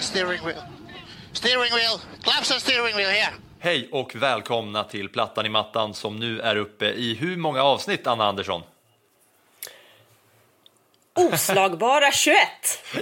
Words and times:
steering 0.00 0.44
wheel. 0.44 0.62
Steering 1.32 1.72
wheel, 1.74 2.00
claps 2.22 2.50
and 2.50 2.60
steering 2.60 2.96
wheel 2.96 3.10
here. 3.10 3.32
Hej 3.58 3.88
och 3.92 4.14
välkomna 4.14 4.84
till 4.84 5.08
Plattan 5.08 5.46
i 5.46 5.48
mattan 5.48 5.94
som 5.94 6.16
nu 6.16 6.40
är 6.40 6.56
uppe 6.56 6.86
i 6.86 7.14
hur 7.14 7.36
många 7.36 7.62
avsnitt, 7.62 8.06
Anna 8.06 8.24
Andersson? 8.24 8.62
Oslagbara 11.14 12.12
21. 12.12 12.36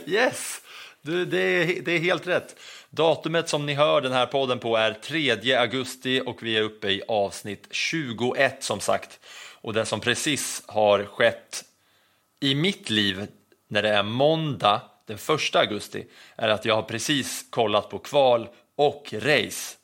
Yes! 0.06 0.61
Du, 1.03 1.25
det, 1.25 1.41
är, 1.41 1.83
det 1.83 1.92
är 1.92 1.98
helt 1.98 2.27
rätt. 2.27 2.56
Datumet 2.91 3.48
som 3.48 3.67
ni 3.67 3.75
hör 3.75 4.01
den 4.01 4.12
här 4.12 4.27
podden 4.27 4.58
på 4.58 4.77
är 4.77 4.92
3 4.92 5.55
augusti 5.55 6.23
och 6.27 6.42
vi 6.42 6.56
är 6.56 6.62
uppe 6.62 6.89
i 6.89 7.03
avsnitt 7.08 7.69
21 7.70 8.64
som 8.64 8.80
sagt. 8.80 9.20
Och 9.61 9.73
det 9.73 9.84
som 9.84 10.01
precis 10.01 10.62
har 10.67 11.05
skett 11.05 11.64
i 12.41 12.55
mitt 12.55 12.91
liv 12.91 13.27
när 13.69 13.83
det 13.83 13.89
är 13.89 14.03
måndag 14.03 14.80
den 15.09 15.19
1 15.37 15.56
augusti 15.56 16.06
är 16.37 16.48
att 16.48 16.64
jag 16.64 16.75
har 16.75 16.83
precis 16.83 17.47
kollat 17.51 17.91
på 17.91 17.98
kval 17.98 18.48
och 18.77 19.12
race. 19.12 19.77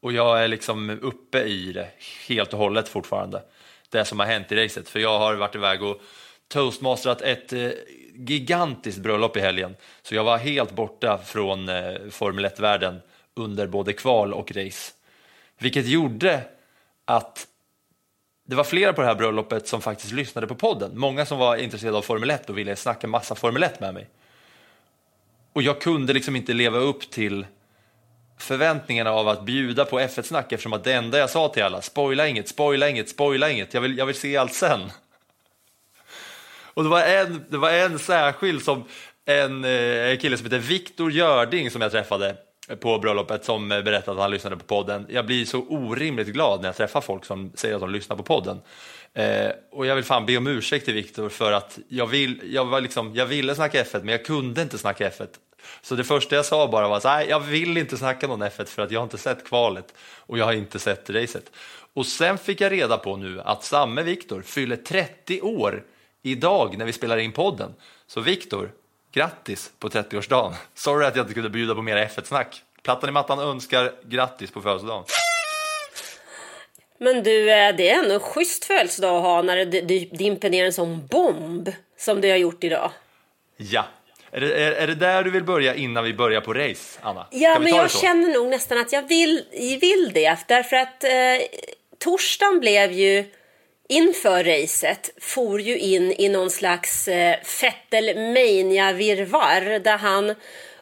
Och 0.00 0.12
jag 0.12 0.44
är 0.44 0.48
liksom 0.48 0.90
uppe 0.90 1.42
i 1.42 1.72
det 1.72 1.88
helt 2.28 2.52
och 2.52 2.58
hållet 2.58 2.88
fortfarande. 2.88 3.42
Det 3.88 4.04
som 4.04 4.20
har 4.20 4.26
hänt 4.26 4.52
i 4.52 4.56
racet. 4.56 4.88
För 4.88 5.00
jag 5.00 5.18
har 5.18 5.34
varit 5.34 5.54
iväg 5.54 5.82
och 5.82 6.00
toastmasterat 6.48 7.22
ett 7.22 7.52
eh, 7.52 7.70
gigantiskt 8.14 8.98
bröllop 8.98 9.36
i 9.36 9.40
helgen. 9.40 9.76
Så 10.02 10.14
jag 10.14 10.24
var 10.24 10.38
helt 10.38 10.72
borta 10.72 11.18
från 11.18 11.68
eh, 11.68 11.94
Formel 12.10 12.46
1-världen 12.46 13.00
under 13.34 13.66
både 13.66 13.92
kval 13.92 14.34
och 14.34 14.52
race. 14.56 14.92
Vilket 15.58 15.86
gjorde 15.86 16.40
att 17.04 17.46
det 18.46 18.56
var 18.56 18.64
flera 18.64 18.92
på 18.92 19.00
det 19.00 19.06
här 19.06 19.14
bröllopet 19.14 19.68
som 19.68 19.80
faktiskt 19.80 20.12
lyssnade 20.12 20.46
på 20.46 20.54
podden. 20.54 20.98
Många 20.98 21.26
som 21.26 21.38
var 21.38 21.56
intresserade 21.56 21.98
av 21.98 22.02
Formel 22.02 22.30
1 22.30 22.50
och 22.50 22.58
ville 22.58 22.76
snacka 22.76 23.06
massa 23.06 23.34
Formel 23.34 23.62
1 23.62 23.80
med 23.80 23.94
mig. 23.94 24.08
Och 25.54 25.62
jag 25.62 25.80
kunde 25.80 26.12
liksom 26.12 26.36
inte 26.36 26.52
leva 26.52 26.78
upp 26.78 27.10
till 27.10 27.46
förväntningarna 28.38 29.10
av 29.10 29.28
att 29.28 29.44
bjuda 29.44 29.84
på 29.84 30.00
F1-snack 30.00 30.52
eftersom 30.52 30.72
att 30.72 30.84
det 30.84 30.92
enda 30.92 31.18
jag 31.18 31.30
sa 31.30 31.48
till 31.48 31.62
alla, 31.62 31.82
spoila 31.82 32.28
inget, 32.28 32.48
spoila 32.48 32.88
inget, 32.88 33.08
spoila 33.08 33.50
inget, 33.50 33.74
jag 33.74 33.80
vill, 33.80 33.98
jag 33.98 34.06
vill 34.06 34.14
se 34.14 34.36
allt 34.36 34.54
sen. 34.54 34.80
Och 36.74 36.82
det 36.82 36.88
var 36.88 37.02
en, 37.02 37.44
det 37.48 37.56
var 37.56 37.70
en 37.70 37.98
särskild 37.98 38.62
som 38.62 38.84
en 39.24 39.64
eh, 39.64 40.10
en 40.10 40.18
kille 40.18 40.36
som 40.36 40.46
heter 40.46 40.58
Viktor 40.58 41.12
Görding 41.12 41.70
som 41.70 41.82
jag 41.82 41.92
träffade 41.92 42.36
på 42.80 42.98
bröllopet 42.98 43.44
som 43.44 43.68
berättade 43.68 44.12
att 44.12 44.22
han 44.22 44.30
lyssnade 44.30 44.56
på 44.56 44.64
podden. 44.64 45.06
Jag 45.08 45.26
blir 45.26 45.44
så 45.44 45.60
orimligt 45.60 46.28
glad 46.28 46.60
när 46.60 46.68
jag 46.68 46.76
träffar 46.76 47.00
folk 47.00 47.24
som 47.24 47.52
säger 47.54 47.74
att 47.74 47.80
de 47.80 47.90
lyssnar 47.90 48.16
på 48.16 48.22
podden. 48.22 48.60
Eh, 49.14 49.50
och 49.70 49.86
jag 49.86 49.94
vill 49.94 50.04
fan 50.04 50.26
be 50.26 50.36
om 50.36 50.46
ursäkt 50.46 50.84
till 50.84 50.94
Viktor 50.94 51.28
för 51.28 51.52
att 51.52 51.78
jag, 51.88 52.06
vill, 52.06 52.40
jag, 52.44 52.64
var 52.64 52.80
liksom, 52.80 53.14
jag 53.14 53.26
ville 53.26 53.54
snacka 53.54 53.84
F1 53.84 53.98
men 54.02 54.08
jag 54.08 54.24
kunde 54.24 54.62
inte 54.62 54.78
snacka 54.78 55.10
F1. 55.10 55.28
Så 55.82 55.94
det 55.94 56.04
första 56.04 56.36
jag 56.36 56.44
sa 56.44 56.68
bara 56.68 56.88
var 56.88 56.96
att 56.96 57.04
här, 57.04 57.26
jag 57.28 57.40
vill 57.40 57.76
inte 57.76 57.96
snacka 57.96 58.26
någon 58.26 58.42
F1 58.42 58.64
för 58.64 58.82
att 58.82 58.90
jag 58.90 59.00
har 59.00 59.04
inte 59.04 59.18
sett 59.18 59.44
kvalet 59.44 59.94
och 59.98 60.38
jag 60.38 60.44
har 60.44 60.52
inte 60.52 60.78
sett 60.78 61.10
racet. 61.10 61.50
Och 61.94 62.06
sen 62.06 62.38
fick 62.38 62.60
jag 62.60 62.72
reda 62.72 62.98
på 62.98 63.16
nu 63.16 63.40
att 63.40 63.64
samme 63.64 64.02
Viktor 64.02 64.42
fyller 64.42 64.76
30 64.76 65.40
år 65.40 65.84
idag 66.22 66.78
när 66.78 66.84
vi 66.84 66.92
spelar 66.92 67.16
in 67.16 67.32
podden. 67.32 67.74
Så 68.06 68.20
Viktor, 68.20 68.70
grattis 69.12 69.72
på 69.78 69.88
30-årsdagen. 69.88 70.52
Sorry 70.74 71.06
att 71.06 71.16
jag 71.16 71.24
inte 71.24 71.34
kunde 71.34 71.50
bjuda 71.50 71.74
på 71.74 71.82
mer 71.82 71.96
F1-snack. 71.96 72.62
Plattan 72.82 73.08
i 73.08 73.12
mattan 73.12 73.38
önskar 73.38 73.92
grattis 74.04 74.50
på 74.50 74.60
födelsedagen. 74.60 75.04
Men 76.98 77.22
du, 77.22 77.50
eh, 77.50 77.76
det 77.76 77.90
är 77.90 77.98
ändå 77.98 78.14
en 78.14 78.20
schysst 78.20 78.64
födelsedag 78.64 79.16
att 79.16 79.22
ha 79.22 79.42
när 79.42 79.64
det 79.64 79.80
dimper 79.98 80.50
ner 80.50 80.64
en 80.64 80.72
sån 80.72 81.06
bomb 81.06 81.72
som 81.98 82.20
det 82.20 82.30
har 82.30 82.36
gjort 82.36 82.64
idag. 82.64 82.90
Ja. 83.56 83.84
Är 84.30 84.40
det, 84.40 84.54
är, 84.54 84.72
är 84.72 84.86
det 84.86 84.94
där 84.94 85.24
du 85.24 85.30
vill 85.30 85.44
börja 85.44 85.74
innan 85.74 86.04
vi 86.04 86.14
börjar 86.14 86.40
på 86.40 86.54
race, 86.54 87.00
Anna? 87.02 87.26
Ja, 87.30 87.58
men 87.58 87.74
jag 87.74 87.90
känner 87.90 88.28
nog 88.28 88.48
nästan 88.48 88.78
att 88.78 88.92
jag 88.92 89.08
vill, 89.08 89.44
vill 89.80 90.10
det. 90.14 90.38
Därför 90.48 90.76
att 90.76 91.04
eh, 91.04 91.10
torsdagen 91.98 92.60
blev 92.60 92.92
ju 92.92 93.24
inför 93.88 94.44
racet 94.44 95.10
for 95.20 95.60
ju 95.60 95.78
in 95.78 96.12
i 96.12 96.28
någon 96.28 96.50
slags 96.50 97.08
eh, 97.08 97.36
Fettel-mania-virvar 97.42 99.78
där 99.78 99.98
han 99.98 100.34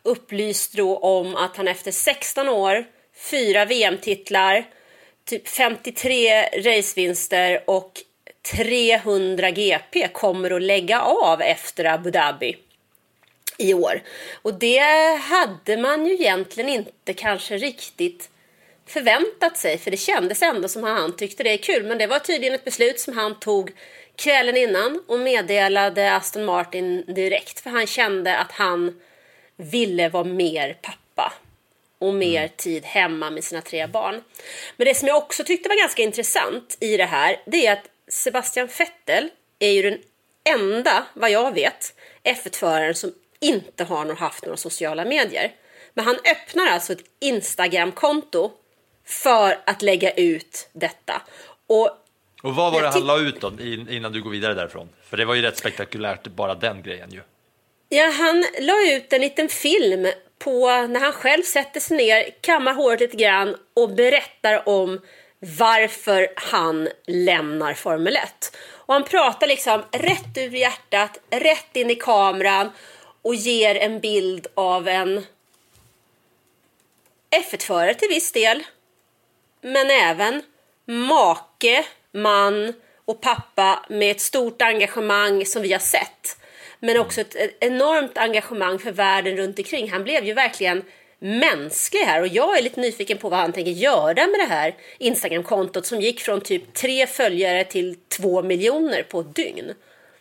upplyste 0.03 0.77
då 0.77 0.99
om 0.99 1.37
att 1.37 1.57
han 1.57 1.69
efter 1.69 1.91
16 1.91 2.49
år, 2.49 2.85
fyra 3.31 3.65
VM-titlar, 3.65 4.65
typ 5.25 5.49
53 5.49 6.43
racevinster 6.43 7.63
och 7.67 7.93
300 8.57 9.51
GP 9.51 10.09
kommer 10.09 10.51
att 10.51 10.63
lägga 10.63 11.01
av 11.01 11.43
efter 11.43 11.85
Abu 11.85 12.11
Dhabi 12.11 12.57
i 13.59 13.75
år. 13.75 14.03
Och 14.43 14.55
det 14.55 14.81
hade 15.21 15.77
man 15.77 16.07
ju 16.07 16.13
egentligen 16.13 16.71
inte 16.71 17.15
kanske 17.15 17.57
riktigt 17.57 18.31
förväntat 18.87 19.57
sig 19.57 19.79
för 19.79 19.91
det 19.91 19.97
kändes 19.97 20.43
ändå 20.43 20.69
som 20.69 20.85
att 20.85 20.99
han 20.99 21.17
tyckte 21.17 21.43
det 21.43 21.51
är 21.51 21.57
kul 21.57 21.83
men 21.85 21.99
det 21.99 22.07
var 22.07 22.19
tydligen 22.19 22.55
ett 22.55 22.65
beslut 22.65 23.01
som 23.01 23.19
han 23.19 23.39
tog 23.39 23.73
kvällen 24.17 24.57
innan 24.57 25.03
och 25.07 25.19
meddelade 25.19 26.15
Aston 26.15 26.45
Martin 26.45 27.05
direkt 27.15 27.61
för 27.61 27.71
han 27.71 27.87
kände 27.87 28.37
att 28.37 28.53
han 28.53 29.01
ville 29.57 30.09
vara 30.09 30.25
mer 30.25 30.79
pappa 30.83 31.02
och 32.07 32.15
mer 32.15 32.49
tid 32.49 32.85
hemma 32.85 33.31
med 33.31 33.45
sina 33.45 33.63
tre 33.63 33.87
barn. 33.87 34.23
Men 34.77 34.85
det 34.87 34.95
som 34.95 35.09
jag 35.09 35.17
också 35.17 35.45
tyckte 35.45 35.69
var 35.69 35.77
ganska 35.77 36.03
intressant 36.03 36.77
i 36.81 36.97
det 36.97 37.05
här 37.05 37.37
det 37.47 37.67
är 37.67 37.73
att 37.73 37.85
Sebastian 38.09 38.69
Vettel 38.79 39.29
är 39.59 39.71
ju 39.71 39.83
den 39.83 39.99
enda, 40.45 41.07
vad 41.15 41.31
jag 41.31 41.55
vet, 41.55 41.95
F1-föraren 42.25 42.95
som 42.95 43.13
inte 43.41 43.85
har 43.85 44.15
haft 44.15 44.45
några 44.45 44.57
sociala 44.57 45.05
medier. 45.05 45.53
Men 45.95 46.05
han 46.05 46.17
öppnar 46.31 46.67
alltså 46.67 46.93
ett 46.93 47.05
Instagram-konto 47.21 48.51
för 49.07 49.59
att 49.67 49.83
lägga 49.83 50.11
ut 50.13 50.69
detta. 50.73 51.23
Och 51.67 51.91
Och 52.43 52.55
vad 52.55 52.73
var 52.73 52.83
det 52.83 52.89
han 52.89 53.07
la 53.07 53.21
ut 53.21 53.41
då 53.41 53.49
in- 53.49 53.89
innan 53.91 54.13
du 54.13 54.23
går 54.23 54.31
vidare 54.31 54.55
därifrån? 54.55 54.89
För 55.11 55.17
det 55.17 55.25
var 55.25 55.35
ju 55.35 55.43
rätt 55.43 55.59
spektakulärt 55.59 56.27
bara 56.27 56.55
den 56.55 56.83
grejen 56.83 57.11
ju. 57.11 57.21
Ja, 57.89 58.11
han 58.11 58.45
la 58.61 58.93
ut 58.93 59.13
en 59.13 59.21
liten 59.21 59.49
film 59.49 60.07
på 60.45 60.87
när 60.87 61.01
han 61.01 61.13
själv 61.13 61.43
sätter 61.43 61.81
sig 61.81 61.97
ner, 61.97 62.31
kammar 62.41 62.75
håret 62.75 63.01
lite 63.01 63.17
grann 63.17 63.57
och 63.75 63.91
berättar 63.91 64.69
om 64.69 65.01
varför 65.59 66.33
han 66.37 66.89
lämnar 67.07 67.75
Formel 67.75 68.17
1. 68.17 68.57
Och 68.71 68.95
han 68.95 69.05
pratar 69.05 69.47
liksom 69.47 69.83
rätt 69.91 70.37
ur 70.37 70.51
hjärtat, 70.51 71.19
rätt 71.31 71.77
in 71.77 71.91
i 71.91 71.95
kameran 71.95 72.71
och 73.23 73.35
ger 73.35 73.75
en 73.75 74.01
bild 74.01 74.47
av 74.55 74.89
en 74.89 75.27
F1-förare 77.31 77.95
till 77.95 78.09
viss 78.09 78.33
del. 78.33 78.63
Men 79.61 79.91
även 79.91 80.43
make, 80.85 81.85
man 82.13 82.75
och 83.05 83.21
pappa 83.21 83.87
med 83.89 84.11
ett 84.11 84.21
stort 84.21 84.63
engagemang 84.63 85.47
som 85.47 85.63
vi 85.63 85.73
har 85.73 85.81
sett. 85.81 86.42
Men 86.85 86.99
också 86.99 87.21
ett, 87.21 87.35
ett 87.35 87.57
enormt 87.61 88.19
engagemang 88.19 88.79
för 88.79 88.93
världen 88.93 89.37
runt 89.37 89.59
omkring. 89.59 89.91
Han 89.91 90.05
blev 90.05 90.25
ju 90.25 90.35
verkligen 90.35 90.83
mänsklig 91.19 92.01
här 92.01 92.21
och 92.21 92.29
jag 92.29 92.59
är 92.59 92.63
lite 92.63 92.81
nyfiken 92.81 93.19
på 93.19 93.29
vad 93.29 93.39
han 93.39 93.53
tänker 93.53 93.71
göra 93.71 94.27
med 94.27 94.41
det 94.41 94.55
här 94.55 94.75
Instagram-kontot 94.99 95.87
som 95.87 96.01
gick 96.01 96.21
från 96.21 96.41
typ 96.41 96.75
tre 96.75 97.07
följare 97.07 97.65
till 97.65 97.97
två 98.09 98.43
miljoner 98.43 99.03
på 99.03 99.21
ett 99.21 99.35
dygn. 99.35 99.75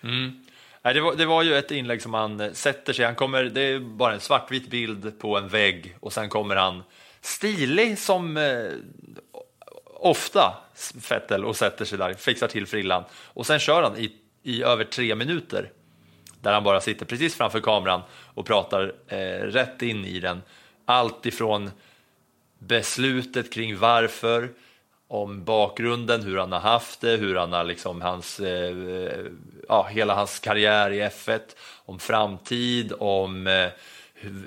Mm. 0.03 0.45
det, 0.83 1.01
var, 1.01 1.15
det 1.15 1.25
var 1.25 1.43
ju 1.43 1.55
ett 1.55 1.71
inlägg 1.71 2.01
som 2.01 2.13
han 2.13 2.39
eh, 2.39 2.51
sätter 2.51 2.93
sig, 2.93 3.05
han 3.05 3.15
kommer, 3.15 3.43
det 3.43 3.61
är 3.61 3.79
bara 3.79 4.13
en 4.13 4.19
svartvit 4.19 4.67
bild 4.67 5.19
på 5.19 5.37
en 5.37 5.47
vägg 5.47 5.95
och 5.99 6.13
sen 6.13 6.29
kommer 6.29 6.55
han 6.55 6.83
stilig 7.21 7.99
som 7.99 8.37
eh, 8.37 8.71
ofta 9.85 10.57
Fettel 11.01 11.45
och 11.45 11.55
sätter 11.55 11.85
sig 11.85 11.97
där, 11.97 12.13
fixar 12.13 12.47
till 12.47 12.67
frillan 12.67 13.03
och 13.13 13.45
sen 13.45 13.59
kör 13.59 13.83
han 13.83 13.97
i, 13.97 14.11
i 14.43 14.63
över 14.63 14.83
tre 14.83 15.15
minuter 15.15 15.69
där 16.41 16.53
han 16.53 16.63
bara 16.63 16.81
sitter 16.81 17.05
precis 17.05 17.35
framför 17.35 17.59
kameran 17.59 18.01
och 18.33 18.45
pratar 18.45 18.93
eh, 19.07 19.45
rätt 19.45 19.81
in 19.81 20.05
i 20.05 20.19
den. 20.19 20.41
Allt 20.85 21.25
ifrån 21.25 21.71
beslutet 22.59 23.53
kring 23.53 23.77
varför, 23.77 24.49
om 25.07 25.43
bakgrunden, 25.43 26.23
hur 26.23 26.37
han 26.37 26.51
har 26.51 26.59
haft 26.59 27.01
det, 27.01 27.17
hur 27.17 27.35
han 27.35 27.53
har 27.53 27.63
liksom 27.63 28.01
hans, 28.01 28.39
eh, 28.39 28.75
ja, 29.67 29.87
hela 29.91 30.15
hans 30.15 30.39
karriär 30.39 30.91
i 30.91 31.01
F1, 31.01 31.39
om 31.85 31.99
framtid, 31.99 32.93
om 32.99 33.47
eh, 33.47 33.67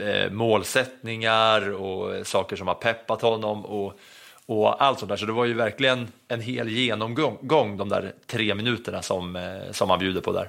eh 0.07 0.31
målsättningar 0.31 1.73
och 1.73 2.17
eh, 2.17 2.23
saker 2.23 2.57
som 2.57 2.69
har 2.69 2.75
peppat 2.75 3.23
honom 3.23 3.65
och, 3.67 3.99
och 4.47 4.83
allt 4.83 4.99
sånt 4.99 5.09
där. 5.09 5.17
Så 5.17 5.27
det 5.27 5.33
var 5.33 5.45
ju 5.45 5.55
verkligen 5.55 6.09
en 6.29 6.41
hel 6.41 6.69
genomgång 6.69 7.39
gång, 7.41 7.77
de 7.77 7.89
där 7.89 8.13
tre 8.27 8.55
minuterna 8.55 9.03
som, 9.03 9.37
eh, 9.37 9.73
som 9.73 9.91
han 9.91 9.99
bjuder 9.99 10.21
på 10.21 10.33
där. 10.33 10.49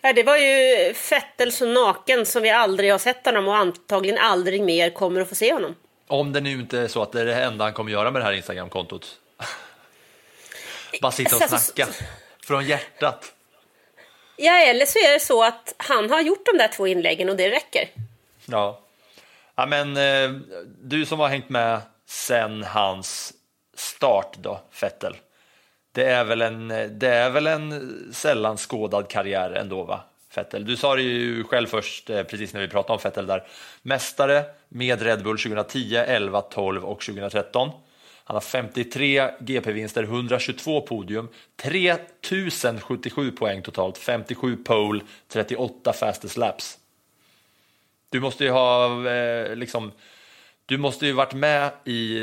Ja, 0.00 0.12
det 0.12 0.22
var 0.22 0.36
ju 0.36 0.94
Fettel 0.94 1.52
så 1.52 1.66
naken 1.66 2.26
som 2.26 2.42
vi 2.42 2.50
aldrig 2.50 2.90
har 2.90 2.98
sett 2.98 3.26
honom 3.26 3.48
och 3.48 3.56
antagligen 3.56 4.18
aldrig 4.18 4.62
mer 4.62 4.90
kommer 4.90 5.20
att 5.20 5.28
få 5.28 5.34
se 5.34 5.52
honom. 5.52 5.74
Om 6.06 6.32
det 6.32 6.40
nu 6.40 6.52
inte 6.52 6.78
är 6.78 6.88
så 6.88 7.02
att 7.02 7.12
det 7.12 7.20
är 7.20 7.24
det 7.24 7.34
enda 7.34 7.64
han 7.64 7.72
kommer 7.72 7.92
göra 7.92 8.10
med 8.10 8.22
det 8.22 8.26
här 8.26 8.32
Instagram-kontot. 8.32 9.18
Bara 11.02 11.12
sitta 11.12 11.36
och 11.36 11.42
Alltså, 11.42 11.58
snacka 11.58 11.92
från 12.44 12.64
hjärtat. 12.66 13.32
Ja, 14.36 14.58
eller 14.58 14.86
så 14.86 14.98
är 14.98 15.12
det 15.12 15.20
så 15.20 15.44
att 15.44 15.74
han 15.76 16.10
har 16.10 16.20
gjort 16.20 16.46
de 16.52 16.58
där 16.58 16.68
två 16.68 16.86
inläggen 16.86 17.28
och 17.28 17.36
det 17.36 17.50
räcker. 17.50 17.88
Ja. 18.46 18.80
ja 19.54 19.66
men 19.66 19.96
eh, 19.96 20.30
du 20.82 21.06
som 21.06 21.20
har 21.20 21.28
hängt 21.28 21.48
med 21.48 21.80
sen 22.06 22.64
hans 22.64 23.32
start 23.74 24.36
då, 24.36 24.60
Fettel. 24.70 25.16
Det 25.92 26.04
är 26.04 26.24
väl 26.24 26.42
en, 26.42 26.68
det 26.98 27.08
är 27.08 27.30
väl 27.30 27.46
en 27.46 27.92
sällan 28.12 28.56
skådad 28.56 29.08
karriär 29.08 29.50
ändå 29.50 29.84
va? 29.84 30.00
Fettel. 30.30 30.64
Du 30.64 30.76
sa 30.76 30.96
det 30.96 31.02
ju 31.02 31.44
själv 31.44 31.66
först, 31.66 32.10
eh, 32.10 32.22
precis 32.22 32.54
när 32.54 32.60
vi 32.60 32.68
pratade 32.68 32.92
om 32.92 32.98
Fettel 32.98 33.26
där. 33.26 33.46
Mästare 33.82 34.44
med 34.68 35.02
Red 35.02 35.22
Bull 35.22 35.38
2010, 35.38 35.96
11, 35.96 36.40
12 36.40 36.84
och 36.84 37.00
2013. 37.00 37.70
Han 38.24 38.34
har 38.34 38.40
53 38.40 39.30
GP-vinster, 39.40 40.02
122 40.02 40.80
podium, 40.80 41.28
3077 41.56 43.30
poäng 43.30 43.62
totalt, 43.62 43.98
57 43.98 44.56
pole, 44.56 45.00
38 45.28 45.92
fastest 45.92 46.36
laps. 46.36 46.78
Du 48.10 48.20
måste 48.20 48.44
ju 48.44 48.50
ha 48.50 48.86
eh, 49.08 49.56
liksom, 49.56 49.92
du 50.68 50.78
måste 50.78 51.06
ju 51.06 51.12
varit 51.12 51.34
med 51.34 51.70
i 51.84 52.20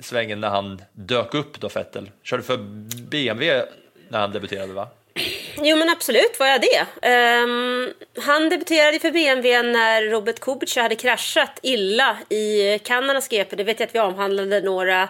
svängen 0.00 0.40
när 0.40 0.48
han 0.48 0.82
dök 0.92 1.34
upp 1.34 1.60
då 1.60 1.68
Fettel. 1.68 2.10
Körde 2.22 2.42
för 2.42 2.56
BMW 3.10 3.66
när 4.08 4.18
han 4.18 4.32
debuterade 4.32 4.72
va? 4.72 4.88
Jo 5.62 5.76
men 5.76 5.88
absolut 5.88 6.40
var 6.40 6.46
jag 6.46 6.60
det. 6.60 7.08
Um, 7.08 7.92
han 8.24 8.48
debuterade 8.48 8.98
för 8.98 9.10
BMW 9.10 9.62
när 9.62 10.02
Robert 10.02 10.40
Kubica 10.40 10.82
hade 10.82 10.94
kraschat 10.94 11.58
illa 11.62 12.18
i 12.28 12.78
Kanadas 12.78 13.28
GP. 13.28 13.56
Det 13.56 13.64
vet 13.64 13.80
jag 13.80 13.86
att 13.86 13.94
vi 13.94 13.98
avhandlade 13.98 14.60
några, 14.60 15.08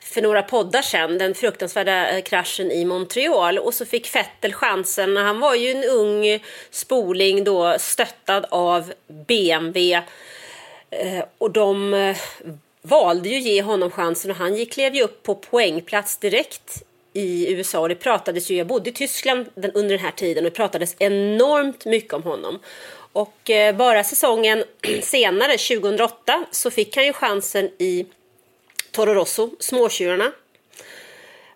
för 0.00 0.22
några 0.22 0.42
poddar 0.42 0.82
sedan. 0.82 1.18
Den 1.18 1.34
fruktansvärda 1.34 2.08
eh, 2.08 2.22
kraschen 2.22 2.70
i 2.70 2.84
Montreal. 2.84 3.58
Och 3.58 3.74
så 3.74 3.86
fick 3.86 4.14
Vettel 4.14 4.52
chansen. 4.52 5.16
Han 5.16 5.40
var 5.40 5.54
ju 5.54 5.70
en 5.70 5.84
ung 5.84 6.44
spoling 6.70 7.44
då 7.44 7.76
stöttad 7.78 8.46
av 8.50 8.92
BMW. 9.28 10.02
Eh, 10.92 11.24
och 11.38 11.50
de 11.50 11.94
eh, 11.94 12.16
valde 12.82 13.28
ju 13.28 13.38
ge 13.38 13.62
honom 13.62 13.90
chansen 13.90 14.30
och 14.30 14.36
han 14.36 14.56
gick, 14.56 14.72
klev 14.72 14.94
ju 14.94 15.02
upp 15.02 15.22
på 15.22 15.34
poängplats 15.34 16.16
direkt 16.16 16.82
i 17.12 17.52
USA. 17.52 17.80
Och 17.80 17.88
det 17.88 17.94
pratades 17.94 18.50
ju, 18.50 18.56
jag 18.56 18.66
bodde 18.66 18.90
i 18.90 18.92
Tyskland 18.92 19.46
den, 19.54 19.72
under 19.72 19.90
den 19.90 20.04
här 20.04 20.10
tiden 20.10 20.44
och 20.44 20.50
det 20.50 20.56
pratades 20.56 20.96
enormt 20.98 21.84
mycket 21.84 22.14
om 22.14 22.22
honom. 22.22 22.58
Och 23.12 23.50
eh, 23.50 23.76
bara 23.76 24.04
säsongen 24.04 24.64
senare, 25.02 25.58
2008, 25.58 26.44
så 26.50 26.70
fick 26.70 26.96
han 26.96 27.04
ju 27.04 27.12
chansen 27.12 27.70
i 27.78 28.06
Toro 28.90 29.14
Rosso, 29.14 29.50
Småtjurarna. 29.60 30.32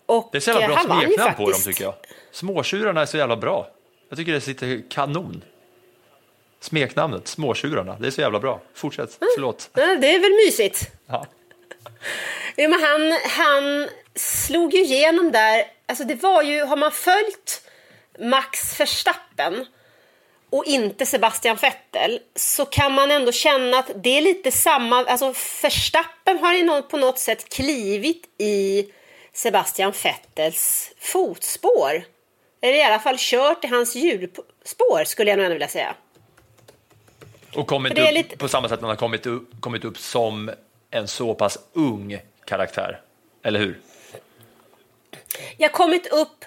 Och 0.07 0.29
Det 0.33 0.39
är 0.39 0.41
så 0.41 0.51
jävla 0.51 0.85
bra 0.85 1.01
smeknamn 1.01 1.35
på 1.35 1.51
dem 1.51 1.61
tycker 1.65 1.85
jag. 1.85 1.95
Småtjurarna 2.31 3.03
är 3.03 3.07
så 3.07 3.17
jävla 3.17 3.37
bra. 3.37 3.71
Jag 4.09 4.19
tycker 4.19 4.33
det 4.33 4.41
sitter 4.41 4.83
kanon. 4.91 5.45
Smeknamnet, 6.61 7.29
Småtjurarna, 7.29 7.97
det 8.01 8.07
är 8.07 8.11
så 8.11 8.21
jävla 8.21 8.41
bra. 8.41 8.61
Fortsätt, 8.75 9.19
förlåt. 9.35 9.71
Ja, 9.75 9.97
det 10.01 10.15
är 10.15 10.21
väl 10.21 10.47
mysigt. 10.47 10.91
Ja. 11.07 11.27
Ja, 12.59 12.69
men 12.69 12.83
han, 12.83 13.19
han 13.31 13.89
slog 14.15 14.75
ju 14.75 14.81
igenom 14.81 15.33
där. 15.33 15.65
Alltså 15.87 16.05
det 16.05 16.15
var 16.15 16.43
ju, 16.43 16.63
har 16.65 16.77
man 16.77 16.93
följt 16.93 17.63
Max 18.19 18.81
Verstappen 18.81 19.67
och 20.51 20.65
inte 20.65 21.07
Sebastian 21.07 21.57
Vettel 21.57 22.21
så 22.35 22.65
kan 22.65 22.93
man 22.93 23.11
ändå 23.11 23.33
känna 23.33 23.79
att 23.79 23.91
det 23.95 24.19
är 24.19 24.21
lite 24.21 24.51
samma, 24.51 25.05
alltså 25.05 25.35
Verstappen 25.63 26.39
har 26.39 26.83
på 26.83 26.97
något 26.97 27.19
sätt 27.19 27.49
klivit 27.49 28.25
i 28.39 28.87
Sebastian 29.33 29.93
Vettels 30.03 30.93
fotspår. 31.01 32.05
Eller 32.61 32.79
i 32.79 32.83
alla 32.83 32.99
fall 32.99 33.17
kört 33.19 33.65
i 33.65 33.69
hans 33.69 33.97
hjulspår 33.97 35.05
skulle 35.05 35.31
jag 35.31 35.37
nog 35.37 35.45
ändå 35.45 35.55
vilja 35.55 35.69
säga. 35.69 35.95
Och 37.57 37.67
kommit 37.67 37.99
upp 37.99 38.13
lite- 38.13 38.37
på 38.37 38.49
samma 38.49 38.69
sätt 38.69 38.81
han 38.81 38.89
har 38.89 38.97
kommit 38.97 39.27
upp, 39.27 39.51
kommit 39.61 39.85
upp 39.85 39.99
som 39.99 40.51
en 40.91 41.09
så 41.09 41.35
pass 41.35 41.59
ung 41.73 42.19
karaktär. 42.45 43.01
Eller 43.43 43.61
hur? 43.61 43.81
Jag 45.57 45.73
kommit 45.73 46.07
upp 46.07 46.45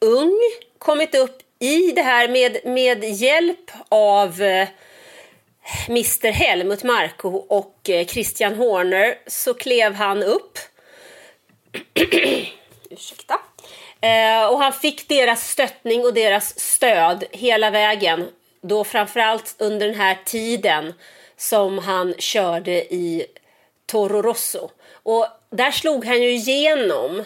ung, 0.00 0.40
kommit 0.78 1.14
upp 1.14 1.38
i 1.58 1.92
det 1.92 2.02
här 2.02 2.28
med, 2.28 2.58
med 2.64 3.04
hjälp 3.04 3.70
av 3.88 4.42
eh, 4.42 4.68
Mr 5.88 6.30
Helmut 6.30 6.82
Marko 6.82 7.28
och 7.28 7.90
eh, 7.90 8.06
Christian 8.06 8.54
Horner 8.54 9.18
så 9.26 9.54
klev 9.54 9.94
han 9.94 10.22
upp. 10.22 10.58
Ursäkta. 12.90 13.40
Eh, 14.00 14.46
och 14.52 14.58
han 14.58 14.72
fick 14.72 15.08
deras 15.08 15.50
stöttning 15.50 16.04
och 16.04 16.14
deras 16.14 16.60
stöd 16.60 17.24
hela 17.30 17.70
vägen. 17.70 18.28
Då 18.60 18.84
framförallt 18.84 19.56
under 19.58 19.86
den 19.86 19.96
här 19.96 20.18
tiden 20.24 20.94
som 21.36 21.78
han 21.78 22.14
körde 22.18 22.94
i 22.94 23.26
Toro 23.86 24.22
Rosso. 24.22 24.70
Och 24.92 25.26
där 25.50 25.70
slog 25.70 26.04
han 26.04 26.22
ju 26.22 26.30
igenom 26.30 27.24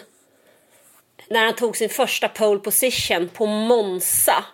när 1.27 1.45
han 1.45 1.55
tog 1.55 1.77
sin 1.77 1.89
första 1.89 2.27
pole 2.27 2.59
position 2.59 3.29
på 3.29 3.45
Monza 3.45 4.45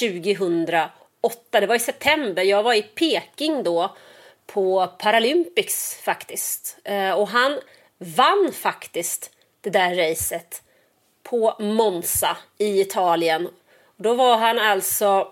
2008. 0.00 1.60
Det 1.60 1.66
var 1.66 1.74
i 1.74 1.78
september. 1.78 2.42
Jag 2.42 2.62
var 2.62 2.74
i 2.74 2.82
Peking 2.82 3.62
då 3.62 3.96
på 4.46 4.86
Paralympics 4.98 5.94
faktiskt. 6.02 6.78
Eh, 6.84 7.10
och 7.10 7.28
han 7.28 7.60
vann 7.98 8.52
faktiskt 8.52 9.30
det 9.60 9.70
där 9.70 9.94
racet 9.94 10.62
på 11.22 11.56
Monza 11.58 12.36
i 12.58 12.80
Italien. 12.80 13.48
Då 13.96 14.14
var 14.14 14.36
han 14.36 14.58
alltså, 14.58 15.28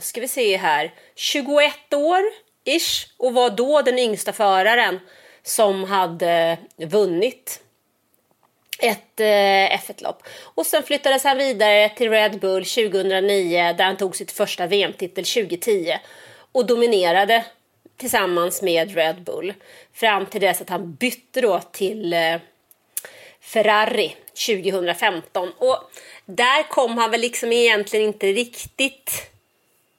ska 0.00 0.20
vi 0.20 0.28
se 0.28 0.56
här, 0.56 0.94
21 1.14 1.94
år 1.94 2.22
ish 2.64 3.06
och 3.16 3.34
var 3.34 3.50
då 3.50 3.82
den 3.82 3.98
yngsta 3.98 4.32
föraren 4.32 5.00
som 5.42 5.84
hade 5.84 6.58
vunnit 6.76 7.60
ett 8.78 9.20
eh, 9.20 9.78
F1-lopp. 9.78 10.22
Och 10.42 10.66
sen 10.66 10.82
flyttades 10.82 11.24
han 11.24 11.38
vidare 11.38 11.88
till 11.88 12.10
Red 12.10 12.40
Bull 12.40 12.64
2009 12.64 13.74
där 13.78 13.84
han 13.84 13.96
tog 13.96 14.16
sitt 14.16 14.32
första 14.32 14.66
VM-titel 14.66 15.24
2010 15.24 15.98
och 16.52 16.66
dominerade 16.66 17.44
tillsammans 17.96 18.62
med 18.62 18.94
Red 18.94 19.22
Bull 19.22 19.54
fram 19.92 20.26
till 20.26 20.40
dess 20.40 20.60
att 20.60 20.70
han 20.70 20.94
bytte 20.94 21.40
då 21.40 21.60
till 21.72 22.12
eh, 22.12 22.36
Ferrari 23.40 24.16
2015. 24.46 25.52
Och 25.58 25.90
där 26.24 26.62
kom 26.62 26.98
han 26.98 27.10
väl 27.10 27.20
liksom 27.20 27.52
egentligen 27.52 28.06
inte 28.06 28.26
riktigt 28.26 29.30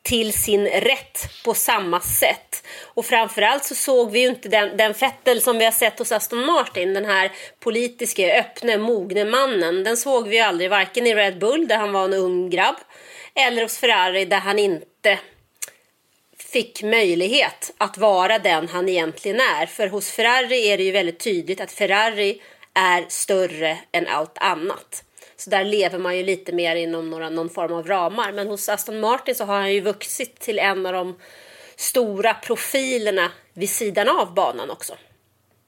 till 0.08 0.34
sin 0.34 0.68
rätt 0.68 1.30
på 1.46 1.54
samma 1.54 2.00
sätt. 2.02 2.68
Och 2.84 3.06
framförallt 3.06 3.66
så 3.66 3.76
såg 3.76 4.12
vi 4.12 4.20
ju 4.20 4.28
inte 4.28 4.50
den, 4.50 4.78
den 4.78 4.94
Fettel 4.94 5.42
som 5.42 5.58
vi 5.58 5.66
har 5.66 5.72
sett 5.72 6.00
hos 6.00 6.12
Aston 6.12 6.46
Martin, 6.46 6.94
den 6.94 7.06
här 7.06 7.32
politiska, 7.60 8.40
öppne, 8.40 8.78
mogne 8.78 9.26
mannen. 9.26 9.84
Den 9.84 9.98
såg 9.98 10.28
vi 10.28 10.36
ju 10.36 10.42
aldrig, 10.42 10.70
varken 10.70 11.08
i 11.08 11.16
Red 11.16 11.40
Bull 11.40 11.68
där 11.68 11.78
han 11.78 11.92
var 11.92 12.06
en 12.06 12.14
ung 12.14 12.50
grabb, 12.50 12.76
eller 13.36 13.62
hos 13.62 13.78
Ferrari 13.78 14.26
där 14.26 14.40
han 14.40 14.60
inte 14.60 15.20
fick 16.38 16.84
möjlighet 16.84 17.74
att 17.78 17.98
vara 17.98 18.40
den 18.40 18.68
han 18.68 18.90
egentligen 18.90 19.40
är. 19.40 19.66
För 19.66 19.88
hos 19.88 20.12
Ferrari 20.12 20.68
är 20.68 20.78
det 20.78 20.84
ju 20.84 20.92
väldigt 20.92 21.20
tydligt 21.20 21.62
att 21.62 21.72
Ferrari 21.72 22.42
är 22.74 23.06
större 23.10 23.78
än 23.92 24.08
allt 24.08 24.38
annat. 24.38 25.04
Så 25.38 25.50
där 25.50 25.66
lever 25.66 26.00
man 26.00 26.18
ju 26.18 26.24
lite 26.24 26.52
mer 26.52 26.76
inom 26.76 27.10
några, 27.10 27.30
någon 27.30 27.50
form 27.50 27.74
av 27.74 27.88
ramar. 27.88 28.32
Men 28.32 28.48
hos 28.48 28.70
Aston 28.70 29.00
Martin 29.00 29.36
så 29.36 29.46
har 29.46 29.56
han 29.56 29.74
ju 29.74 29.82
vuxit 29.82 30.40
till 30.40 30.60
en 30.60 30.86
av 30.86 30.94
de 30.94 31.16
stora 31.76 32.34
profilerna 32.34 33.32
vid 33.54 33.70
sidan 33.70 34.10
av 34.10 34.34
banan 34.34 34.70
också. 34.70 34.94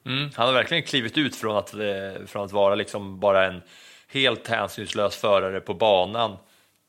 Mm, 0.05 0.29
han 0.35 0.47
har 0.47 0.53
verkligen 0.53 0.83
klivit 0.83 1.17
ut 1.17 1.35
från 1.35 1.57
att, 1.57 1.73
eh, 1.73 2.25
från 2.27 2.45
att 2.45 2.51
vara 2.51 2.75
liksom 2.75 3.19
bara 3.19 3.45
en 3.45 3.61
helt 4.07 4.47
hänsynslös 4.47 5.15
förare 5.15 5.59
på 5.59 5.73
banan 5.73 6.37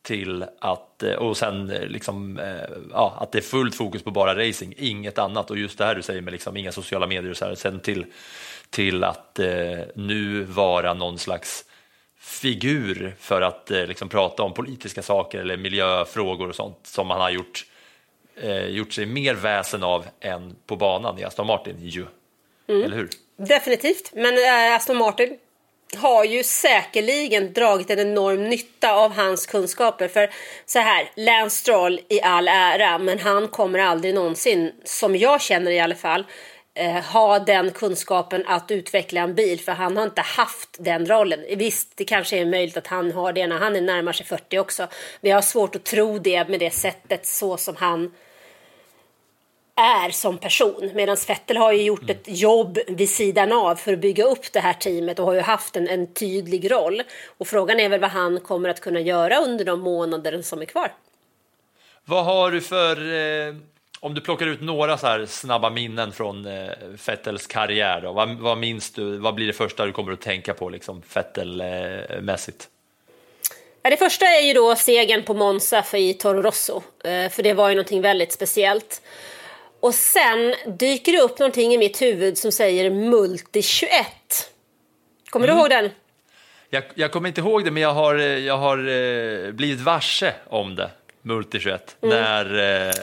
till 0.02 0.44
att, 0.60 1.02
eh, 1.02 1.14
och 1.14 1.37
sen 1.37 1.70
eh, 1.70 1.87
liksom, 1.87 2.40
ja, 2.92 3.16
att 3.20 3.32
det 3.32 3.38
är 3.38 3.42
fullt 3.42 3.75
fokus 3.75 4.02
på 4.02 4.10
bara 4.10 4.49
racing, 4.49 4.75
inget 4.78 5.18
annat 5.18 5.50
och 5.50 5.58
just 5.58 5.78
det 5.78 5.84
här 5.84 5.94
du 5.94 6.02
säger 6.02 6.20
med 6.20 6.32
liksom 6.32 6.56
inga 6.56 6.72
sociala 6.72 7.06
medier 7.06 7.30
och 7.30 7.37
så 7.37 7.44
här, 7.44 7.54
sen 7.54 7.80
till, 7.80 8.06
till 8.70 9.04
att 9.04 9.38
eh, 9.38 9.78
nu 9.94 10.42
vara 10.42 10.94
någon 10.94 11.18
slags 11.18 11.64
figur 12.21 13.17
för 13.19 13.43
att 13.43 13.71
eh, 13.71 13.87
liksom 13.87 14.09
prata 14.09 14.43
om 14.43 14.55
politiska 14.55 15.03
saker 15.03 15.39
eller 15.39 15.57
miljöfrågor 15.57 16.49
och 16.49 16.55
sånt 16.55 16.79
som 16.83 17.11
han 17.11 17.21
har 17.21 17.31
gjort, 17.31 17.67
eh, 18.43 18.67
gjort 18.67 18.93
sig 18.93 19.07
mer 19.07 19.35
väsen 19.35 19.83
av 19.83 20.07
än 20.21 20.57
på 20.67 20.77
banan 20.77 21.19
i 21.19 21.25
Aston 21.25 21.47
Martin 21.47 21.77
ju. 21.79 22.07
Eller 22.69 22.97
hur? 22.97 23.09
Definitivt, 23.37 24.11
men 24.15 24.35
äh, 24.35 24.77
Aston 24.77 24.97
Martin 24.97 25.39
har 25.97 26.25
ju 26.25 26.45
säkerligen 26.45 27.53
dragit 27.53 27.91
en 27.91 27.99
enorm 27.99 28.49
nytta 28.49 28.93
av 28.93 29.12
hans 29.12 29.47
kunskaper. 29.47 30.09
För 30.09 30.31
så 30.67 30.79
här, 30.79 31.11
Lance 31.17 31.57
Stroll 31.57 32.00
i 32.09 32.21
all 32.23 32.49
ära, 32.49 32.99
men 32.99 33.19
han 33.19 33.49
kommer 33.49 33.79
aldrig 33.79 34.15
någonsin, 34.15 34.73
som 34.85 35.17
jag 35.17 35.41
känner 35.41 35.71
i 35.71 35.81
alla 35.81 35.95
fall, 35.95 36.25
eh, 36.80 37.02
ha 37.02 37.38
den 37.38 37.70
kunskapen 37.70 38.44
att 38.46 38.70
utveckla 38.70 39.20
en 39.20 39.34
bil. 39.34 39.60
För 39.60 39.72
han 39.72 39.96
har 39.96 40.04
inte 40.04 40.20
haft 40.20 40.76
den 40.78 41.06
rollen. 41.06 41.44
Visst, 41.56 41.96
det 41.96 42.04
kanske 42.04 42.38
är 42.38 42.46
möjligt 42.46 42.76
att 42.76 42.87
han 42.87 43.12
har 43.12 43.32
det 43.32 43.46
när 43.46 43.58
han 43.58 43.76
är 43.76 43.80
närmar 43.80 44.12
sig 44.12 44.26
40 44.26 44.58
också. 44.58 44.88
Men 45.20 45.30
jag 45.30 45.37
har 45.37 45.42
svårt 45.42 45.76
att 45.76 45.84
tro 45.84 46.18
det 46.18 46.49
med 46.49 46.60
det 46.60 46.70
sättet 46.70 47.26
så 47.26 47.56
som 47.56 47.76
han 47.76 48.12
är 49.76 50.10
som 50.10 50.38
person. 50.38 50.90
Medan 50.94 51.16
Vettel 51.28 51.56
har 51.56 51.72
ju 51.72 51.82
gjort 51.82 52.10
ett 52.10 52.25
jobb 52.26 52.78
vid 52.88 53.10
sidan 53.10 53.52
av 53.52 53.76
för 53.76 53.92
att 53.92 53.99
bygga 53.99 54.25
upp 54.25 54.52
det 54.52 54.60
här 54.60 54.72
teamet 54.72 55.18
och 55.18 55.26
har 55.26 55.34
ju 55.34 55.40
haft 55.40 55.76
en, 55.76 55.88
en 55.88 56.12
tydlig 56.14 56.70
roll. 56.70 57.02
Och 57.38 57.46
frågan 57.46 57.80
är 57.80 57.88
väl 57.88 58.00
vad 58.00 58.10
han 58.10 58.40
kommer 58.40 58.68
att 58.68 58.80
kunna 58.80 59.00
göra 59.00 59.38
under 59.38 59.64
de 59.64 59.80
månader 59.80 60.42
som 60.42 60.60
är 60.60 60.64
kvar. 60.66 60.92
Vad 62.04 62.25
har 62.25 62.50
du 62.50 62.60
för, 62.60 62.96
eh, 62.96 63.54
om 64.00 64.14
du 64.14 64.21
plockar 64.21 64.47
ut 64.47 64.61
några 64.61 64.99
så 64.99 65.07
här 65.07 65.26
snabba 65.26 65.71
minnen 65.71 66.12
från 66.12 66.47
eh, 66.47 66.71
Vettels 67.07 67.47
karriär, 67.47 68.00
då, 68.00 68.12
vad, 68.12 68.38
vad 68.38 68.59
minns 68.59 68.90
du, 68.90 69.16
vad 69.16 69.35
blir 69.35 69.47
det 69.47 69.52
första 69.52 69.87
du 69.87 69.92
kommer 69.92 70.12
att 70.12 70.21
tänka 70.21 70.54
på 70.54 70.69
liksom 70.69 71.02
Vettel-mässigt? 71.14 72.69
Ja, 73.83 73.90
det 73.90 73.97
första 73.97 74.26
är 74.26 74.40
ju 74.40 74.52
då 74.52 74.76
segern 74.76 75.23
på 75.23 75.35
Monza 75.35 75.83
för 75.83 75.99
i 75.99 76.14
Toro 76.14 76.42
Rosso. 76.42 76.83
Eh, 77.04 77.30
för 77.30 77.42
det 77.42 77.52
var 77.52 77.69
ju 77.69 77.75
någonting 77.75 78.02
väldigt 78.02 78.33
speciellt. 78.33 79.02
Och 79.80 79.95
sen 79.95 80.54
dyker 80.78 81.12
det 81.12 81.21
upp 81.21 81.38
någonting 81.38 81.75
i 81.75 81.78
mitt 81.78 82.02
huvud 82.02 82.38
som 82.38 82.52
säger 82.52 82.90
Multi 82.90 83.62
21. 83.62 83.90
Kommer 85.30 85.47
du 85.47 85.52
ihåg 85.52 85.71
den? 85.71 85.90
Jag, 86.71 86.85
jag 86.95 87.12
kommer 87.12 87.28
inte 87.28 87.40
ihåg 87.40 87.64
det, 87.64 87.71
men 87.71 87.83
jag 87.83 87.95
har, 87.95 88.14
eh, 88.14 88.25
jag 88.25 88.57
har 88.57 88.78
eh, 88.78 89.52
blivit 89.52 89.80
varse 89.80 90.33
om 90.47 90.76
det, 90.76 90.90
Multi 91.23 91.61
21, 91.61 91.97
när, 92.00 92.45
eh, 92.45 92.95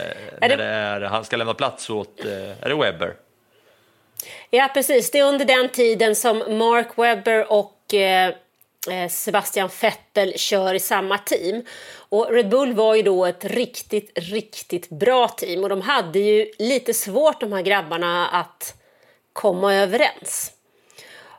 när 0.42 0.58
det- 0.58 0.64
är, 0.64 1.02
han 1.02 1.26
ska 1.26 1.36
lämna 1.38 1.54
plats 1.54 1.90
åt, 1.90 2.20
eh, 2.26 2.64
är 2.64 2.70
det 2.70 2.76
Webber? 2.76 3.16
Ja, 4.50 4.70
precis. 4.74 5.12
Det 5.12 5.20
är 5.20 5.24
under 5.24 5.46
den 5.46 5.70
tiden 5.70 6.16
som 6.16 6.38
Mark 6.38 6.88
Webber 6.98 7.52
och 7.52 7.94
eh, 7.94 8.34
eh, 8.92 9.10
Sebastian 9.10 9.70
Vettel 9.82 10.34
kör 10.38 10.74
i 10.74 10.80
samma 10.80 11.18
team. 11.18 11.64
Och 12.10 12.32
Red 12.32 12.50
Bull 12.50 12.74
var 12.74 12.96
ju 12.96 13.02
då 13.02 13.26
ett 13.26 13.46
riktigt, 13.46 14.12
riktigt 14.16 14.90
bra 14.90 15.28
team 15.28 15.64
och 15.64 15.70
de 15.70 15.82
hade 15.82 16.20
ju 16.20 16.52
lite 16.60 16.94
svårt 16.94 17.40
de 17.42 17.54
här 17.54 17.62
grabbarna 17.62 18.28
att 18.28 18.76
komma 19.34 19.76
överens. 19.76 20.52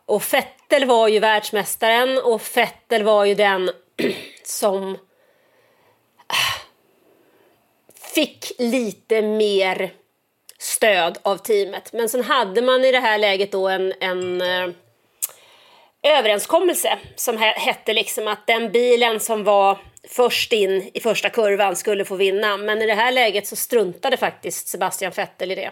Och 0.07 0.23
Vettel 0.33 0.85
var 0.85 1.09
ju 1.09 1.19
världsmästaren 1.19 2.19
och 2.19 2.43
Vettel 2.57 3.03
var 3.03 3.25
ju 3.25 3.35
den 3.35 3.71
som 4.45 4.99
fick 8.19 8.53
lite 8.59 9.23
mer 9.23 9.93
stöd 10.59 11.19
av 11.23 11.37
teamet. 11.37 11.93
Men 11.93 12.09
sen 12.09 12.25
hade 12.25 12.63
man 12.63 12.85
i 12.85 12.93
det 12.93 13.01
här 13.01 13.19
läget 13.19 13.53
då 13.53 13.69
en, 13.69 13.93
en 14.01 14.41
eh, 14.41 14.69
överenskommelse 16.03 16.99
som 17.17 17.37
hette 17.39 17.93
liksom 17.93 18.29
att 18.29 18.47
den 18.47 18.73
bilen 18.73 19.21
som 19.21 19.45
var 19.45 19.79
först 20.09 20.53
in 20.53 20.91
i 20.95 21.01
första 21.01 21.31
kurvan 21.31 21.77
skulle 21.77 22.05
få 22.05 22.17
vinna. 22.17 22.57
Men 22.57 22.83
i 22.83 22.87
det 22.87 22.95
här 22.95 23.13
läget 23.13 23.47
så 23.47 23.57
struntade 23.57 24.17
faktiskt 24.17 24.69
Sebastian 24.69 25.13
Vettel 25.17 25.53
i 25.53 25.55
det. 25.55 25.71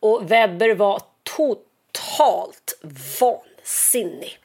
Och 0.00 0.30
Webber 0.30 0.74
var 0.74 1.02
totalt 1.22 2.78
vansinnig. 3.20 4.38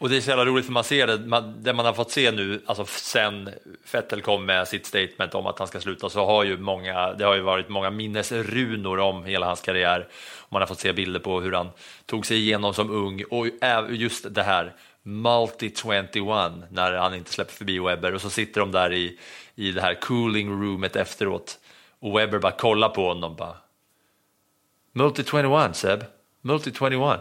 Och 0.00 0.08
det 0.08 0.16
är 0.16 0.20
så 0.20 0.28
jävla 0.28 0.44
roligt 0.44 0.64
för 0.64 0.72
man 0.72 0.84
ser 0.84 1.06
det, 1.06 1.18
man, 1.18 1.62
det 1.62 1.72
man 1.72 1.86
har 1.86 1.92
fått 1.92 2.10
se 2.10 2.30
nu, 2.30 2.62
alltså 2.66 2.84
sen 2.84 3.50
Vettel 3.92 4.22
kom 4.22 4.46
med 4.46 4.68
sitt 4.68 4.86
statement 4.86 5.34
om 5.34 5.46
att 5.46 5.58
han 5.58 5.68
ska 5.68 5.80
sluta 5.80 6.10
så 6.10 6.26
har 6.26 6.44
ju 6.44 6.58
många, 6.58 7.12
det 7.12 7.24
har 7.24 7.34
ju 7.34 7.40
varit 7.40 7.68
många 7.68 7.90
minnesrunor 7.90 8.98
om 8.98 9.24
hela 9.24 9.46
hans 9.46 9.60
karriär. 9.60 10.08
Man 10.48 10.62
har 10.62 10.66
fått 10.66 10.80
se 10.80 10.92
bilder 10.92 11.20
på 11.20 11.40
hur 11.40 11.52
han 11.52 11.68
tog 12.06 12.26
sig 12.26 12.36
igenom 12.36 12.74
som 12.74 12.90
ung. 12.90 13.24
Och 13.30 13.46
just 13.90 14.34
det 14.34 14.42
här 14.42 14.74
Multi 15.02 15.72
21 15.82 16.14
när 16.70 16.92
han 16.92 17.14
inte 17.14 17.32
släpper 17.32 17.52
förbi 17.52 17.78
Webber. 17.78 18.14
Och 18.14 18.20
så 18.20 18.30
sitter 18.30 18.60
de 18.60 18.72
där 18.72 18.92
i, 18.92 19.18
i 19.54 19.72
det 19.72 19.80
här 19.80 19.94
cooling 19.94 20.62
roomet 20.62 20.96
efteråt. 20.96 21.58
Och 21.98 22.18
Webber 22.18 22.38
bara 22.38 22.52
kollar 22.52 22.88
på 22.88 23.08
honom 23.08 23.36
bara. 23.36 23.56
Multi 24.92 25.24
21 25.24 25.76
Seb, 25.76 26.04
Multi 26.40 26.72
21 26.72 27.20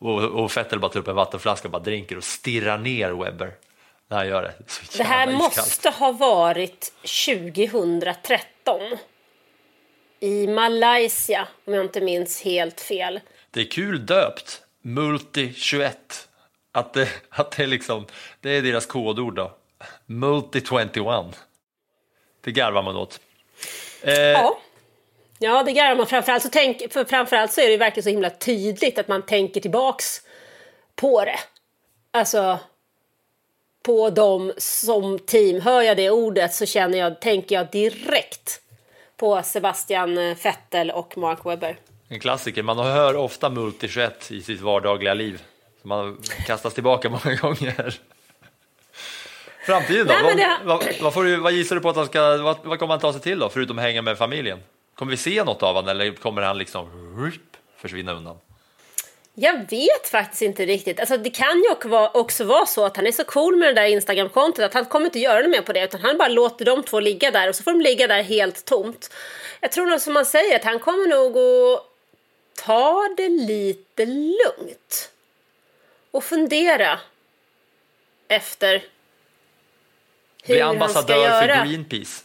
och, 0.00 0.22
och 0.24 0.56
Vettel 0.56 0.78
bara 0.80 0.90
tar 0.92 1.00
upp 1.00 1.08
en 1.08 1.14
vattenflaska 1.16 1.68
och 1.68 1.72
bara 1.72 1.82
drinker 1.82 2.16
och 2.16 2.24
stirrar 2.24 2.78
ner 2.78 3.10
Webber 3.10 3.52
när 4.08 4.16
han 4.16 4.28
gör 4.28 4.42
det. 4.42 4.54
Så 4.72 4.98
Det 4.98 5.04
här 5.04 5.26
iskallt. 5.26 5.42
måste 5.56 5.90
ha 5.90 6.12
varit 6.12 6.92
2013. 7.02 8.80
I 10.20 10.46
Malaysia, 10.46 11.48
om 11.64 11.74
jag 11.74 11.84
inte 11.84 12.00
minns 12.00 12.42
helt 12.42 12.80
fel. 12.80 13.20
Det 13.50 13.60
är 13.60 13.64
kul 13.64 14.06
döpt, 14.06 14.62
Multi 14.82 15.52
21. 15.54 16.28
Att 16.72 16.92
det, 16.92 17.08
att 17.30 17.50
det 17.50 17.62
är 17.62 17.66
liksom, 17.66 18.06
det 18.40 18.50
är 18.50 18.62
deras 18.62 18.86
kodord 18.86 19.34
då. 19.34 19.52
Multi 20.06 20.60
21. 20.68 20.88
Det 22.44 22.50
garvar 22.52 22.82
man 22.82 22.96
åt. 22.96 23.20
Eh, 24.02 24.14
Ja. 24.14 24.58
Ja, 25.42 25.62
det 25.62 25.72
garvar 25.72 25.96
man. 25.96 26.06
Framförallt 26.06 26.42
så, 26.42 26.48
tänk, 26.52 26.92
för 26.92 27.04
framförallt 27.04 27.52
så 27.52 27.60
är 27.60 27.68
det 27.68 27.76
verkligen 27.76 28.04
så 28.04 28.10
himla 28.10 28.30
tydligt 28.30 28.98
att 28.98 29.08
man 29.08 29.22
tänker 29.22 29.60
tillbaks 29.60 30.20
på 30.96 31.24
det. 31.24 31.38
Alltså, 32.10 32.58
på 33.82 34.10
dem 34.10 34.52
som 34.58 35.18
team. 35.18 35.60
Hör 35.60 35.82
jag 35.82 35.96
det 35.96 36.10
ordet 36.10 36.54
så 36.54 36.66
känner 36.66 36.98
jag, 36.98 37.20
tänker 37.20 37.54
jag 37.54 37.70
direkt 37.70 38.60
på 39.16 39.42
Sebastian 39.42 40.18
eh, 40.18 40.36
Vettel 40.44 40.90
och 40.90 41.18
Mark 41.18 41.38
Webber. 41.46 41.76
En 42.08 42.20
klassiker, 42.20 42.62
man 42.62 42.78
hör 42.78 43.16
ofta 43.16 43.50
Multi 43.50 43.88
21 43.88 44.30
i 44.30 44.42
sitt 44.42 44.60
vardagliga 44.60 45.14
liv. 45.14 45.42
Så 45.82 45.88
man 45.88 46.22
kastas 46.46 46.74
tillbaka 46.74 47.08
många 47.24 47.36
gånger. 47.36 47.94
Framtiden 49.66 50.06
då? 50.06 50.14
Nej, 50.22 50.34
det- 50.36 50.56
vad, 50.64 50.84
vad, 50.84 50.94
vad, 51.00 51.14
får 51.14 51.24
du, 51.24 51.36
vad 51.36 51.52
gissar 51.52 51.76
du 51.76 51.82
på 51.82 51.88
att 51.88 51.96
han 51.96 52.06
ska, 52.06 52.36
vad, 52.36 52.56
vad 52.64 52.78
kommer 52.78 52.92
han 52.94 53.00
ta 53.00 53.12
sig 53.12 53.22
till 53.22 53.38
då, 53.38 53.48
förutom 53.48 53.78
att 53.78 53.84
hänga 53.84 54.02
med 54.02 54.18
familjen? 54.18 54.58
Kommer 55.00 55.10
vi 55.10 55.16
se 55.16 55.44
något 55.44 55.62
av 55.62 55.74
honom 55.74 55.88
eller 55.88 56.12
kommer 56.12 56.42
han 56.42 56.58
liksom 56.58 56.88
försvinna 57.76 58.12
undan? 58.12 58.36
Jag 59.34 59.70
vet 59.70 60.08
faktiskt 60.10 60.42
inte 60.42 60.66
riktigt. 60.66 61.00
Alltså, 61.00 61.16
det 61.16 61.30
kan 61.30 61.58
ju 61.58 61.70
också 62.14 62.44
vara, 62.44 62.66
så 62.66 62.84
att 62.84 62.96
han 62.96 63.06
är 63.06 63.12
så 63.12 63.24
cool 63.24 63.56
med 63.56 63.68
det 63.68 63.80
där 63.80 63.88
Instagram-kontot 63.88 64.64
att 64.64 64.74
han 64.74 64.84
kommer 64.84 65.06
inte 65.06 65.18
göra 65.18 65.40
något 65.40 65.50
mer 65.50 65.62
på 65.62 65.72
det 65.72 65.84
utan 65.84 66.00
han 66.00 66.18
bara 66.18 66.28
låter 66.28 66.64
de 66.64 66.82
två 66.82 67.00
ligga 67.00 67.30
där 67.30 67.48
och 67.48 67.56
så 67.56 67.62
får 67.62 67.70
de 67.70 67.80
ligga 67.80 68.06
där 68.06 68.22
helt 68.22 68.64
tomt. 68.64 69.10
Jag 69.60 69.72
tror 69.72 69.86
nog 69.86 70.00
som 70.00 70.12
man 70.12 70.26
säger 70.26 70.56
att 70.56 70.64
han 70.64 70.78
kommer 70.78 71.08
nog 71.08 71.36
att 71.38 71.84
ta 72.64 73.08
det 73.16 73.28
lite 73.28 74.06
lugnt 74.06 75.10
och 76.10 76.24
fundera 76.24 77.00
efter 78.28 78.72
hur 80.42 80.54
Bli 80.54 80.60
han 80.60 80.76
ska 80.76 80.84
ambassadör 80.84 81.16
göra. 81.16 81.56
för 81.56 81.70
Greenpeace 81.70 82.24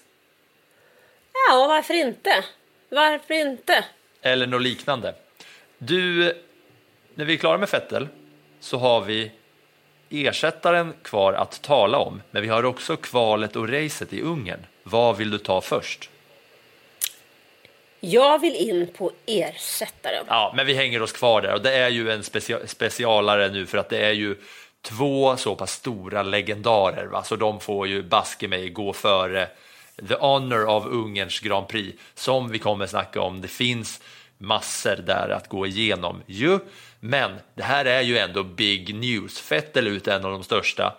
Ja, 1.49 1.67
varför 1.67 1.93
inte? 1.93 2.43
Varför 2.89 3.33
inte? 3.33 3.85
eller 4.21 4.47
något 4.47 4.61
liknande. 4.61 5.15
Du, 5.77 6.33
när 7.15 7.25
vi 7.25 7.33
är 7.33 7.37
klara 7.37 7.57
med 7.57 7.69
Fettel 7.69 8.07
så 8.59 8.77
har 8.77 9.01
vi 9.01 9.31
ersättaren 10.09 10.93
kvar 11.03 11.33
att 11.33 11.61
tala 11.61 11.97
om, 11.97 12.21
men 12.31 12.41
vi 12.41 12.47
har 12.47 12.65
också 12.65 12.97
kvalet 12.97 13.55
och 13.55 13.69
racet 13.69 14.13
i 14.13 14.21
Ungern. 14.21 14.65
Vad 14.83 15.17
vill 15.17 15.31
du 15.31 15.37
ta 15.37 15.61
först? 15.61 16.09
Jag 17.99 18.39
vill 18.41 18.55
in 18.55 18.87
på 18.97 19.11
ersättaren. 19.25 20.25
Ja, 20.27 20.53
men 20.55 20.65
vi 20.65 20.73
hänger 20.73 21.01
oss 21.01 21.11
kvar 21.11 21.41
där 21.41 21.53
och 21.53 21.61
det 21.61 21.73
är 21.73 21.89
ju 21.89 22.11
en 22.11 22.23
specia- 22.23 22.67
specialare 22.67 23.49
nu 23.49 23.65
för 23.65 23.77
att 23.77 23.89
det 23.89 24.05
är 24.05 24.11
ju 24.11 24.35
två 24.81 25.37
så 25.37 25.55
pass 25.55 25.71
stora 25.71 26.23
legendarer, 26.23 27.05
va? 27.05 27.23
så 27.23 27.35
de 27.35 27.59
får 27.59 27.87
ju 27.87 28.03
baske 28.03 28.47
mig 28.47 28.69
gå 28.69 28.93
före 28.93 29.47
the 30.07 30.15
honor 30.15 30.65
av 30.65 30.87
Ungerns 30.87 31.39
Grand 31.39 31.67
Prix 31.67 32.01
som 32.13 32.49
vi 32.49 32.59
kommer 32.59 32.87
snacka 32.87 33.21
om. 33.21 33.41
Det 33.41 33.47
finns 33.47 34.01
massor 34.37 34.95
där 34.95 35.29
att 35.29 35.49
gå 35.49 35.67
igenom 35.67 36.21
ju, 36.25 36.59
men 36.99 37.31
det 37.55 37.63
här 37.63 37.85
är 37.85 38.01
ju 38.01 38.17
ändå 38.17 38.43
big 38.43 38.95
news. 38.95 39.51
Vettel 39.51 39.87
ut 39.87 40.07
en 40.07 40.25
av 40.25 40.31
de 40.31 40.43
största. 40.43 40.97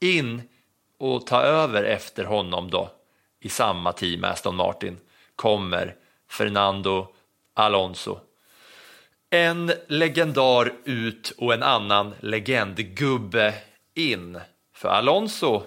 In 0.00 0.42
och 0.98 1.26
ta 1.26 1.42
över 1.42 1.84
efter 1.84 2.24
honom 2.24 2.70
då 2.70 2.90
i 3.40 3.48
samma 3.48 3.92
team, 3.92 4.24
Aston 4.24 4.56
Martin, 4.56 4.98
kommer 5.36 5.94
Fernando 6.30 7.08
Alonso. 7.54 8.18
En 9.30 9.72
legendar 9.88 10.72
ut 10.84 11.32
och 11.38 11.54
en 11.54 11.62
annan 11.62 12.14
legendgubbe 12.20 13.54
in. 13.94 14.40
För 14.74 14.88
Alonso, 14.88 15.62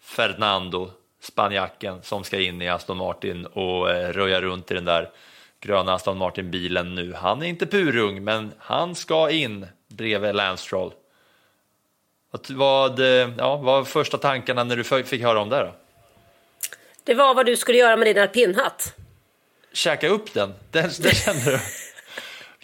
Fernando, 0.00 0.90
spanjacken 1.20 2.02
som 2.02 2.24
ska 2.24 2.40
in 2.40 2.62
i 2.62 2.68
Aston 2.68 2.96
Martin 2.96 3.46
och 3.46 3.90
eh, 3.90 4.12
röja 4.12 4.40
runt 4.40 4.70
i 4.70 4.74
den 4.74 4.84
där 4.84 5.10
gröna 5.60 5.94
Aston 5.94 6.18
Martin-bilen 6.18 6.94
nu. 6.94 7.14
Han 7.14 7.42
är 7.42 7.46
inte 7.46 7.66
purung, 7.66 8.24
men 8.24 8.52
han 8.58 8.94
ska 8.94 9.30
in 9.30 9.66
bredvid 9.88 10.34
Lance 10.34 10.64
Stroll. 10.64 10.92
Vad, 12.30 12.50
vad, 12.50 13.00
eh, 13.00 13.30
ja, 13.38 13.56
vad 13.56 13.64
var 13.64 13.84
första 13.84 14.18
tankarna 14.18 14.64
när 14.64 14.76
du 14.76 14.84
fick 15.04 15.22
höra 15.22 15.40
om 15.40 15.48
det? 15.48 15.58
Då? 15.58 15.74
Det 17.04 17.14
var 17.14 17.34
vad 17.34 17.46
du 17.46 17.56
skulle 17.56 17.78
göra 17.78 17.96
med 17.96 18.06
din 18.06 18.18
alpinhatt. 18.18 18.94
Käka 19.72 20.08
upp 20.08 20.34
den, 20.34 20.54
det, 20.70 21.02
det 21.02 21.16
kände 21.16 21.50
du? 21.50 21.60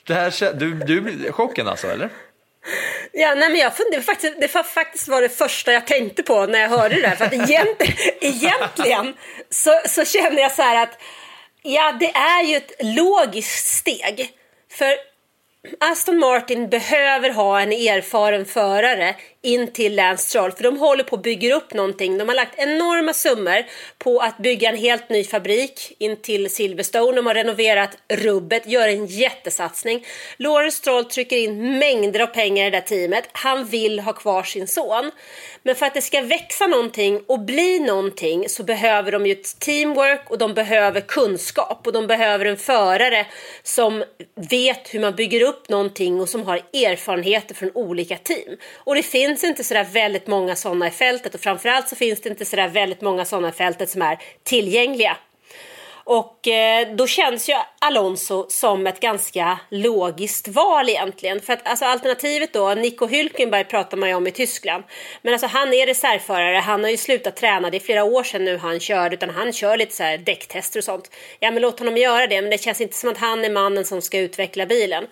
Det 0.07 0.15
här, 0.15 0.55
du, 0.55 0.75
du 0.75 1.33
chocken 1.33 1.69
alltså, 1.69 1.87
eller? 1.87 2.11
Ja, 3.13 3.35
nej, 3.35 3.49
men 3.49 3.61
jag 3.61 3.77
funderade, 3.77 4.03
faktiskt, 4.03 4.41
det 4.41 4.55
var 4.55 4.63
faktiskt 4.63 5.09
var 5.09 5.23
det 5.23 5.29
första 5.29 5.73
jag 5.73 5.87
tänkte 5.87 6.23
på 6.23 6.47
när 6.47 6.59
jag 6.59 6.69
hörde 6.69 6.95
det 6.95 7.01
där. 7.01 7.17
För 7.17 7.25
att 7.25 7.33
egentligen, 7.33 7.97
egentligen 8.21 9.15
så, 9.51 9.81
så 9.87 10.05
känner 10.05 10.43
jag 10.43 10.53
så 10.53 10.63
här 10.63 10.83
att 10.83 11.03
ja, 11.63 11.97
det 12.01 12.11
är 12.11 12.43
ju 12.43 12.57
ett 12.57 12.73
logiskt 12.81 13.77
steg. 13.77 14.31
För 14.73 14.97
Aston 15.81 16.19
Martin 16.19 16.69
behöver 16.69 17.31
ha 17.31 17.61
en 17.61 17.73
erfaren 17.73 18.45
förare 18.45 19.15
in 19.43 19.73
till 19.73 19.95
Lance 19.95 20.33
Troll, 20.33 20.53
för 20.53 20.63
de 20.63 20.79
håller 20.79 21.05
på 21.05 21.17
att 21.17 21.23
bygga 21.23 21.55
upp 21.55 21.75
någonting. 21.75 22.19
De 22.19 22.29
har 22.29 22.35
lagt 22.35 22.59
enorma 22.59 23.13
summor 23.13 23.65
på 23.99 24.21
att 24.21 24.39
bygga 24.39 24.69
en 24.69 24.77
helt 24.77 25.09
ny 25.09 25.25
fabrik 25.25 25.93
in 25.99 26.17
till 26.17 26.51
Silverstone. 26.51 27.17
De 27.17 27.27
har 27.27 27.35
renoverat 27.35 27.99
rubbet, 28.09 28.67
gör 28.67 28.89
en 28.89 29.07
jättesatsning. 29.07 30.07
Lawrence 30.37 30.83
Troll 30.83 31.05
trycker 31.05 31.37
in 31.37 31.79
mängder 31.79 32.21
av 32.21 32.27
pengar 32.27 32.67
i 32.67 32.71
det 32.71 32.77
där 32.77 32.87
teamet. 32.87 33.29
Han 33.33 33.65
vill 33.65 34.01
ha 34.01 34.13
kvar 34.13 34.43
sin 34.43 34.67
son. 34.67 35.11
Men 35.63 35.75
för 35.75 35.87
att 35.87 35.95
det 35.95 36.03
ska 36.03 36.21
växa 36.21 36.67
någonting 36.67 37.21
och 37.27 37.41
bli 37.41 37.79
någonting 37.79 38.49
så 38.49 38.63
behöver 38.63 39.13
de 39.13 39.27
ju 39.27 39.33
ett 39.33 39.59
teamwork 39.59 40.31
och 40.31 40.39
de 40.39 40.55
behöver 40.55 41.01
kunskap 41.01 41.87
och 41.87 41.93
de 41.93 42.07
behöver 42.07 42.45
en 42.45 42.57
förare 42.57 43.27
som 43.63 44.05
vet 44.51 44.95
hur 44.95 45.01
man 45.01 45.15
bygger 45.15 45.43
upp 45.43 45.69
någonting 45.69 46.21
och 46.21 46.29
som 46.29 46.43
har 46.43 46.57
erfarenheter 46.57 47.55
från 47.55 47.71
olika 47.75 48.17
team. 48.17 48.57
Och 48.75 48.95
det 48.95 49.03
finns 49.03 49.36
finns 49.37 49.51
inte 49.51 49.65
sådär 49.65 49.85
väldigt 49.85 50.27
många 50.27 50.57
sådana 50.57 50.87
i 50.87 50.91
fältet 50.91 51.35
och 51.35 51.41
framförallt 51.41 51.89
så 51.89 51.97
finns 51.97 52.21
det 52.21 52.29
inte 52.29 52.45
sådär 52.45 52.69
väldigt 52.69 53.01
många 53.01 53.25
sådana 53.25 53.49
i 53.49 53.53
fältet 53.53 53.91
som 53.91 54.03
är 54.03 54.19
tillgängliga. 54.45 55.17
Och 56.05 56.49
eh, 56.49 56.95
då 56.95 57.07
känns 57.07 57.49
ju 57.49 57.55
Alonso 57.79 58.47
som 58.49 58.87
ett 58.87 59.01
ganska 59.01 59.59
logiskt 59.71 60.49
val 60.49 60.89
egentligen. 60.89 61.41
För 61.41 61.53
att 61.53 61.69
alltså, 61.69 61.85
alternativet 61.85 62.53
då, 62.53 62.75
Nico 62.75 63.07
Hülkenberg 63.07 63.65
pratar 63.65 63.97
man 63.97 64.09
ju 64.09 64.15
om 64.15 64.27
i 64.27 64.31
Tyskland. 64.31 64.85
Men 65.23 65.33
alltså 65.33 65.47
han 65.47 65.73
är 65.73 65.87
reservförare, 65.87 66.57
han 66.57 66.85
har 66.85 66.91
ju 66.91 66.97
slutat 66.97 67.37
träna, 67.37 67.71
det 67.71 67.77
är 67.77 67.81
flera 67.81 68.05
år 68.05 68.23
sedan 68.23 68.45
nu 68.45 68.59
han 68.59 68.81
körde, 68.81 69.15
utan 69.15 69.31
han 69.31 69.53
kör 69.53 69.77
lite 69.77 69.97
så 69.97 70.03
här 70.03 70.19
däcktester 70.19 70.81
och 70.81 70.85
sånt. 70.85 71.11
Ja 71.41 71.51
men 71.51 71.63
låt 71.63 71.79
honom 71.79 71.97
göra 71.97 72.27
det, 72.27 72.43
men 72.43 72.51
det 72.51 72.63
känns 72.63 72.81
inte 72.81 72.97
som 72.97 73.11
att 73.11 73.19
han 73.19 73.45
är 73.45 73.51
mannen 73.51 73.85
som 73.85 74.03
ska 74.03 74.19
utveckla 74.19 74.67
bilen. 74.67 75.07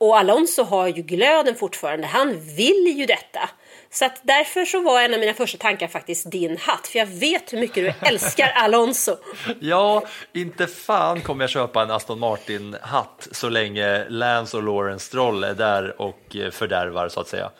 Och 0.00 0.18
Alonso 0.18 0.62
har 0.62 0.88
ju 0.88 1.02
glöden 1.02 1.54
fortfarande, 1.54 2.06
han 2.06 2.40
vill 2.56 2.94
ju 2.96 3.06
detta. 3.06 3.50
Så 3.92 4.04
att 4.04 4.20
därför 4.22 4.64
så 4.64 4.80
var 4.80 5.00
en 5.00 5.14
av 5.14 5.20
mina 5.20 5.34
första 5.34 5.58
tankar 5.58 5.88
faktiskt 5.88 6.30
din 6.30 6.56
hatt, 6.56 6.86
för 6.86 6.98
jag 6.98 7.06
vet 7.06 7.52
hur 7.52 7.58
mycket 7.58 7.74
du 7.74 8.08
älskar 8.08 8.52
Alonso. 8.54 9.16
ja, 9.60 10.04
inte 10.32 10.66
fan 10.66 11.20
kommer 11.20 11.42
jag 11.42 11.50
köpa 11.50 11.82
en 11.82 11.90
Aston 11.90 12.18
Martin-hatt 12.18 13.28
så 13.30 13.48
länge 13.48 14.08
Lance 14.08 14.56
och 14.56 14.62
Lawrence 14.62 15.06
Stroll 15.06 15.44
är 15.44 15.54
där 15.54 16.00
och 16.00 16.36
eh, 16.36 16.50
fördärvar 16.50 17.08
så 17.08 17.20
att 17.20 17.28
säga. 17.28 17.50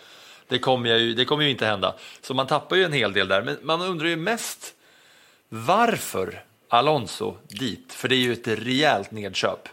Det 0.49 0.59
kommer, 0.59 0.97
ju, 0.99 1.15
det 1.15 1.25
kommer 1.25 1.45
ju 1.45 1.51
inte 1.51 1.67
hända. 1.67 1.95
Så 2.21 2.35
man 2.35 2.47
tappar 2.47 2.77
ju 2.77 2.85
en 2.85 2.93
hel 2.93 3.13
del 3.13 3.29
där, 3.29 3.43
men 3.43 3.59
man 3.63 3.83
undrar 3.83 4.09
ju 4.09 4.17
mest 4.17 4.75
varför 5.49 6.45
Alonso 6.69 7.37
dit? 7.49 7.93
För 7.93 8.09
det 8.09 8.15
är 8.15 8.21
ju 8.21 8.33
ett 8.33 8.49
rejält 8.49 9.11
nedköp. 9.11 9.69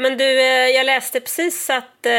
Men 0.00 0.16
du, 0.16 0.40
eh, 0.40 0.68
jag 0.68 0.86
läste 0.86 1.20
precis 1.20 1.70
att 1.70 2.06
eh, 2.06 2.12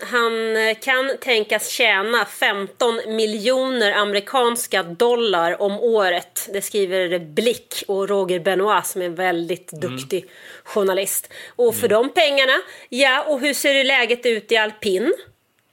han 0.00 0.56
kan 0.80 1.16
tänkas 1.20 1.68
tjäna 1.68 2.24
15 2.24 3.00
miljoner 3.06 3.92
amerikanska 3.92 4.82
dollar 4.82 5.62
om 5.62 5.80
året. 5.80 6.48
Det 6.52 6.62
skriver 6.62 7.18
Blick 7.18 7.84
och 7.88 8.08
Roger 8.08 8.40
Benoit 8.40 8.86
som 8.86 9.02
är 9.02 9.06
en 9.06 9.14
väldigt 9.14 9.72
mm. 9.72 9.80
duktig 9.80 10.18
mm. 10.18 10.32
journalist. 10.64 11.32
Och 11.56 11.74
för 11.74 11.86
mm. 11.86 12.02
de 12.02 12.12
pengarna, 12.12 12.62
ja, 12.88 13.22
och 13.22 13.40
hur 13.40 13.54
ser 13.54 13.84
läget 13.84 14.26
ut 14.26 14.52
i 14.52 14.56
alpin? 14.56 15.14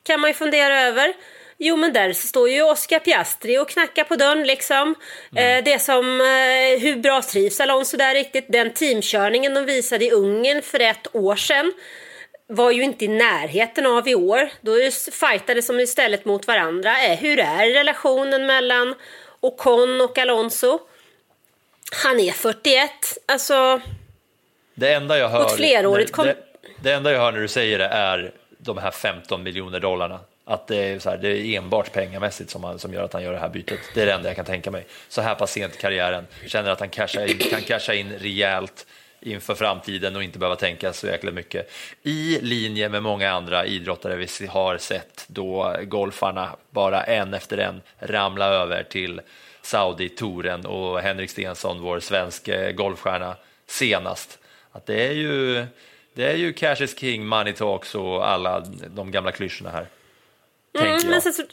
Kan 0.03 0.19
man 0.19 0.29
ju 0.29 0.33
fundera 0.33 0.81
över. 0.81 1.13
Jo, 1.59 1.75
men 1.75 1.93
där 1.93 2.13
står 2.13 2.49
ju 2.49 2.63
Oscar 2.63 2.99
Piastri 2.99 3.57
och 3.57 3.69
knackar 3.69 4.03
på 4.03 4.15
dörren 4.15 4.47
liksom. 4.47 4.95
Mm. 5.31 5.57
Eh, 5.57 5.63
det 5.63 5.79
som, 5.79 6.21
eh, 6.21 6.79
hur 6.81 6.95
bra 6.95 7.21
trivs 7.21 7.59
Alonso 7.59 7.97
där 7.97 8.13
riktigt? 8.13 8.45
Den 8.49 8.73
teamkörningen 8.73 9.53
de 9.53 9.65
visade 9.65 10.05
i 10.05 10.11
Ungern 10.11 10.61
för 10.61 10.79
ett 10.79 11.15
år 11.15 11.35
sedan 11.35 11.73
var 12.47 12.71
ju 12.71 12.83
inte 12.83 13.05
i 13.05 13.07
närheten 13.07 13.85
av 13.85 14.07
i 14.07 14.15
år. 14.15 14.49
Då 14.61 14.71
fightades 15.11 15.67
de 15.67 15.79
istället 15.79 16.25
mot 16.25 16.47
varandra. 16.47 17.03
Eh, 17.03 17.17
hur 17.17 17.39
är 17.39 17.73
relationen 17.73 18.45
mellan 18.45 18.95
Ocon 19.39 20.01
och 20.01 20.17
Alonso? 20.17 20.79
Han 22.03 22.19
är 22.19 22.31
41, 22.31 22.91
alltså... 23.25 23.81
Det 24.75 24.93
enda 24.93 25.17
jag 25.17 25.29
hör... 25.29 25.43
Kom... 26.11 26.25
det, 26.25 26.35
det 26.81 26.93
enda 26.93 27.11
jag 27.11 27.19
hör 27.19 27.31
när 27.31 27.39
du 27.39 27.47
säger 27.47 27.77
det 27.77 27.85
är 27.85 28.33
de 28.57 28.77
här 28.77 28.91
15 28.91 29.43
miljoner 29.43 29.79
dollarna. 29.79 30.19
Att 30.49 30.67
det 30.67 30.75
är, 30.75 30.99
så 30.99 31.09
här, 31.09 31.17
det 31.17 31.27
är 31.27 31.57
enbart 31.57 31.91
pengamässigt 31.91 32.49
som, 32.49 32.79
som 32.79 32.93
gör 32.93 33.03
att 33.03 33.13
han 33.13 33.23
gör 33.23 33.33
det 33.33 33.39
här 33.39 33.49
bytet. 33.49 33.79
Det 33.93 34.01
är 34.01 34.05
det 34.05 34.13
enda 34.13 34.29
jag 34.29 34.35
kan 34.35 34.45
tänka 34.45 34.71
mig. 34.71 34.85
Så 35.09 35.21
här 35.21 35.35
pass 35.35 35.51
sent 35.51 35.75
i 35.75 35.77
karriären. 35.77 36.27
Känner 36.45 36.69
att 36.69 36.79
han 36.79 36.89
cashar 36.89 37.25
in, 37.25 37.37
kan 37.37 37.61
casha 37.61 37.93
in 37.93 38.13
rejält 38.13 38.87
inför 39.19 39.55
framtiden 39.55 40.15
och 40.15 40.23
inte 40.23 40.39
behöva 40.39 40.55
tänka 40.55 40.93
så 40.93 41.07
jäkla 41.07 41.31
mycket. 41.31 41.71
I 42.03 42.39
linje 42.41 42.89
med 42.89 43.03
många 43.03 43.31
andra 43.31 43.65
idrottare 43.65 44.15
vi 44.15 44.47
har 44.47 44.77
sett 44.77 45.25
då 45.27 45.75
golfarna 45.83 46.55
bara 46.69 47.03
en 47.03 47.33
efter 47.33 47.57
en 47.57 47.81
ramla 47.99 48.45
över 48.45 48.83
till 48.83 49.21
Saudi-touren 49.61 50.65
och 50.65 50.99
Henrik 50.99 51.29
Stensson, 51.29 51.81
vår 51.81 51.99
svenska 51.99 52.71
golfstjärna, 52.71 53.35
senast. 53.65 54.39
Att 54.71 54.85
det 54.85 55.07
är 55.07 55.13
ju 55.13 55.65
det 56.13 56.31
är 56.31 56.35
ju 56.35 56.53
cash 56.53 56.83
is 56.83 56.99
king, 56.99 57.25
money 57.25 57.53
talks 57.53 57.95
och 57.95 58.29
alla 58.29 58.59
de 58.87 59.11
gamla 59.11 59.31
klyschorna 59.31 59.69
här. 59.69 59.87
Mm, 60.79 61.09
men 61.09 61.21
så, 61.21 61.43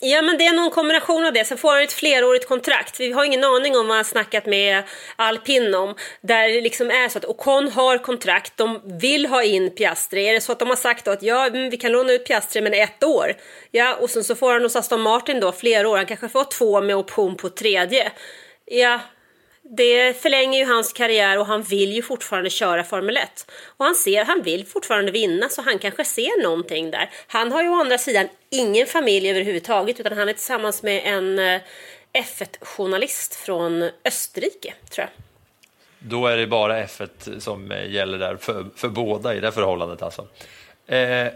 ja, 0.00 0.22
men 0.22 0.38
det 0.38 0.46
är 0.46 0.52
någon 0.52 0.70
kombination 0.70 1.26
av 1.26 1.32
det. 1.32 1.44
Sen 1.44 1.58
får 1.58 1.72
han 1.72 1.82
ett 1.82 1.92
flerårigt 1.92 2.48
kontrakt. 2.48 3.00
Vi 3.00 3.12
har 3.12 3.24
ingen 3.24 3.44
aning 3.44 3.76
om 3.76 3.86
vad 3.86 3.96
han 3.96 4.04
snackat 4.04 4.46
med 4.46 4.82
Alpin 5.16 5.74
om. 5.74 5.94
Där 6.20 6.48
det 6.48 6.60
liksom 6.60 6.90
är 6.90 7.08
så 7.08 7.18
att 7.18 7.24
Ocon 7.24 7.68
har 7.68 7.98
kontrakt, 7.98 8.56
de 8.56 8.80
vill 9.00 9.26
ha 9.26 9.42
in 9.42 9.74
Piastri. 9.74 10.28
Är 10.28 10.32
det 10.32 10.40
så 10.40 10.52
att 10.52 10.58
de 10.58 10.68
har 10.68 10.76
sagt 10.76 11.08
att 11.08 11.22
ja, 11.22 11.48
vi 11.52 11.76
kan 11.76 11.92
låna 11.92 12.12
ut 12.12 12.26
Piastri 12.26 12.60
men 12.60 12.74
ett 12.74 13.04
år? 13.04 13.34
Ja, 13.70 13.94
och 13.94 14.10
sen 14.10 14.24
så 14.24 14.34
får 14.34 14.52
han 14.52 14.62
hos 14.62 14.76
Aston 14.76 15.00
Martin 15.00 15.40
då 15.40 15.52
flera 15.52 15.88
år. 15.88 15.96
Han 15.96 16.06
kanske 16.06 16.28
får 16.28 16.44
två 16.44 16.80
med 16.80 16.96
option 16.96 17.36
på 17.36 17.48
tredje. 17.48 18.12
Ja, 18.66 19.00
det 19.70 20.22
förlänger 20.22 20.58
ju 20.58 20.64
hans 20.64 20.92
karriär 20.92 21.38
och 21.38 21.46
han 21.46 21.62
vill 21.62 21.92
ju 21.92 22.02
fortfarande 22.02 22.50
köra 22.50 22.84
Formel 22.84 23.16
1. 23.16 23.50
Och 23.76 23.84
han 23.84 23.94
ser, 23.94 24.24
han 24.24 24.42
vill 24.42 24.66
fortfarande 24.66 25.12
vinna 25.12 25.48
så 25.48 25.62
han 25.62 25.78
kanske 25.78 26.04
ser 26.04 26.42
någonting 26.42 26.90
där. 26.90 27.10
Han 27.26 27.52
har 27.52 27.62
ju 27.62 27.68
å 27.68 27.80
andra 27.80 27.98
sidan 27.98 28.28
ingen 28.50 28.86
familj 28.86 29.30
överhuvudtaget 29.30 30.00
utan 30.00 30.18
han 30.18 30.28
är 30.28 30.32
tillsammans 30.32 30.82
med 30.82 31.02
en 31.04 31.38
eh, 31.38 31.60
F1-journalist 32.12 33.34
från 33.34 33.90
Österrike, 34.04 34.74
tror 34.90 35.08
jag. 35.08 35.08
Då 35.98 36.26
är 36.26 36.36
det 36.36 36.46
bara 36.46 36.84
F1 36.84 37.40
som 37.40 37.72
eh, 37.72 37.90
gäller 37.90 38.18
där 38.18 38.36
för, 38.36 38.66
för 38.76 38.88
båda 38.88 39.34
i 39.34 39.40
det 39.40 39.52
förhållandet 39.52 40.02
alltså. 40.02 40.26
Eh, 40.86 41.28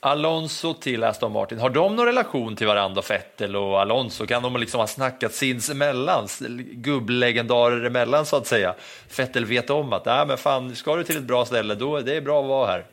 Alonso 0.00 0.74
till 0.74 1.04
Aston 1.04 1.32
Martin, 1.32 1.58
har 1.58 1.70
de 1.70 1.96
någon 1.96 2.06
relation 2.06 2.56
till 2.56 2.66
varandra, 2.66 3.02
Fettel 3.02 3.56
och 3.56 3.80
Alonso? 3.80 4.26
Kan 4.26 4.42
de 4.42 4.56
liksom 4.56 4.80
ha 4.80 4.86
snackat 4.86 5.34
sinsemellan, 5.34 6.28
gubblegendarer 6.72 7.84
emellan 7.84 8.26
så 8.26 8.36
att 8.36 8.46
säga? 8.46 8.74
Fettel 9.08 9.44
vet 9.44 9.70
om 9.70 9.92
att, 9.92 10.04
nej 10.04 10.26
men 10.26 10.38
fan, 10.38 10.76
ska 10.76 10.96
du 10.96 11.04
till 11.04 11.16
ett 11.16 11.22
bra 11.22 11.44
ställe, 11.44 11.74
då 11.74 12.00
det 12.00 12.16
är 12.16 12.20
bra 12.20 12.42
att 12.42 12.48
vara 12.48 12.66
här. 12.66 12.84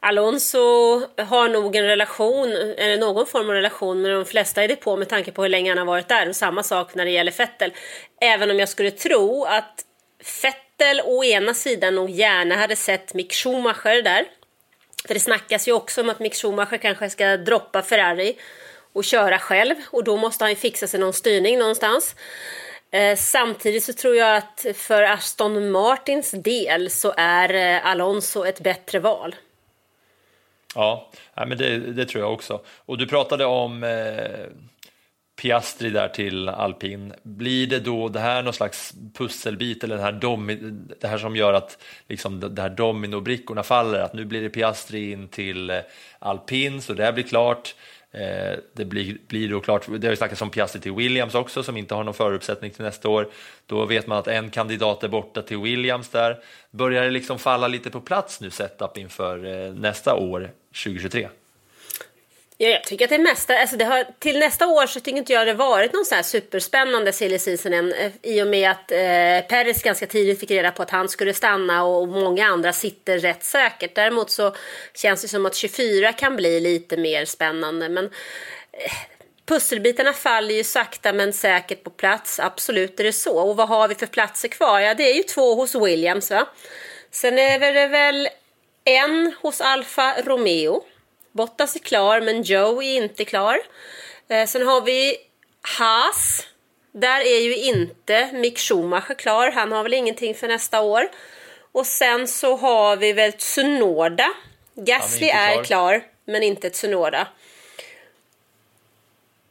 Alonso 0.00 0.58
har 1.18 1.48
nog 1.48 1.76
en 1.76 1.84
relation, 1.84 2.52
eller 2.78 2.98
någon 2.98 3.26
form 3.26 3.48
av 3.48 3.54
relation 3.54 4.02
med 4.02 4.10
de 4.10 4.24
flesta 4.24 4.64
i 4.64 4.66
depå 4.66 4.96
med 4.96 5.08
tanke 5.08 5.32
på 5.32 5.42
hur 5.42 5.48
länge 5.48 5.70
han 5.70 5.78
har 5.78 5.84
varit 5.84 6.08
där. 6.08 6.28
Och 6.28 6.36
samma 6.36 6.62
sak 6.62 6.94
när 6.94 7.04
det 7.04 7.10
gäller 7.10 7.32
Vettel. 7.32 7.72
Även 8.20 8.50
om 8.50 8.58
jag 8.58 8.68
skulle 8.68 8.90
tro 8.90 9.44
att 9.44 9.84
Vettel 10.42 11.00
å 11.04 11.24
ena 11.24 11.54
sidan 11.54 11.94
nog 11.94 12.10
gärna 12.10 12.56
hade 12.56 12.76
sett 12.76 13.14
Mick 13.14 13.32
Schumacher 13.32 14.02
där. 14.02 14.26
För 15.06 15.14
det 15.14 15.20
snackas 15.20 15.68
ju 15.68 15.72
också 15.72 16.00
om 16.00 16.10
att 16.10 16.18
Mick 16.18 16.34
Schumacher 16.34 16.78
kanske 16.78 17.10
ska 17.10 17.36
droppa 17.36 17.82
Ferrari 17.82 18.36
och 18.92 19.04
köra 19.04 19.38
själv. 19.38 19.74
Och 19.90 20.04
då 20.04 20.16
måste 20.16 20.44
han 20.44 20.50
ju 20.50 20.56
fixa 20.56 20.86
sig 20.86 21.00
någon 21.00 21.12
styrning 21.12 21.58
någonstans. 21.58 22.16
Eh, 22.90 23.16
samtidigt 23.16 23.84
så 23.84 23.92
tror 23.92 24.16
jag 24.16 24.36
att 24.36 24.66
för 24.74 25.02
Aston 25.02 25.70
Martins 25.70 26.30
del 26.30 26.90
så 26.90 27.14
är 27.16 27.54
eh, 27.54 27.86
Alonso 27.86 28.44
ett 28.44 28.60
bättre 28.60 28.98
val. 28.98 29.34
Ja, 30.74 31.10
ja 31.34 31.46
men 31.46 31.58
det, 31.58 31.78
det, 31.78 32.04
tror 32.04 32.24
jag 32.24 32.32
också. 32.32 32.60
Och 32.66 32.98
du 32.98 33.06
pratade 33.06 33.44
om 33.44 33.84
eh, 33.84 34.46
Piastri 35.42 35.90
där 35.90 36.08
till 36.08 36.48
alpin. 36.48 37.12
Blir 37.22 37.66
det 37.66 37.80
då 37.80 38.08
det 38.08 38.20
här 38.20 38.42
någon 38.42 38.52
slags 38.52 38.94
pusselbit 39.14 39.84
eller 39.84 39.96
det 39.96 40.02
här, 40.02 40.12
domi, 40.12 40.54
det 41.00 41.06
här 41.08 41.18
som 41.18 41.36
gör 41.36 41.52
att 41.52 41.82
liksom, 42.08 42.54
det 42.54 42.62
här 42.62 42.70
dominobrickorna 42.70 43.62
faller? 43.62 43.98
Att 43.98 44.14
nu 44.14 44.24
blir 44.24 44.42
det 44.42 44.50
Piastri 44.50 45.12
in 45.12 45.28
till 45.28 45.70
eh, 45.70 45.78
alpin, 46.18 46.82
så 46.82 46.92
det 46.92 47.04
här 47.04 47.12
blir 47.12 47.24
klart. 47.24 47.74
Eh, 48.10 48.58
det 48.72 48.84
blir, 48.84 49.18
blir 49.28 49.48
då 49.48 49.60
klart, 49.60 49.86
det 49.98 50.06
har 50.06 50.12
ju 50.12 50.16
snackats 50.16 50.42
om 50.42 50.50
Piastri 50.50 50.80
till 50.80 50.92
Williams 50.92 51.34
också 51.34 51.62
som 51.62 51.76
inte 51.76 51.94
har 51.94 52.04
någon 52.04 52.14
föruppsättning 52.14 52.70
till 52.70 52.84
nästa 52.84 53.08
år. 53.08 53.28
Då 53.66 53.84
vet 53.84 54.06
man 54.06 54.18
att 54.18 54.28
en 54.28 54.50
kandidat 54.50 55.04
är 55.04 55.08
borta 55.08 55.42
till 55.42 55.58
Williams 55.58 56.08
där. 56.08 56.38
Börjar 56.70 57.04
det 57.04 57.10
liksom 57.10 57.38
falla 57.38 57.68
lite 57.68 57.90
på 57.90 58.00
plats 58.00 58.40
nu 58.40 58.50
setup 58.50 58.98
inför 58.98 59.66
eh, 59.66 59.74
nästa 59.74 60.14
år, 60.14 60.50
2023? 60.84 61.28
Ja, 62.62 62.68
jag 62.68 62.84
tycker 62.84 63.04
att 63.04 63.10
det 63.10 63.18
mesta, 63.18 63.58
alltså 63.58 63.76
det 63.76 63.84
har, 63.84 64.06
till 64.18 64.38
nästa 64.38 64.66
år 64.66 64.86
så 64.86 65.00
tycker 65.00 65.18
inte 65.18 65.32
jag 65.32 65.46
det 65.46 65.54
varit 65.54 65.92
någon 65.92 66.04
så 66.04 66.14
här 66.14 66.22
superspännande 66.22 67.12
silly 67.12 67.38
season 67.38 67.72
än, 67.72 67.92
eh, 67.92 68.12
i 68.22 68.42
och 68.42 68.46
med 68.46 68.70
att 68.70 68.92
eh, 68.92 69.48
Peres 69.48 69.82
ganska 69.82 70.06
tidigt 70.06 70.40
fick 70.40 70.50
reda 70.50 70.70
på 70.70 70.82
att 70.82 70.90
han 70.90 71.08
skulle 71.08 71.34
stanna 71.34 71.84
och 71.84 72.08
många 72.08 72.46
andra 72.46 72.72
sitter 72.72 73.18
rätt 73.18 73.44
säkert. 73.44 73.94
Däremot 73.94 74.30
så 74.30 74.54
känns 74.94 75.22
det 75.22 75.28
som 75.28 75.46
att 75.46 75.54
24 75.54 76.12
kan 76.12 76.36
bli 76.36 76.60
lite 76.60 76.96
mer 76.96 77.24
spännande. 77.24 77.88
Men 77.88 78.04
eh, 78.04 78.92
pusselbitarna 79.46 80.12
faller 80.12 80.54
ju 80.54 80.64
sakta 80.64 81.12
men 81.12 81.32
säkert 81.32 81.84
på 81.84 81.90
plats, 81.90 82.40
absolut 82.40 83.00
är 83.00 83.04
det 83.04 83.12
så. 83.12 83.38
Och 83.38 83.56
vad 83.56 83.68
har 83.68 83.88
vi 83.88 83.94
för 83.94 84.06
platser 84.06 84.48
kvar? 84.48 84.80
Ja, 84.80 84.94
det 84.94 85.10
är 85.10 85.14
ju 85.14 85.22
två 85.22 85.54
hos 85.54 85.74
Williams 85.74 86.30
va. 86.30 86.48
Sen 87.10 87.38
är 87.38 87.72
det 87.72 87.88
väl 87.88 88.28
en 88.84 89.34
hos 89.40 89.60
Alfa 89.60 90.14
Romeo. 90.24 90.82
Bottas 91.32 91.76
är 91.76 91.80
klar, 91.80 92.20
men 92.20 92.42
Joe 92.42 92.82
är 92.82 92.96
inte 92.96 93.24
klar. 93.24 93.58
Eh, 94.28 94.46
sen 94.46 94.66
har 94.66 94.80
vi 94.80 95.16
Haas. 95.78 96.46
Där 96.92 97.20
är 97.20 97.40
ju 97.40 97.56
inte 97.56 98.30
Mick 98.32 98.58
Schumacher 98.58 99.14
klar. 99.14 99.50
Han 99.50 99.72
har 99.72 99.82
väl 99.82 99.94
ingenting 99.94 100.34
för 100.34 100.48
nästa 100.48 100.80
år. 100.80 101.08
Och 101.72 101.86
sen 101.86 102.28
så 102.28 102.56
har 102.56 102.96
vi 102.96 103.12
väl 103.12 103.32
Tsunoda. 103.32 104.28
Gasly 104.74 105.28
är, 105.28 105.58
är, 105.58 105.64
klar, 105.64 106.04
men 106.24 106.42
inte 106.42 106.70
Tsunoda. 106.70 107.28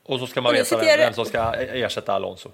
Och 0.04 0.20
så 0.20 0.28
ska 0.28 0.42
man 0.42 0.54
veta 0.54 0.78
vem, 0.78 0.98
vem 0.98 1.14
som 1.14 1.26
ska 1.26 1.54
ersätta 1.54 2.14
Alonso. 2.14 2.52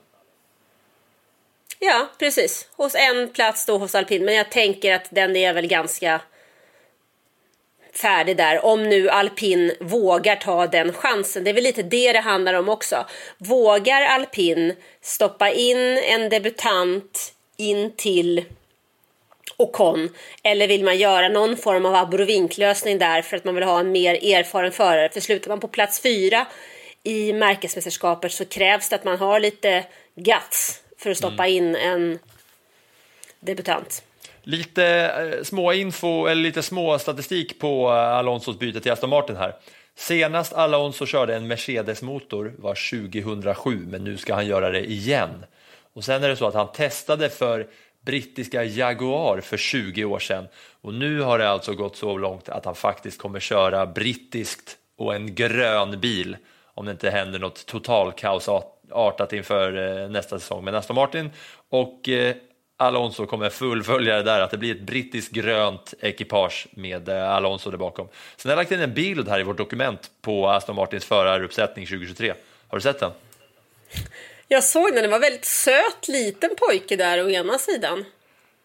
Ja, 1.79 2.07
precis. 2.19 2.67
Hos 2.75 2.95
en 2.95 3.29
plats 3.29 3.65
då 3.65 3.77
hos 3.77 3.95
alpin. 3.95 4.25
Men 4.25 4.35
jag 4.35 4.51
tänker 4.51 4.93
att 4.93 5.07
den 5.09 5.35
är 5.35 5.53
väl 5.53 5.67
ganska 5.67 6.21
färdig 7.97 8.38
där 8.38 8.65
om 8.65 8.83
nu 8.83 9.10
alpin 9.10 9.71
vågar 9.79 10.36
ta 10.36 10.67
den 10.67 10.93
chansen. 10.93 11.43
Det 11.43 11.49
är 11.49 11.53
väl 11.53 11.63
lite 11.63 11.83
det 11.83 12.13
det 12.13 12.19
handlar 12.19 12.53
om 12.53 12.69
också. 12.69 13.05
Vågar 13.38 14.01
alpin 14.01 14.73
stoppa 15.01 15.51
in 15.51 15.97
en 15.97 16.29
debutant 16.29 17.33
in 17.57 17.91
till 17.95 18.45
Ocon 19.57 20.10
eller 20.43 20.67
vill 20.67 20.83
man 20.83 20.97
göra 20.97 21.29
någon 21.29 21.57
form 21.57 21.86
av 21.86 21.95
abrovinklösning 21.95 22.97
där 22.97 23.21
för 23.21 23.38
att 23.38 23.45
man 23.45 23.55
vill 23.55 23.63
ha 23.63 23.79
en 23.79 23.91
mer 23.91 24.13
erfaren 24.13 24.71
förare? 24.71 25.10
För 25.10 25.19
slutar 25.19 25.49
man 25.49 25.60
på 25.60 25.67
plats 25.67 26.01
fyra 26.01 26.47
i 27.03 27.33
märkesmästerskapet 27.33 28.31
så 28.31 28.45
krävs 28.45 28.89
det 28.89 28.95
att 28.95 29.03
man 29.03 29.17
har 29.17 29.39
lite 29.39 29.86
guts 30.15 30.81
för 30.97 31.10
att 31.10 31.17
stoppa 31.17 31.47
mm. 31.47 31.57
in 31.57 31.75
en 31.75 32.19
debutant. 33.39 34.03
Lite 34.47 34.86
eh, 34.86 35.43
små 35.43 35.73
info, 35.73 36.25
eller 36.25 36.41
lite 36.41 36.62
små 36.62 36.99
statistik 36.99 37.60
på 37.60 37.89
eh, 37.89 37.93
Alonsos 37.93 38.60
byte 38.60 38.79
till 38.79 38.91
Aston 38.91 39.10
Martin 39.10 39.36
här. 39.36 39.55
Senast 39.95 40.53
Alonso 40.53 41.05
körde 41.05 41.36
en 41.36 41.47
Mercedes-motor 41.47 42.53
var 42.57 43.01
2007, 43.10 43.86
men 43.88 44.03
nu 44.03 44.17
ska 44.17 44.33
han 44.33 44.47
göra 44.47 44.69
det 44.69 44.91
igen. 44.91 45.45
Och 45.93 46.03
sen 46.03 46.23
är 46.23 46.29
det 46.29 46.36
så 46.36 46.47
att 46.47 46.53
han 46.53 46.71
testade 46.71 47.29
för 47.29 47.67
brittiska 48.05 48.63
Jaguar 48.63 49.41
för 49.41 49.57
20 49.57 50.05
år 50.05 50.19
sedan 50.19 50.47
och 50.81 50.93
nu 50.93 51.21
har 51.21 51.39
det 51.39 51.49
alltså 51.49 51.73
gått 51.73 51.95
så 51.95 52.17
långt 52.17 52.49
att 52.49 52.65
han 52.65 52.75
faktiskt 52.75 53.21
kommer 53.21 53.39
köra 53.39 53.86
brittiskt 53.86 54.77
och 54.97 55.15
en 55.15 55.36
grön 55.36 55.99
bil 55.99 56.38
om 56.73 56.86
det 56.86 56.91
inte 56.91 57.10
händer 57.10 57.39
något 57.39 57.65
totalkaosartat 57.65 59.33
inför 59.33 60.01
eh, 60.03 60.10
nästa 60.10 60.39
säsong 60.39 60.63
med 60.63 60.75
Aston 60.75 60.95
Martin 60.95 61.31
och 61.69 62.10
Alonso 62.77 63.25
kommer 63.25 63.49
fullfölja 63.49 64.15
det 64.15 64.23
där, 64.23 64.41
att 64.41 64.51
det 64.51 64.57
blir 64.57 64.75
ett 64.75 64.81
brittiskt 64.81 65.31
grönt 65.31 65.93
ekipage 65.99 66.67
med 66.71 67.09
eh, 67.09 67.29
Alonso 67.29 67.71
där 67.71 67.77
bakom. 67.77 68.07
Sen 68.35 68.49
har 68.49 68.57
jag 68.57 68.61
lagt 68.61 68.71
in 68.71 68.81
en 68.81 68.93
bild 68.93 69.29
här 69.29 69.39
i 69.39 69.43
vårt 69.43 69.57
dokument 69.57 70.11
på 70.21 70.49
Aston 70.49 70.75
Martins 70.75 71.05
föraruppsättning 71.05 71.85
2023. 71.85 72.33
Har 72.67 72.77
du 72.77 72.81
sett 72.81 72.99
den? 72.99 73.11
Jag 74.47 74.63
såg 74.63 74.93
den, 74.93 75.03
det 75.03 75.07
var 75.07 75.19
väldigt 75.19 75.45
söt 75.45 76.07
liten 76.07 76.49
pojke 76.57 76.95
där 76.95 77.25
å 77.25 77.29
ena 77.29 77.57
sidan. 77.57 78.05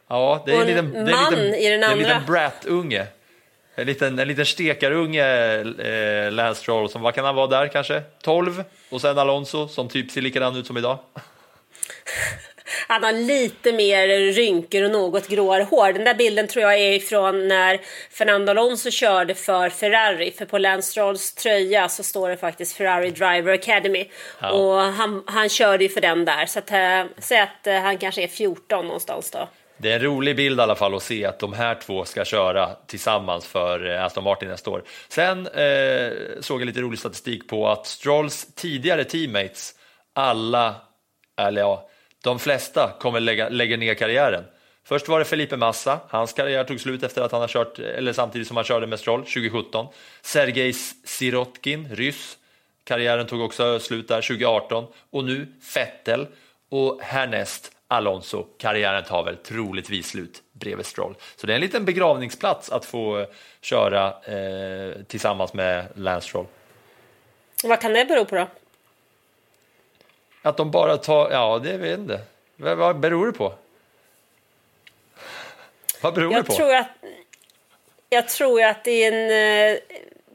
Ja, 0.09 0.42
det 0.46 0.53
är 0.53 0.61
en, 0.61 0.66
liten, 0.66 0.92
det 0.92 0.98
är 0.98 1.27
en 1.27 1.31
liten, 1.31 1.55
i 1.55 1.68
den 1.68 1.85
andra. 1.85 1.96
Det 1.96 2.03
är 2.03 2.14
en 2.14 2.20
liten 2.20 2.27
brat-unge. 2.27 3.07
En 3.75 3.87
liten, 3.87 4.18
en 4.18 4.29
liten 4.29 4.46
stekarunge, 4.46 5.25
eh, 5.61 6.33
Lance 6.33 6.61
Stroll, 6.61 6.90
som 6.90 7.03
vad 7.03 7.14
kan 7.14 7.25
han 7.25 7.35
vara 7.35 7.46
där 7.46 7.68
kanske? 7.68 8.03
12? 8.22 8.64
Och 8.90 9.01
sen 9.01 9.18
Alonso 9.18 9.68
som 9.68 9.88
typ 9.88 10.11
ser 10.11 10.20
likadan 10.20 10.57
ut 10.57 10.66
som 10.66 10.77
idag. 10.77 10.98
Han 12.89 13.05
har 13.05 13.13
lite 13.13 13.73
mer 13.73 14.33
rynkor 14.33 14.85
och 14.85 14.91
något 14.91 15.29
gråare 15.29 15.63
hår. 15.63 15.93
Den 15.93 16.05
där 16.05 16.15
bilden 16.15 16.49
tror 16.49 16.63
jag 16.63 16.79
är 16.79 16.93
ifrån 16.93 17.49
när 17.49 17.81
Fernando 18.11 18.51
Alonso 18.51 18.91
körde 18.91 19.35
för 19.35 19.69
Ferrari. 19.69 20.33
För 20.39 20.45
på 20.45 20.59
Lance 20.59 20.91
Strolls 20.91 21.35
tröja 21.35 21.89
så 21.89 22.03
står 22.03 22.29
det 22.29 22.37
faktiskt 22.37 22.77
Ferrari 22.77 23.11
Driver 23.11 23.53
Academy. 23.53 24.09
Ja. 24.41 24.51
Och 24.51 24.81
han, 24.81 25.23
han 25.27 25.49
körde 25.49 25.85
ju 25.85 25.91
för 25.91 26.01
den 26.01 26.25
där. 26.25 26.47
Så 26.47 26.59
att, 26.59 26.71
äh, 26.71 27.05
säg 27.19 27.41
att 27.41 27.67
äh, 27.67 27.75
han 27.75 27.99
kanske 27.99 28.23
är 28.23 28.29
14 28.29 28.87
någonstans 28.87 29.31
då. 29.31 29.49
Det 29.83 29.91
är 29.91 29.97
en 29.97 30.03
rolig 30.03 30.37
bild 30.37 30.59
i 30.59 30.63
alla 30.63 30.75
fall 30.75 30.95
att 30.95 31.03
se 31.03 31.25
att 31.25 31.39
de 31.39 31.53
här 31.53 31.75
två 31.75 32.05
ska 32.05 32.25
köra 32.25 32.75
tillsammans 32.87 33.47
för 33.47 33.95
eh, 33.95 34.05
Aston 34.05 34.25
Martin 34.25 34.49
nästa 34.49 34.71
år. 34.71 34.83
Sen 35.09 35.47
eh, 35.47 36.13
såg 36.41 36.61
jag 36.61 36.67
lite 36.67 36.81
rolig 36.81 36.99
statistik 36.99 37.49
på 37.49 37.69
att 37.69 37.87
Strolls 37.87 38.55
tidigare 38.55 39.05
teammates, 39.05 39.75
alla, 40.15 40.75
eller 41.41 41.61
ja, 41.61 41.89
de 42.23 42.39
flesta 42.39 42.93
kommer 43.01 43.21
lägga, 43.21 43.49
lägga 43.49 43.77
ner 43.77 43.95
karriären. 43.95 44.45
Först 44.85 45.09
var 45.09 45.19
det 45.19 45.25
Felipe 45.25 45.57
Massa, 45.57 46.01
hans 46.09 46.33
karriär 46.33 46.65
tog 46.65 46.81
slut 46.81 47.03
efter 47.03 47.23
att 47.23 47.33
han 47.33 47.41
har 47.41 47.49
kört, 47.49 47.79
eller 47.79 48.13
samtidigt 48.13 48.49
som 48.49 48.57
han 48.57 48.65
körde 48.65 48.87
med 48.87 48.99
Stroll 48.99 49.21
2017. 49.21 49.87
Sergej 50.23 50.73
Sirotkin, 51.05 51.89
ryss, 51.91 52.39
karriären 52.85 53.27
tog 53.27 53.41
också 53.41 53.79
slut 53.79 54.09
där 54.09 54.23
2018. 54.23 54.87
Och 55.11 55.25
nu 55.25 55.47
Vettel 55.75 56.27
och 56.69 57.01
härnäst 57.03 57.73
Alonso, 57.89 58.47
karriären 58.59 59.05
tar 59.05 59.25
väl 59.25 59.37
troligtvis 59.37 60.07
slut 60.07 60.43
bredvid 60.53 60.87
Stroll. 60.87 61.15
Så 61.37 61.47
det 61.47 61.53
är 61.53 61.55
en 61.55 61.61
liten 61.61 61.85
begravningsplats 61.85 62.71
att 62.71 62.85
få 62.85 63.19
eh, 63.19 63.27
köra 63.61 64.07
eh, 64.09 65.03
tillsammans 65.07 65.55
med 65.55 65.87
Lance 65.95 66.29
Stroll. 66.29 66.47
Vad 67.65 67.81
kan 67.81 67.93
det 67.93 68.05
bero 68.05 68.25
på 68.25 68.35
då? 68.35 68.49
Att 70.43 70.57
de 70.57 70.71
bara 70.71 70.97
tar, 70.97 71.31
ja 71.31 71.61
det 71.65 71.77
vet 71.77 71.91
jag 71.91 71.99
inte. 71.99 72.21
Vad, 72.57 72.79
vad 72.79 73.01
beror 73.01 73.27
det 73.27 73.33
på? 73.33 73.53
Vad 76.01 76.15
beror 76.15 76.33
jag 76.33 76.45
det 76.45 76.47
på? 76.47 76.53
Tror 76.53 76.75
att, 76.75 76.89
jag 78.11 78.29
tror 78.29 78.63
att 78.63 78.85
det 78.85 79.05
är 79.05 79.13
en, 79.13 79.73
eh, 79.73 79.79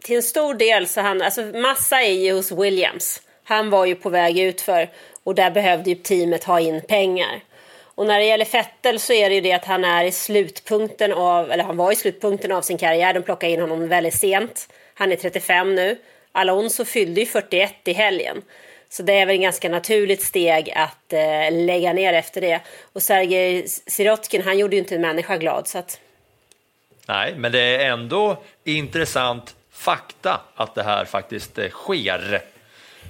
till 0.01 0.15
en 0.15 0.23
stor 0.23 0.53
del 0.53 0.87
så 0.87 1.01
han, 1.01 1.21
alltså 1.21 1.41
Massa 1.41 2.01
är 2.01 2.13
ju 2.13 2.33
hos 2.33 2.51
Williams. 2.51 3.21
Han 3.43 3.69
var 3.69 3.85
ju 3.85 3.95
på 3.95 4.09
väg 4.09 4.39
ut 4.39 4.61
för 4.61 4.89
och 5.23 5.35
där 5.35 5.51
behövde 5.51 5.89
ju 5.89 5.95
teamet 5.95 6.43
ha 6.43 6.59
in 6.59 6.81
pengar. 6.81 7.41
Och 7.97 8.05
när 8.05 8.19
det 8.19 8.25
gäller 8.25 8.45
Fettel 8.45 8.99
så 8.99 9.13
är 9.13 9.29
det 9.29 9.35
ju 9.35 9.41
det 9.41 9.53
att 9.53 9.65
han 9.65 9.85
är 9.85 10.03
i 10.03 10.11
slutpunkten 10.11 11.13
av, 11.13 11.51
eller 11.51 11.63
han 11.63 11.77
var 11.77 11.91
i 11.91 11.95
slutpunkten 11.95 12.51
av 12.51 12.61
sin 12.61 12.77
karriär. 12.77 13.13
De 13.13 13.23
plockade 13.23 13.53
in 13.53 13.61
honom 13.61 13.87
väldigt 13.87 14.13
sent. 14.13 14.69
Han 14.93 15.11
är 15.11 15.15
35 15.15 15.75
nu. 15.75 15.97
Alonso 16.31 16.85
fyllde 16.85 17.19
ju 17.19 17.25
41 17.25 17.73
i 17.83 17.93
helgen. 17.93 18.41
Så 18.89 19.03
det 19.03 19.13
är 19.13 19.25
väl 19.25 19.35
ett 19.35 19.41
ganska 19.41 19.69
naturligt 19.69 20.21
steg 20.21 20.73
att 20.75 21.13
eh, 21.13 21.65
lägga 21.65 21.93
ner 21.93 22.13
efter 22.13 22.41
det. 22.41 22.61
Och 22.93 23.01
Sergej 23.01 23.67
Sirotkin, 23.67 24.41
han 24.43 24.57
gjorde 24.57 24.75
ju 24.75 24.79
inte 24.79 24.95
en 24.95 25.01
människa 25.01 25.37
glad. 25.37 25.67
Så 25.67 25.77
att... 25.77 25.99
Nej, 27.05 27.35
men 27.35 27.51
det 27.51 27.59
är 27.59 27.89
ändå 27.89 28.43
intressant 28.63 29.55
fakta 29.71 30.41
att 30.55 30.75
det 30.75 30.83
här 30.83 31.05
faktiskt 31.05 31.57
eh, 31.57 31.69
sker. 31.69 32.41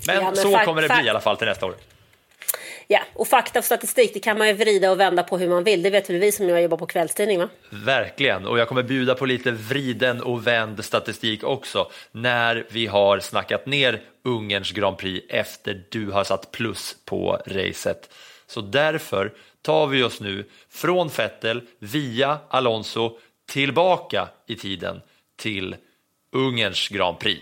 Men, 0.08 0.16
Ja, 0.16 0.22
men 0.22 0.36
så 0.36 0.58
kommer 0.58 0.82
det 0.82 0.88
bli 0.88 1.06
i 1.06 1.10
alla 1.10 1.22
fall 1.22 1.38
till 1.38 1.48
nästa 1.48 1.66
år. 1.66 1.76
Ja, 2.90 3.00
och 3.14 3.28
fakta 3.28 3.60
och 3.60 3.66
statistik 3.66 4.14
det 4.14 4.20
kan 4.20 4.38
man 4.38 4.48
ju 4.48 4.54
vrida 4.54 4.92
och 4.92 5.00
vända 5.00 5.24
på 5.24 5.38
hur 5.38 5.50
man 5.50 5.64
vill. 5.64 5.84
Det 5.84 5.90
vet 5.90 6.10
väl 6.10 6.20
vi 6.20 6.32
som 6.32 6.50
jag 6.50 6.62
jobbar 6.62 6.78
på 6.78 6.86
kvällstidning 6.86 7.40
va? 7.40 7.50
Verkligen, 7.70 8.46
och 8.46 8.60
jag 8.60 8.68
kommer 8.68 8.84
bjuda 8.84 9.16
på 9.16 9.26
lite 9.26 9.52
vriden 9.52 10.22
och 10.22 10.48
vänd 10.48 10.86
statistik 10.86 11.44
också 11.44 11.92
när 12.12 12.66
vi 12.70 12.88
har 12.88 13.20
snackat 13.20 13.66
ner 13.66 14.02
Ungerns 14.24 14.72
Grand 14.72 14.98
Prix 14.98 15.26
efter 15.30 15.84
du 15.90 16.12
har 16.12 16.24
satt 16.24 16.52
plus 16.52 16.96
på 17.06 17.42
racet. 17.46 18.14
Så 18.48 18.62
därför 18.62 19.34
tar 19.62 19.88
vi 19.88 20.04
oss 20.04 20.22
nu 20.22 20.46
från 20.70 21.08
Vettel 21.08 21.62
via 21.80 22.38
Alonso 22.50 23.18
tillbaka 23.50 24.28
i 24.48 24.56
tiden 24.56 25.02
till 25.36 25.76
Ungerns 26.32 26.88
Grand 26.88 27.20
Prix. 27.20 27.42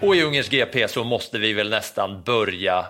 Och 0.00 0.16
i 0.16 0.22
Ungerns 0.22 0.48
GP 0.48 0.88
så 0.88 1.04
måste 1.04 1.38
vi 1.38 1.52
väl 1.52 1.70
nästan 1.70 2.22
börja 2.22 2.86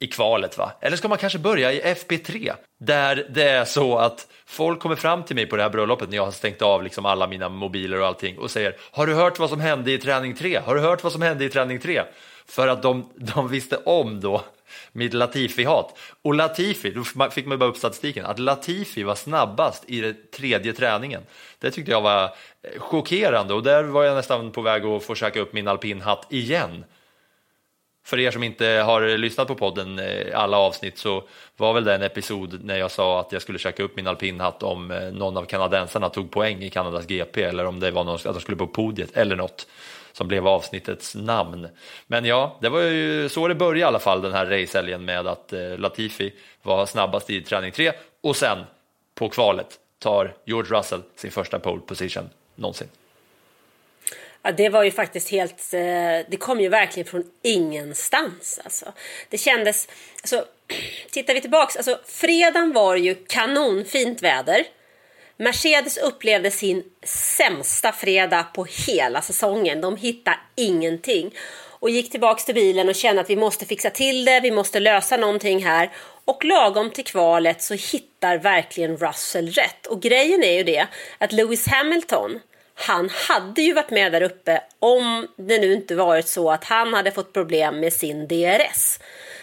i 0.00 0.06
kvalet 0.06 0.58
va? 0.58 0.72
Eller 0.80 0.96
ska 0.96 1.08
man 1.08 1.18
kanske 1.18 1.38
börja 1.38 1.72
i 1.72 1.80
FP3? 1.80 2.52
Där 2.80 3.26
det 3.30 3.48
är 3.48 3.64
så 3.64 3.98
att 3.98 4.26
folk 4.46 4.80
kommer 4.80 4.96
fram 4.96 5.22
till 5.22 5.36
mig 5.36 5.46
på 5.46 5.56
det 5.56 5.62
här 5.62 5.70
bröllopet 5.70 6.08
när 6.08 6.16
jag 6.16 6.24
har 6.24 6.32
stängt 6.32 6.62
av 6.62 6.82
liksom 6.82 7.06
alla 7.06 7.26
mina 7.26 7.48
mobiler 7.48 8.00
och 8.00 8.06
allting 8.06 8.38
och 8.38 8.50
säger 8.50 8.76
Har 8.90 9.06
du 9.06 9.14
hört 9.14 9.38
vad 9.38 9.50
som 9.50 9.60
hände 9.60 9.92
i 9.92 9.98
träning 9.98 10.34
3? 10.34 10.60
Har 10.64 10.74
du 10.74 10.80
hört 10.80 11.02
vad 11.02 11.12
som 11.12 11.22
hände 11.22 11.44
i 11.44 11.48
träning 11.48 11.78
3? 11.78 12.02
För 12.46 12.68
att 12.68 12.82
de, 12.82 13.12
de 13.16 13.48
visste 13.48 13.76
om 13.76 14.20
då 14.20 14.44
mitt 14.92 15.14
Latifi-hat. 15.14 15.98
Och 16.22 16.34
Latifi, 16.34 16.90
då 16.90 17.30
fick 17.30 17.46
man 17.46 17.58
bara 17.58 17.70
upp 17.70 17.76
statistiken, 17.76 18.26
att 18.26 18.38
Latifi 18.38 19.02
var 19.02 19.14
snabbast 19.14 19.84
i 19.86 20.00
den 20.00 20.16
tredje 20.36 20.72
träningen. 20.72 21.22
Det 21.58 21.70
tyckte 21.70 21.90
jag 21.90 22.00
var 22.00 22.24
eh, 22.24 22.80
chockerande 22.80 23.54
och 23.54 23.62
där 23.62 23.82
var 23.82 24.04
jag 24.04 24.16
nästan 24.16 24.50
på 24.50 24.62
väg 24.62 24.84
att 24.84 25.04
få 25.04 25.14
käka 25.14 25.40
upp 25.40 25.52
min 25.52 25.68
alpinhatt 25.68 26.26
igen. 26.28 26.84
För 28.04 28.18
er 28.18 28.30
som 28.30 28.42
inte 28.42 28.66
har 28.66 29.18
lyssnat 29.18 29.48
på 29.48 29.54
podden 29.54 29.98
eh, 29.98 30.40
alla 30.40 30.56
avsnitt 30.56 30.98
så 30.98 31.24
var 31.56 31.74
väl 31.74 31.84
det 31.84 31.94
en 31.94 32.02
episod 32.02 32.64
när 32.64 32.76
jag 32.76 32.90
sa 32.90 33.20
att 33.20 33.32
jag 33.32 33.42
skulle 33.42 33.58
käka 33.58 33.82
upp 33.82 33.96
min 33.96 34.06
alpinhatt 34.06 34.62
om 34.62 34.90
eh, 34.90 35.12
någon 35.12 35.36
av 35.36 35.44
kanadensarna 35.44 36.08
tog 36.08 36.30
poäng 36.30 36.62
i 36.62 36.70
Kanadas 36.70 37.06
GP 37.06 37.42
eller 37.42 37.64
om 37.66 37.80
det 37.80 37.90
var 37.90 38.04
någon 38.04 38.14
att 38.14 38.22
de 38.22 38.40
skulle 38.40 38.56
på 38.56 38.66
podiet 38.66 39.16
eller 39.16 39.36
något 39.36 39.66
som 40.12 40.28
blev 40.28 40.46
avsnittets 40.48 41.14
namn. 41.14 41.68
Men 42.06 42.24
ja, 42.24 42.58
det 42.60 42.68
var 42.68 42.80
ju 42.80 43.28
så 43.28 43.48
det 43.48 43.54
började 43.54 43.80
i 43.80 43.82
alla 43.82 43.98
fall 43.98 44.22
den 44.22 44.32
här 44.32 44.46
racehelgen 44.46 45.04
med 45.04 45.26
att 45.26 45.52
eh, 45.52 45.78
Latifi 45.78 46.34
var 46.62 46.86
snabbast 46.86 47.30
i 47.30 47.42
träning 47.42 47.72
3 47.72 47.92
och 48.20 48.36
sen 48.36 48.58
på 49.14 49.28
kvalet 49.28 49.78
tar 49.98 50.34
George 50.44 50.78
Russell 50.78 51.02
sin 51.16 51.30
första 51.30 51.58
pole 51.58 51.80
position 51.80 52.30
någonsin. 52.54 52.88
Ja, 54.42 54.52
det 54.52 54.68
var 54.68 54.82
ju 54.82 54.90
faktiskt 54.90 55.30
helt... 55.30 55.74
Eh, 55.74 55.80
det 56.28 56.38
kom 56.38 56.60
ju 56.60 56.68
verkligen 56.68 57.06
från 57.08 57.24
ingenstans. 57.42 58.60
Alltså. 58.64 58.92
Det 59.28 59.38
kändes... 59.38 59.88
Alltså, 60.22 60.44
tittar 61.10 61.34
vi 61.34 61.40
tillbaks, 61.40 61.76
alltså, 61.76 61.98
fredagen 62.06 62.72
var 62.72 62.96
ju 62.96 63.14
kanonfint 63.14 64.22
väder. 64.22 64.66
Mercedes 65.40 65.98
upplevde 65.98 66.50
sin 66.50 66.84
sämsta 67.04 67.92
fredag 67.92 68.42
på 68.42 68.66
hela 68.86 69.22
säsongen. 69.22 69.80
De 69.80 69.96
hittade 69.96 70.36
ingenting. 70.56 71.34
Och 71.80 71.90
gick 71.90 72.10
tillbaks 72.10 72.44
till 72.44 72.54
bilen 72.54 72.88
och 72.88 72.94
kände 72.94 73.20
att 73.20 73.30
vi 73.30 73.36
måste 73.36 73.66
fixa 73.66 73.90
till 73.90 74.24
det, 74.24 74.40
vi 74.40 74.50
måste 74.50 74.80
lösa 74.80 75.16
någonting 75.16 75.64
här. 75.64 75.90
Och 76.24 76.44
lagom 76.44 76.90
till 76.90 77.04
kvalet 77.04 77.62
så 77.62 77.74
hittar 77.74 78.38
verkligen 78.38 78.96
Russell 78.96 79.50
rätt. 79.50 79.86
Och 79.86 80.02
grejen 80.02 80.42
är 80.42 80.52
ju 80.52 80.62
det 80.62 80.86
att 81.18 81.32
Lewis 81.32 81.66
Hamilton, 81.68 82.40
han 82.74 83.10
hade 83.28 83.62
ju 83.62 83.72
varit 83.72 83.90
med 83.90 84.12
där 84.12 84.22
uppe 84.22 84.62
om 84.78 85.28
det 85.36 85.58
nu 85.58 85.72
inte 85.72 85.94
varit 85.94 86.28
så 86.28 86.50
att 86.50 86.64
han 86.64 86.94
hade 86.94 87.10
fått 87.10 87.32
problem 87.32 87.80
med 87.80 87.92
sin 87.92 88.28
DRS. 88.28 88.98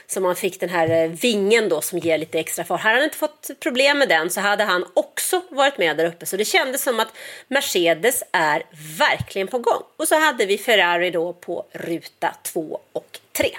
Så 0.09 0.21
man 0.21 0.35
fick 0.35 0.59
den 0.59 0.69
här 0.69 1.03
eh, 1.03 1.09
vingen 1.09 1.69
då 1.69 1.81
som 1.81 1.99
ger 1.99 2.17
lite 2.17 2.39
extra 2.39 2.65
fart. 2.65 2.81
Hade 2.81 2.95
han 2.95 3.03
inte 3.03 3.17
fått 3.17 3.49
problem 3.59 3.99
med 3.99 4.09
den 4.09 4.29
så 4.29 4.41
hade 4.41 4.63
han 4.63 4.85
också 4.93 5.41
varit 5.49 5.77
med 5.77 5.97
där 5.97 6.05
uppe. 6.05 6.25
Så 6.25 6.37
det 6.37 6.45
kändes 6.45 6.83
som 6.83 6.99
att 6.99 7.07
Mercedes 7.47 8.23
är 8.31 8.63
verkligen 8.97 9.47
på 9.47 9.59
gång. 9.59 9.81
Och 9.97 10.07
så 10.07 10.19
hade 10.19 10.45
vi 10.45 10.57
Ferrari 10.57 11.09
då 11.11 11.33
på 11.33 11.65
ruta 11.71 12.35
två 12.43 12.79
och 12.91 13.19
tre. 13.37 13.49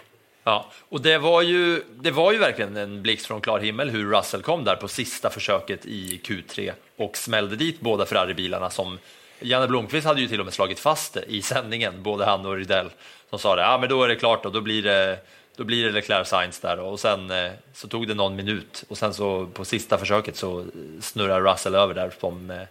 Ja, 0.44 0.70
och 0.88 1.00
det 1.00 1.18
var, 1.18 1.42
ju, 1.42 1.82
det 2.00 2.10
var 2.10 2.32
ju 2.32 2.38
verkligen 2.38 2.76
en 2.76 3.02
blixt 3.02 3.26
från 3.26 3.40
klar 3.40 3.58
himmel 3.58 3.90
hur 3.90 4.10
Russell 4.10 4.42
kom 4.42 4.64
där 4.64 4.76
på 4.76 4.88
sista 4.88 5.30
försöket 5.30 5.86
i 5.86 6.20
Q3 6.24 6.72
och 6.96 7.16
smällde 7.16 7.56
dit 7.56 7.80
båda 7.80 8.06
Ferrari-bilarna 8.06 8.70
som 8.70 8.98
Janne 9.40 9.66
Blomqvist 9.66 10.06
hade 10.06 10.20
ju 10.20 10.28
till 10.28 10.40
och 10.40 10.46
med 10.46 10.54
slagit 10.54 10.78
fast 10.78 11.14
det 11.14 11.24
i 11.28 11.42
sändningen, 11.42 12.02
både 12.02 12.24
han 12.24 12.46
och 12.46 12.56
Rydell, 12.56 12.90
som 13.30 13.38
sa 13.38 13.56
det, 13.56 13.62
ja 13.62 13.78
men 13.78 13.88
då 13.88 14.02
är 14.02 14.08
det 14.08 14.16
klart 14.16 14.42
då, 14.42 14.50
då 14.50 14.60
blir 14.60 14.82
det 14.82 15.18
då 15.58 15.64
blir 15.64 15.84
det 15.84 15.90
Leclerc 15.90 16.28
Sainz 16.28 16.60
där 16.60 16.80
och 16.80 17.00
sen 17.00 17.30
eh, 17.30 17.50
så 17.74 17.88
tog 17.88 18.08
det 18.08 18.14
någon 18.14 18.36
minut 18.36 18.84
och 18.88 18.98
sen 18.98 19.14
så 19.14 19.46
på 19.46 19.64
sista 19.64 19.98
försöket 19.98 20.36
så 20.36 20.66
snurrar 21.00 21.40
Russell 21.40 21.74
över 21.74 21.94
där 21.94 22.12
som, 22.20 22.50
eh, 22.50 22.62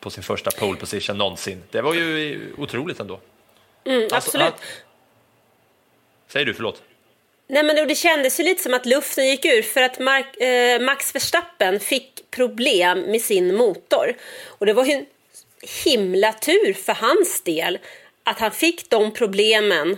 på 0.00 0.10
sin 0.10 0.22
första 0.22 0.50
pole 0.50 0.78
position 0.78 1.18
någonsin. 1.18 1.62
Det 1.70 1.80
var 1.80 1.94
ju 1.94 2.40
otroligt 2.58 3.00
ändå. 3.00 3.20
Mm, 3.84 4.02
Alltså, 4.02 4.16
absolut. 4.16 4.44
han- 4.44 4.52
Säger 6.28 6.46
du, 6.46 6.54
förlåt? 6.54 6.82
Nej 7.46 7.62
men 7.62 7.88
det 7.88 7.94
kändes 7.94 8.40
ju 8.40 8.44
lite 8.44 8.62
som 8.62 8.74
att 8.74 8.86
luften 8.86 9.26
gick 9.26 9.44
ur 9.44 9.62
för 9.62 9.82
att 9.82 9.98
Mark, 9.98 10.36
eh, 10.36 10.80
Max 10.80 11.14
Verstappen 11.14 11.80
fick 11.80 12.30
problem 12.30 13.00
med 13.00 13.20
sin 13.20 13.54
motor. 13.54 14.14
Och 14.46 14.66
det 14.66 14.72
var 14.72 14.84
ju 14.84 14.92
en 14.92 15.06
himla 15.84 16.32
tur 16.32 16.72
för 16.72 16.92
hans 16.92 17.42
del 17.42 17.78
att 18.24 18.38
han 18.38 18.50
fick 18.50 18.90
de 18.90 19.12
problemen 19.14 19.96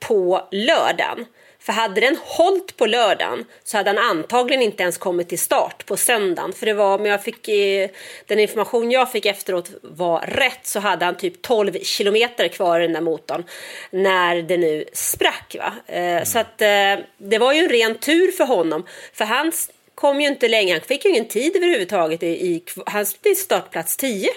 på 0.00 0.48
lördagen. 0.50 1.26
För 1.62 1.72
hade 1.72 2.00
den 2.00 2.16
hållit 2.22 2.76
på 2.76 2.86
lördagen 2.86 3.44
så 3.64 3.76
hade 3.76 3.90
han 3.90 3.98
antagligen 3.98 4.62
inte 4.62 4.82
ens 4.82 4.98
kommit 4.98 5.28
till 5.28 5.38
start 5.38 5.86
på 5.86 5.96
söndagen. 5.96 6.52
För 6.52 6.66
det 6.66 6.74
var, 6.74 6.94
om 6.98 7.06
jag 7.06 7.22
fick, 7.24 7.48
eh, 7.48 7.88
den 8.26 8.38
information 8.40 8.90
jag 8.90 9.12
fick 9.12 9.26
efteråt 9.26 9.70
var 9.82 10.20
rätt 10.20 10.66
så 10.66 10.80
hade 10.80 11.04
han 11.04 11.16
typ 11.16 11.42
12 11.42 11.78
kilometer 11.82 12.48
kvar 12.48 12.80
i 12.80 12.82
den 12.82 12.92
där 12.92 13.00
motorn 13.00 13.44
när 13.90 14.42
det 14.42 14.56
nu 14.56 14.84
sprack. 14.92 15.56
Va? 15.58 15.94
Eh, 15.94 16.24
Så 16.24 16.38
att 16.38 16.62
eh, 16.62 17.04
det 17.18 17.38
var 17.38 17.52
ju 17.52 17.58
en 17.58 17.68
ren 17.68 17.94
tur 17.98 18.30
för 18.30 18.44
honom. 18.44 18.86
För 19.12 19.24
han 19.24 19.52
kom 19.94 20.20
ju 20.20 20.28
inte 20.28 20.48
längre, 20.48 20.72
han 20.72 20.80
fick 20.88 21.04
ju 21.04 21.10
ingen 21.10 21.28
tid 21.28 21.56
överhuvudtaget. 21.56 22.22
I, 22.22 22.26
i, 22.26 22.62
han 22.86 23.06
blev 23.22 23.34
startplats 23.34 23.96
10 23.96 24.28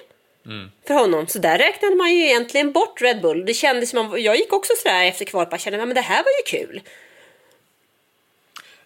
för 0.88 0.94
honom. 0.94 1.28
Så 1.28 1.40
där 1.40 1.58
räknade 1.58 1.96
man 1.96 2.14
ju 2.16 2.26
egentligen 2.26 2.72
bort 2.72 3.02
Red 3.02 3.22
Bull. 3.22 3.46
Det 3.46 3.54
kändes 3.54 3.90
som, 3.90 4.08
man- 4.08 4.24
jag 4.24 4.36
gick 4.36 4.54
också 4.54 4.74
sådär 4.84 5.06
efter 5.06 5.26
kvalet, 5.26 5.50
bara 5.50 5.58
kände, 5.58 5.80
"Ja, 5.80 5.86
men 5.86 5.96
det 5.96 6.02
här 6.02 6.24
var 6.24 6.32
ju 6.32 6.60
kul. 6.60 6.82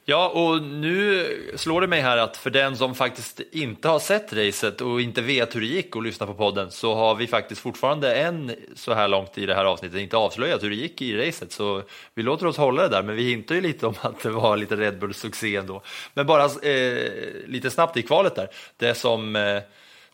Ja, 0.10 0.30
och 0.30 0.62
nu 0.64 1.26
slår 1.56 1.82
det 1.82 1.88
mig 1.88 2.02
här 2.02 2.18
att 2.18 2.38
för 2.38 2.50
den 2.50 2.78
som 2.78 2.96
faktiskt 2.96 3.42
inte 3.52 3.88
har 3.88 4.00
sett 4.00 4.34
racet 4.34 4.82
och 4.82 5.02
inte 5.02 5.22
vet 5.22 5.56
hur 5.56 5.62
det 5.62 5.68
gick 5.68 5.96
och 5.96 6.04
lyssna 6.04 6.26
på 6.26 6.34
podden 6.34 6.72
så 6.72 6.96
har 6.96 7.16
vi 7.16 7.28
faktiskt 7.28 7.62
fortfarande 7.62 8.16
än 8.16 8.52
så 8.76 8.94
här 8.94 9.08
långt 9.08 9.38
i 9.38 9.46
det 9.46 9.56
här 9.56 9.66
avsnittet 9.66 10.00
inte 10.00 10.18
avslöjat 10.18 10.64
hur 10.64 10.70
det 10.70 10.76
gick 10.76 11.02
i 11.02 11.28
racet. 11.28 11.52
Så 11.52 11.84
vi 12.14 12.24
låter 12.24 12.46
oss 12.46 12.58
hålla 12.58 12.82
det 12.82 12.90
där, 12.90 13.04
men 13.04 13.16
vi 13.16 13.30
hintar 13.30 13.56
ju 13.56 13.62
lite 13.62 13.88
om 13.88 13.96
att 14.02 14.24
det 14.24 14.30
var 14.30 14.58
lite 14.58 14.76
Red 14.76 15.00
Bull-succé 15.00 15.56
ändå. 15.56 15.82
Men 16.14 16.26
bara 16.26 16.44
eh, 16.46 17.12
lite 17.46 17.70
snabbt 17.70 17.98
i 17.98 18.02
kvalet 18.02 18.36
där, 18.36 18.48
det 18.78 18.94
som 18.94 19.36
eh, 19.36 19.62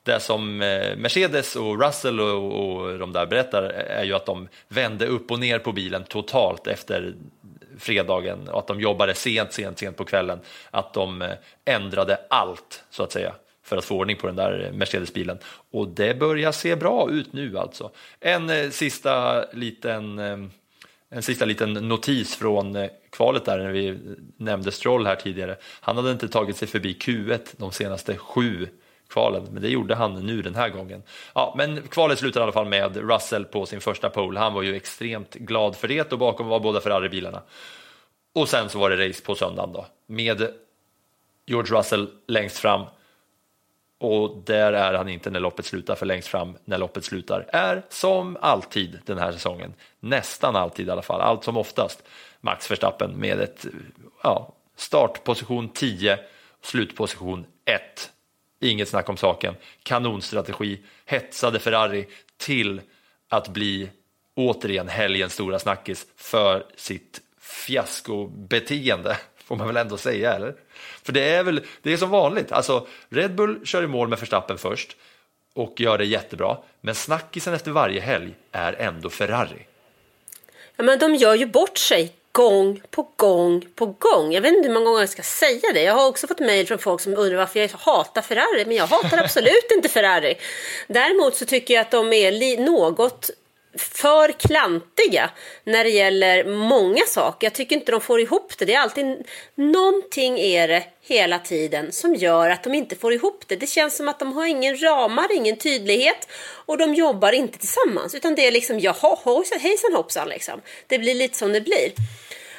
det 0.03 0.19
som 0.19 0.61
eh, 0.61 0.95
Mercedes 0.97 1.55
och 1.55 1.81
Russell 1.81 2.19
och, 2.19 2.77
och 2.77 2.99
de 2.99 3.13
där 3.13 3.25
berättar 3.25 3.63
är 3.63 4.03
ju 4.03 4.13
att 4.13 4.25
de 4.25 4.47
vände 4.67 5.07
upp 5.07 5.31
och 5.31 5.39
ner 5.39 5.59
på 5.59 5.71
bilen 5.71 6.03
totalt 6.03 6.67
efter 6.67 7.13
fredagen 7.79 8.47
och 8.47 8.59
att 8.59 8.67
de 8.67 8.79
jobbade 8.79 9.13
sent, 9.13 9.53
sent, 9.53 9.79
sent 9.79 9.97
på 9.97 10.05
kvällen. 10.05 10.39
Att 10.71 10.93
de 10.93 11.21
eh, 11.21 11.31
ändrade 11.65 12.19
allt 12.29 12.83
så 12.89 13.03
att 13.03 13.11
säga 13.11 13.35
för 13.63 13.77
att 13.77 13.85
få 13.85 13.97
ordning 13.97 14.17
på 14.17 14.27
den 14.27 14.35
där 14.35 14.65
eh, 14.65 14.77
Mercedes-bilen. 14.77 15.37
Och 15.71 15.87
det 15.87 16.19
börjar 16.19 16.51
se 16.51 16.75
bra 16.75 17.09
ut 17.11 17.33
nu 17.33 17.57
alltså. 17.57 17.91
En 18.19 18.49
eh, 18.49 18.69
sista 18.69 19.45
liten 19.51 20.19
en 21.09 21.21
sista 21.21 21.45
liten 21.45 21.73
notis 21.73 22.35
från 22.35 22.89
kvalet 23.11 23.45
där 23.45 23.57
när 23.57 23.71
vi 23.71 23.99
nämnde 24.37 24.71
Stroll 24.71 25.05
här 25.05 25.15
tidigare. 25.15 25.57
Han 25.81 25.95
hade 25.95 26.11
inte 26.11 26.27
tagit 26.27 26.57
sig 26.57 26.67
förbi 26.67 26.93
Q1 26.93 27.39
de 27.57 27.71
senaste 27.71 28.17
sju 28.17 28.67
kvalen, 29.09 29.47
men 29.51 29.61
det 29.61 29.69
gjorde 29.69 29.95
han 29.95 30.25
nu 30.25 30.41
den 30.41 30.55
här 30.55 30.69
gången. 30.69 31.03
Ja, 31.33 31.53
men 31.57 31.81
kvalet 31.81 32.19
slutar 32.19 32.39
i 32.39 32.43
alla 32.43 32.51
fall 32.51 32.67
med 32.67 32.97
Russell 32.97 33.45
på 33.45 33.65
sin 33.65 33.81
första 33.81 34.09
pole. 34.09 34.39
Han 34.39 34.53
var 34.53 34.61
ju 34.61 34.75
extremt 34.75 35.33
glad 35.33 35.75
för 35.75 35.87
det 35.87 36.13
och 36.13 36.19
bakom 36.19 36.47
var 36.47 36.59
båda 36.59 36.81
Ferrari-bilarna. 36.81 37.41
Och 38.33 38.49
sen 38.49 38.69
så 38.69 38.79
var 38.79 38.89
det 38.89 39.09
race 39.09 39.23
på 39.23 39.35
söndagen 39.35 39.73
då 39.73 39.85
med 40.05 40.47
George 41.45 41.77
Russell 41.77 42.09
längst 42.27 42.57
fram 42.57 42.85
och 43.97 44.43
där 44.45 44.73
är 44.73 44.93
han 44.93 45.09
inte 45.09 45.29
när 45.29 45.39
loppet 45.39 45.65
slutar, 45.65 45.95
för 45.95 46.05
längst 46.05 46.27
fram 46.27 46.57
när 46.65 46.77
loppet 46.77 47.05
slutar 47.05 47.45
är 47.49 47.83
som 47.89 48.37
alltid 48.41 48.99
den 49.05 49.17
här 49.17 49.31
säsongen, 49.31 49.73
nästan 49.99 50.55
alltid 50.55 50.87
i 50.87 50.91
alla 50.91 51.01
fall, 51.01 51.21
allt 51.21 51.43
som 51.43 51.57
oftast, 51.57 52.03
Max 52.41 52.71
Verstappen 52.71 53.11
med 53.11 53.39
ett 53.39 53.65
ja, 54.23 54.53
startposition 54.75 55.69
10, 55.69 56.19
slutposition 56.61 57.45
1. 57.65 58.11
Inget 58.59 58.89
snack 58.89 59.09
om 59.09 59.17
saken, 59.17 59.55
kanonstrategi, 59.83 60.79
hetsade 61.05 61.59
Ferrari 61.59 62.07
till 62.37 62.81
att 63.29 63.47
bli 63.47 63.89
återigen 64.35 64.87
helgens 64.87 65.33
stora 65.33 65.59
snackis 65.59 66.05
för 66.15 66.65
sitt 66.75 67.21
fiaskobeteende, 67.39 69.17
får 69.37 69.55
man 69.55 69.67
väl 69.67 69.77
ändå 69.77 69.97
säga, 69.97 70.33
eller? 70.33 70.55
För 71.03 71.13
det 71.13 71.29
är 71.29 71.43
väl, 71.43 71.61
det 71.81 71.93
är 71.93 71.97
som 71.97 72.09
vanligt, 72.09 72.51
alltså 72.51 72.87
Red 73.09 73.35
Bull 73.35 73.65
kör 73.65 73.83
i 73.83 73.87
mål 73.87 74.07
med 74.07 74.19
Verstappen 74.19 74.57
först 74.57 74.95
och 75.53 75.81
gör 75.81 75.97
det 75.97 76.05
jättebra, 76.05 76.57
men 76.81 76.95
snackisen 76.95 77.53
efter 77.53 77.71
varje 77.71 78.01
helg 78.01 78.33
är 78.51 78.73
ändå 78.73 79.09
Ferrari. 79.09 79.65
Ja, 80.75 80.83
men 80.83 80.99
de 80.99 81.15
gör 81.15 81.35
ju 81.35 81.45
bort 81.45 81.77
sig 81.77 82.13
gång 82.35 82.81
på 82.91 83.07
gång 83.15 83.65
på 83.75 83.85
gång. 83.85 84.33
Jag 84.33 84.41
vet 84.41 84.53
inte 84.53 84.67
hur 84.67 84.73
många 84.73 84.85
gånger 84.85 84.99
jag 84.99 85.09
ska 85.09 85.23
säga 85.23 85.73
det. 85.73 85.81
Jag 85.81 85.93
har 85.93 86.07
också 86.07 86.27
fått 86.27 86.39
mejl 86.39 86.67
från 86.67 86.77
folk 86.77 87.01
som 87.01 87.17
undrar 87.17 87.37
varför 87.37 87.59
jag 87.59 87.69
hatar 87.69 88.21
Ferrari, 88.21 88.65
men 88.65 88.75
jag 88.75 88.87
hatar 88.87 89.17
absolut 89.17 89.71
inte 89.75 89.89
Ferrari. 89.89 90.37
Däremot 90.87 91.35
så 91.35 91.45
tycker 91.45 91.73
jag 91.73 91.81
att 91.81 91.91
de 91.91 92.13
är 92.13 92.57
något 92.57 93.29
för 93.77 94.31
klantiga 94.31 95.29
när 95.63 95.83
det 95.83 95.89
gäller 95.89 96.45
många 96.45 97.01
saker. 97.07 97.45
Jag 97.45 97.53
tycker 97.53 97.75
inte 97.75 97.91
de 97.91 98.01
får 98.01 98.21
ihop 98.21 98.57
det. 98.57 98.65
Det 98.65 98.73
är 98.73 98.79
alltid 98.79 99.27
någonting 99.55 100.39
är 100.39 100.67
det 100.67 100.83
hela 101.01 101.39
tiden 101.39 101.91
som 101.91 102.15
gör 102.15 102.49
att 102.49 102.63
de 102.63 102.73
inte 102.73 102.95
får 102.95 103.13
ihop 103.13 103.43
det. 103.47 103.55
Det 103.55 103.67
känns 103.67 103.97
som 103.97 104.07
att 104.07 104.19
de 104.19 104.33
har 104.33 104.45
ingen 104.45 104.81
ramar, 104.81 105.35
ingen 105.35 105.57
tydlighet 105.57 106.27
och 106.65 106.77
de 106.77 106.93
jobbar 106.93 107.31
inte 107.31 107.59
tillsammans 107.59 108.15
utan 108.15 108.35
det 108.35 108.47
är 108.47 108.51
liksom 108.51 108.79
jaha, 108.79 109.43
hejsan 109.59 109.93
hoppsan 109.93 110.29
liksom. 110.29 110.61
Det 110.87 110.99
blir 110.99 111.15
lite 111.15 111.37
som 111.37 111.53
det 111.53 111.61
blir. 111.61 111.91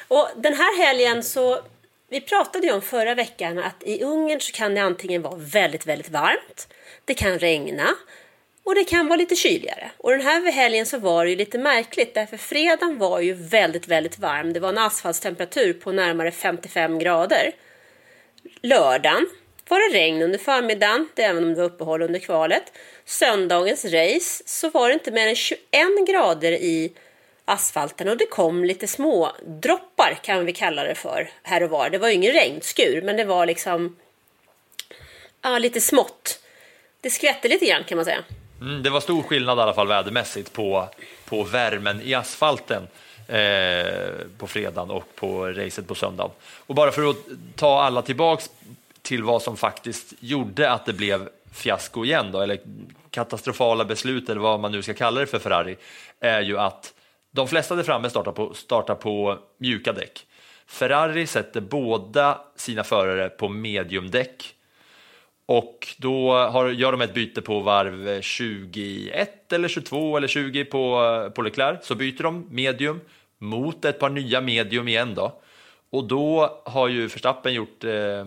Och 0.07 0.29
den 0.35 0.53
här 0.53 0.85
helgen 0.85 1.23
så 1.23 1.61
vi 2.09 2.21
pratade 2.21 2.67
ju 2.67 2.73
om 2.73 2.81
förra 2.81 3.15
veckan 3.15 3.59
att 3.59 3.83
i 3.83 4.03
Ungern 4.03 4.39
så 4.39 4.51
kan 4.51 4.75
det 4.75 4.81
antingen 4.81 5.21
vara 5.21 5.35
väldigt, 5.35 5.85
väldigt 5.85 6.09
varmt. 6.09 6.67
Det 7.05 7.13
kan 7.13 7.39
regna 7.39 7.95
och 8.67 8.75
det 8.75 8.83
kan 8.83 9.07
vara 9.07 9.17
lite 9.17 9.35
kyligare. 9.35 9.91
Och 9.97 10.11
den 10.11 10.21
här 10.21 10.51
helgen 10.51 10.85
så 10.85 10.97
var 10.97 11.25
det 11.25 11.29
ju 11.29 11.35
lite 11.35 11.57
märkligt 11.57 12.13
därför 12.13 12.37
fredagen 12.37 12.97
var 12.97 13.19
ju 13.19 13.33
väldigt, 13.33 13.87
väldigt 13.87 14.19
varm. 14.19 14.53
Det 14.53 14.59
var 14.59 14.69
en 14.69 14.77
asfaltstemperatur 14.77 15.73
på 15.73 15.91
närmare 15.91 16.31
55 16.31 16.99
grader. 16.99 17.51
Lördagen 18.61 19.27
var 19.69 19.79
det 19.79 19.97
regn 19.97 20.21
under 20.21 20.39
förmiddagen, 20.39 21.09
även 21.15 21.43
om 21.43 21.49
det 21.49 21.61
var 21.61 21.63
uppehåll 21.63 22.01
under 22.01 22.19
kvalet. 22.19 22.63
Söndagens 23.05 23.85
race 23.85 24.43
så 24.45 24.69
var 24.69 24.87
det 24.87 24.93
inte 24.93 25.11
mer 25.11 25.27
än 25.27 25.35
21 25.35 25.59
grader 26.07 26.51
i 26.51 26.93
asfalten 27.45 28.09
och 28.09 28.17
det 28.17 28.25
kom 28.25 28.65
lite 28.65 28.87
små 28.87 29.31
droppar 29.45 30.19
kan 30.23 30.45
vi 30.45 30.53
kalla 30.53 30.83
det 30.83 30.95
för 30.95 31.29
här 31.43 31.63
och 31.63 31.69
var. 31.69 31.89
Det 31.89 31.97
var 31.97 32.07
ju 32.07 32.13
ingen 32.13 32.33
regnskur 32.33 33.01
men 33.01 33.17
det 33.17 33.25
var 33.25 33.45
liksom 33.45 33.97
ja, 35.41 35.57
lite 35.57 35.81
smått. 35.81 36.39
Det 37.01 37.09
skvätte 37.09 37.47
lite 37.47 37.65
grann 37.65 37.83
kan 37.83 37.95
man 37.95 38.05
säga. 38.05 38.23
Mm, 38.61 38.83
det 38.83 38.89
var 38.89 38.99
stor 38.99 39.23
skillnad 39.23 39.57
i 39.57 39.61
alla 39.61 39.73
fall 39.73 39.87
vädermässigt 39.87 40.53
på, 40.53 40.89
på 41.25 41.43
värmen 41.43 42.01
i 42.01 42.13
asfalten 42.13 42.87
eh, 43.27 44.13
på 44.37 44.47
fredagen 44.47 44.89
och 44.89 45.15
på 45.15 45.47
racet 45.47 45.87
på 45.87 45.95
söndagen. 45.95 46.31
Och 46.67 46.75
bara 46.75 46.91
för 46.91 47.09
att 47.09 47.17
ta 47.55 47.81
alla 47.81 48.01
tillbaks 48.01 48.49
till 49.01 49.23
vad 49.23 49.41
som 49.41 49.57
faktiskt 49.57 50.13
gjorde 50.19 50.71
att 50.71 50.85
det 50.85 50.93
blev 50.93 51.29
fiasko 51.53 52.05
igen 52.05 52.31
då, 52.31 52.41
eller 52.41 52.59
katastrofala 53.09 53.85
beslut 53.85 54.29
eller 54.29 54.41
vad 54.41 54.59
man 54.59 54.71
nu 54.71 54.81
ska 54.81 54.93
kalla 54.93 55.19
det 55.19 55.27
för 55.27 55.39
Ferrari, 55.39 55.77
är 56.19 56.41
ju 56.41 56.59
att 56.59 56.93
de 57.31 57.47
flesta 57.47 57.75
där 57.75 57.83
framme 57.83 58.09
startar 58.09 58.31
på, 58.31 58.53
startar 58.53 58.95
på 58.95 59.37
mjuka 59.57 59.93
däck. 59.93 60.25
Ferrari 60.67 61.27
sätter 61.27 61.61
båda 61.61 62.41
sina 62.55 62.83
förare 62.83 63.29
på 63.29 63.49
mediumdäck 63.49 64.55
och 65.49 65.87
då 65.97 66.33
har, 66.33 66.69
gör 66.69 66.91
de 66.91 67.01
ett 67.01 67.13
byte 67.13 67.41
på 67.41 67.59
varv 67.59 68.21
21 68.21 69.53
eller 69.53 69.67
22 69.67 70.17
eller 70.17 70.27
20 70.27 70.65
på, 70.65 71.03
eh, 71.03 71.29
på 71.29 71.41
Leclerc. 71.41 71.85
Så 71.85 71.95
byter 71.95 72.23
de 72.23 72.45
medium 72.49 73.01
mot 73.37 73.85
ett 73.85 73.99
par 73.99 74.09
nya 74.09 74.41
medium 74.41 74.87
igen 74.87 75.15
då. 75.15 75.41
Och 75.89 76.03
då 76.03 76.61
har 76.65 76.87
ju 76.87 77.07
Verstappen 77.07 77.53
gjort, 77.53 77.83
eh, 77.83 77.91
eh 77.93 78.25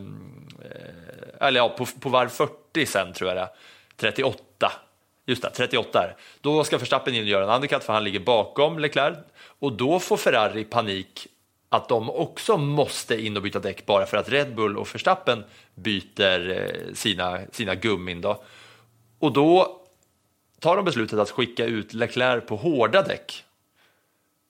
eller 1.40 1.60
ja, 1.60 1.68
på, 1.68 1.86
på 2.00 2.08
varv 2.08 2.28
40 2.28 2.86
sen 2.86 3.12
tror 3.12 3.30
jag 3.30 3.36
det 3.36 3.48
38. 3.96 4.72
Just 5.26 5.42
det, 5.42 5.50
38 5.50 6.04
är 6.04 6.16
Då 6.40 6.64
ska 6.64 6.78
Verstappen 6.78 7.14
in 7.14 7.22
och 7.22 7.28
göra 7.28 7.44
en 7.44 7.50
undercut 7.50 7.84
för 7.84 7.92
han 7.92 8.04
ligger 8.04 8.20
bakom 8.20 8.78
Leclerc. 8.78 9.18
Och 9.58 9.72
då 9.72 9.98
får 9.98 10.16
Ferrari 10.16 10.64
panik 10.64 11.26
att 11.72 11.88
de 11.88 12.10
också 12.10 12.56
måste 12.56 13.20
in 13.26 13.36
och 13.36 13.42
byta 13.42 13.58
däck 13.58 13.86
bara 13.86 14.06
för 14.06 14.16
att 14.16 14.28
Red 14.28 14.54
Bull 14.54 14.76
och 14.76 14.94
Verstappen 14.94 15.44
byter 15.74 16.50
eh, 16.50 16.94
sina, 16.94 17.40
sina 17.52 17.74
gummin. 17.74 18.20
Då. 18.20 18.42
Och 19.18 19.32
då 19.32 19.80
tar 20.60 20.76
de 20.76 20.84
beslutet 20.84 21.18
att 21.18 21.30
skicka 21.30 21.64
ut 21.64 21.92
Leclerc 21.92 22.46
på 22.46 22.56
hårda 22.56 23.02
däck. 23.02 23.44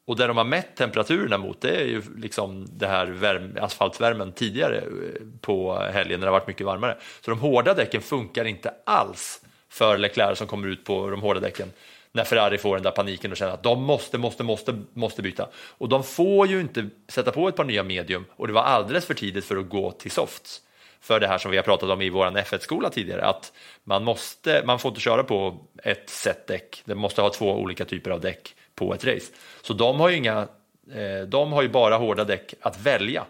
Och 0.05 0.17
där 0.17 0.29
de 0.29 0.37
har 0.37 0.45
mätt 0.45 0.77
temperaturerna 0.77 1.39
mot 1.39 1.61
det 1.61 1.77
är 1.77 1.87
ju 1.87 2.03
liksom 2.17 2.67
det 2.71 2.87
här 2.87 3.07
värme, 3.07 3.61
asfaltvärmen 3.61 4.33
tidigare 4.33 4.77
eh, 4.79 5.23
på 5.41 5.79
helgen 5.79 6.21
när 6.21 6.27
det 6.27 6.33
har 6.33 6.39
varit 6.39 6.49
mycket 6.49 6.67
varmare. 6.67 6.97
Så 7.21 7.31
de 7.31 7.41
hårda 7.41 7.75
däcken 7.75 8.03
funkar 8.03 8.45
inte 8.45 8.75
alls 8.87 9.43
för 9.69 9.99
Leclerc 9.99 10.39
som 10.39 10.47
kommer 10.47 10.69
ut 10.69 10.85
på 10.85 11.11
de 11.11 11.21
hårda 11.21 11.41
däcken 11.41 11.73
när 12.13 12.25
Ferrari 12.25 12.59
får 12.59 12.77
den 12.77 12.83
där 12.83 12.91
paniken 12.91 13.31
och 13.31 13.37
känner 13.37 13.53
att 13.53 13.63
de 13.63 13.83
måste, 13.83 14.19
måste, 14.19 14.43
måste, 14.43 14.79
måste 14.93 15.23
byta. 15.23 15.49
Och 15.55 15.89
de 15.89 16.05
får 16.05 16.47
ju 16.47 16.61
inte 16.61 16.89
sätta 17.09 17.33
på 17.33 17.49
ett 17.49 17.57
par 17.57 17.65
nya 17.65 17.83
medium 17.83 18.25
och 18.37 18.47
det 18.47 18.53
var 18.53 18.63
alldeles 18.63 19.07
för 19.07 19.15
tidigt 19.15 19.45
för 19.45 19.57
att 19.57 19.69
gå 19.69 19.93
till 19.93 20.11
softs. 20.11 20.61
För 21.01 21.21
det 21.21 21.27
här 21.27 21.39
som 21.39 21.51
vi 21.51 21.57
har 21.57 21.65
pratat 21.65 21.91
om 21.91 22.03
i 22.03 22.11
vår 22.11 22.27
F1-skola 22.27 22.91
tidigare, 22.91 23.25
att 23.25 23.53
man, 23.85 24.05
måste, 24.05 24.63
man 24.67 24.79
får 24.79 24.89
inte 24.89 25.01
köra 25.01 25.25
på 25.25 25.57
ett 25.83 26.11
set 26.11 26.47
däck, 26.47 26.83
det 26.85 26.95
måste 26.95 27.23
ha 27.23 27.31
två 27.31 27.55
olika 27.55 27.85
typer 27.85 28.11
av 28.11 28.21
däck 28.21 28.55
på 28.75 28.95
ett 28.95 29.05
race. 29.05 29.33
Så 29.63 29.73
de 29.73 30.01
har 30.01 30.09
ju, 30.09 30.17
inga, 30.17 30.49
eh, 30.95 31.27
de 31.27 31.53
har 31.53 31.63
ju 31.63 31.69
bara 31.69 31.97
hårda 31.97 32.25
däck 32.25 32.55
att 32.61 32.81
välja. 32.81 33.25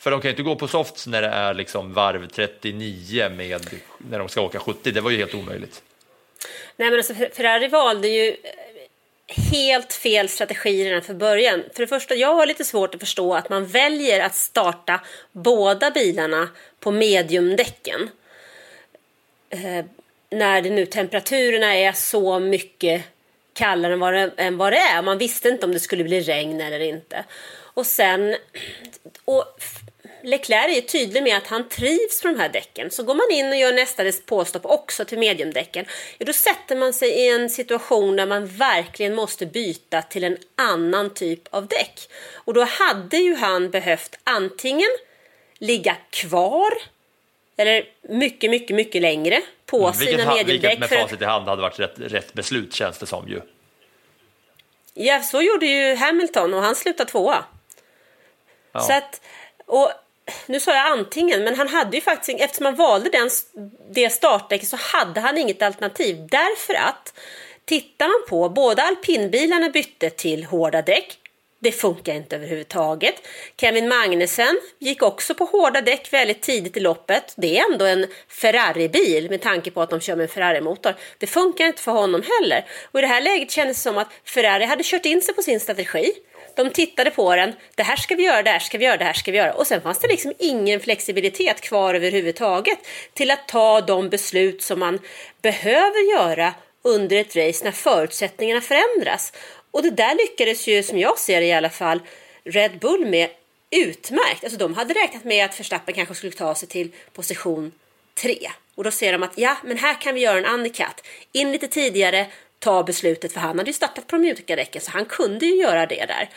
För 0.00 0.10
de 0.10 0.20
kan 0.20 0.28
ju 0.28 0.32
inte 0.32 0.42
gå 0.42 0.56
på 0.56 0.68
softs 0.68 1.06
när 1.06 1.22
det 1.22 1.28
är 1.28 1.54
liksom 1.54 1.92
varv 1.92 2.26
39 2.26 3.28
med, 3.30 3.60
när 3.98 4.18
de 4.18 4.28
ska 4.28 4.40
åka 4.40 4.58
70, 4.58 4.90
det 4.90 5.00
var 5.00 5.10
ju 5.10 5.16
helt 5.16 5.34
omöjligt. 5.34 5.82
Nej, 6.76 6.90
men 6.90 6.98
alltså, 6.98 7.14
Ferrari 7.14 7.68
valde 7.68 8.08
ju 8.08 8.28
eh, 8.28 8.36
helt 9.52 9.92
fel 9.92 10.28
strategi 10.28 10.84
redan 10.84 11.02
från 11.02 11.18
början. 11.18 11.62
För 11.74 11.80
det 11.80 11.86
första, 11.86 12.14
jag 12.14 12.34
har 12.34 12.46
lite 12.46 12.64
svårt 12.64 12.94
att 12.94 13.00
förstå 13.00 13.34
att 13.34 13.48
man 13.48 13.66
väljer 13.66 14.20
att 14.20 14.34
starta 14.34 15.00
båda 15.32 15.90
bilarna 15.90 16.48
på 16.80 16.90
mediumdäcken. 16.90 18.10
Eh, 19.50 19.84
när 20.30 20.62
det 20.62 20.70
nu 20.70 20.86
temperaturerna 20.86 21.74
är 21.74 21.92
så 21.92 22.38
mycket 22.38 23.02
kallare 23.52 23.92
än 23.92 24.00
vad, 24.00 24.14
det, 24.14 24.30
än 24.36 24.58
vad 24.58 24.72
det 24.72 24.78
är. 24.78 25.02
Man 25.02 25.18
visste 25.18 25.48
inte 25.48 25.66
om 25.66 25.72
det 25.72 25.80
skulle 25.80 26.04
bli 26.04 26.20
regn 26.20 26.60
eller 26.60 26.80
inte. 26.80 27.24
Och 27.74 27.86
sen... 27.86 28.36
Och 29.24 29.44
Leclerc 30.26 30.76
är 30.76 30.80
tydlig 30.80 31.22
med 31.22 31.36
att 31.36 31.46
han 31.46 31.68
trivs 31.68 32.22
på 32.22 32.28
de 32.28 32.38
här 32.38 32.48
däcken. 32.48 32.90
Så 32.90 33.02
går 33.02 33.14
man 33.14 33.30
in 33.30 33.48
och 33.48 33.56
gör 33.56 33.72
nästa 33.72 34.02
påstopp 34.26 34.64
också 34.64 35.04
till 35.04 35.18
mediumdäcken, 35.18 35.84
ja, 36.18 36.26
då 36.26 36.32
sätter 36.32 36.76
man 36.76 36.92
sig 36.92 37.08
i 37.08 37.28
en 37.28 37.50
situation 37.50 38.16
där 38.16 38.26
man 38.26 38.46
verkligen 38.46 39.14
måste 39.14 39.46
byta 39.46 40.02
till 40.02 40.24
en 40.24 40.36
annan 40.56 41.14
typ 41.14 41.48
av 41.50 41.66
däck. 41.66 42.08
Och 42.34 42.54
då 42.54 42.64
hade 42.64 43.16
ju 43.16 43.34
han 43.34 43.70
behövt 43.70 44.18
antingen 44.24 44.88
ligga 45.58 45.96
kvar 46.10 46.72
eller 47.56 47.88
mycket, 48.02 48.50
mycket, 48.50 48.76
mycket 48.76 49.02
längre 49.02 49.42
på 49.66 49.78
mm, 49.78 49.94
sina 49.94 50.34
mediumdäck. 50.34 50.48
Vilket 50.48 50.78
med 50.78 50.88
facit 50.88 51.22
i 51.22 51.24
hand 51.24 51.48
hade 51.48 51.62
varit 51.62 51.78
rätt, 51.78 51.94
rätt 51.96 52.32
beslut 52.32 52.74
känns 52.74 52.98
det 52.98 53.06
som 53.06 53.28
ju. 53.28 53.40
Ja, 54.94 55.22
så 55.22 55.42
gjorde 55.42 55.66
ju 55.66 55.94
Hamilton 55.94 56.54
och 56.54 56.62
han 56.62 56.74
slutade 56.74 57.10
tvåa. 57.10 57.44
Ja. 58.72 58.80
Så 58.80 58.92
att, 58.92 59.20
och 59.66 59.92
nu 60.46 60.60
sa 60.60 60.74
jag 60.74 60.86
antingen, 60.86 61.44
men 61.44 61.56
han 61.56 61.68
hade 61.68 61.96
ju 61.96 62.00
faktiskt, 62.00 62.40
eftersom 62.40 62.66
han 62.66 62.74
valde 62.74 63.10
den, 63.10 63.30
det 63.90 64.10
startdäcket 64.10 64.68
så 64.68 64.76
hade 64.76 65.20
han 65.20 65.38
inget 65.38 65.62
alternativ. 65.62 66.26
Därför 66.30 66.74
att 66.74 67.18
tittar 67.64 68.08
man 68.08 68.28
på, 68.28 68.48
båda 68.48 68.82
alpinbilarna 68.82 69.70
bytte 69.70 70.10
till 70.10 70.44
hårda 70.44 70.82
däck. 70.82 71.18
Det 71.58 71.72
funkar 71.72 72.14
inte 72.14 72.36
överhuvudtaget. 72.36 73.14
Kevin 73.60 73.88
Magnussen 73.88 74.60
gick 74.78 75.02
också 75.02 75.34
på 75.34 75.44
hårda 75.44 75.80
däck 75.80 76.12
väldigt 76.12 76.42
tidigt 76.42 76.76
i 76.76 76.80
loppet. 76.80 77.34
Det 77.36 77.58
är 77.58 77.72
ändå 77.72 77.84
en 77.84 78.06
Ferrari-bil 78.28 79.30
med 79.30 79.42
tanke 79.42 79.70
på 79.70 79.82
att 79.82 79.90
de 79.90 80.00
kör 80.00 80.16
med 80.16 80.22
en 80.22 80.28
Ferrari-motor. 80.28 80.94
Det 81.18 81.26
funkar 81.26 81.66
inte 81.66 81.82
för 81.82 81.92
honom 81.92 82.22
heller. 82.40 82.64
Och 82.92 82.98
i 82.98 83.02
det 83.02 83.08
här 83.08 83.20
läget 83.20 83.50
kändes 83.50 83.76
det 83.76 83.82
som 83.82 83.98
att 83.98 84.08
Ferrari 84.24 84.64
hade 84.64 84.82
kört 84.84 85.06
in 85.06 85.22
sig 85.22 85.34
på 85.34 85.42
sin 85.42 85.60
strategi. 85.60 86.12
De 86.56 86.70
tittade 86.70 87.10
på 87.10 87.36
den. 87.36 87.52
Det 87.74 87.82
här 87.82 87.96
ska 87.96 88.14
vi 88.14 88.22
göra, 88.22 88.42
det 88.42 88.50
här 88.50 88.58
ska 88.58 88.78
vi 88.78 88.84
göra, 88.84 88.96
det 88.96 89.04
här 89.04 89.12
ska 89.12 89.30
vi 89.30 89.38
göra. 89.38 89.52
Och 89.52 89.66
sen 89.66 89.80
fanns 89.80 89.98
det 89.98 90.08
liksom 90.08 90.32
ingen 90.38 90.80
flexibilitet 90.80 91.60
kvar 91.60 91.94
överhuvudtaget 91.94 92.78
till 93.12 93.30
att 93.30 93.48
ta 93.48 93.80
de 93.80 94.08
beslut 94.08 94.62
som 94.62 94.78
man 94.78 94.98
behöver 95.42 96.12
göra 96.12 96.54
under 96.82 97.16
ett 97.16 97.36
race 97.36 97.64
när 97.64 97.72
förutsättningarna 97.72 98.60
förändras. 98.60 99.32
Och 99.70 99.82
det 99.82 99.90
där 99.90 100.14
lyckades 100.14 100.66
ju, 100.66 100.82
som 100.82 100.98
jag 100.98 101.18
ser 101.18 101.40
det 101.40 101.46
i 101.46 101.52
alla 101.52 101.70
fall, 101.70 102.00
Red 102.44 102.78
Bull 102.78 103.06
med 103.06 103.30
utmärkt. 103.70 104.44
Alltså 104.44 104.58
de 104.58 104.74
hade 104.74 104.94
räknat 104.94 105.24
med 105.24 105.44
att 105.44 105.60
Verstappen 105.60 105.94
kanske 105.94 106.14
skulle 106.14 106.32
ta 106.32 106.54
sig 106.54 106.68
till 106.68 106.92
position 107.12 107.72
3. 108.14 108.50
Och 108.74 108.84
då 108.84 108.90
ser 108.90 109.12
de 109.12 109.22
att 109.22 109.38
ja, 109.38 109.56
men 109.64 109.78
här 109.78 110.00
kan 110.00 110.14
vi 110.14 110.20
göra 110.20 110.38
en 110.38 110.44
undercut. 110.44 111.02
In 111.32 111.52
lite 111.52 111.68
tidigare, 111.68 112.26
ta 112.58 112.82
beslutet, 112.82 113.32
för 113.32 113.40
han 113.40 113.58
hade 113.58 113.70
ju 113.70 113.74
startat 113.74 114.06
på 114.06 114.16
de 114.16 114.22
mjuka 114.22 114.56
däcken 114.56 114.82
så 114.82 114.90
han 114.90 115.04
kunde 115.04 115.46
ju 115.46 115.56
göra 115.56 115.86
det 115.86 116.06
där. 116.06 116.30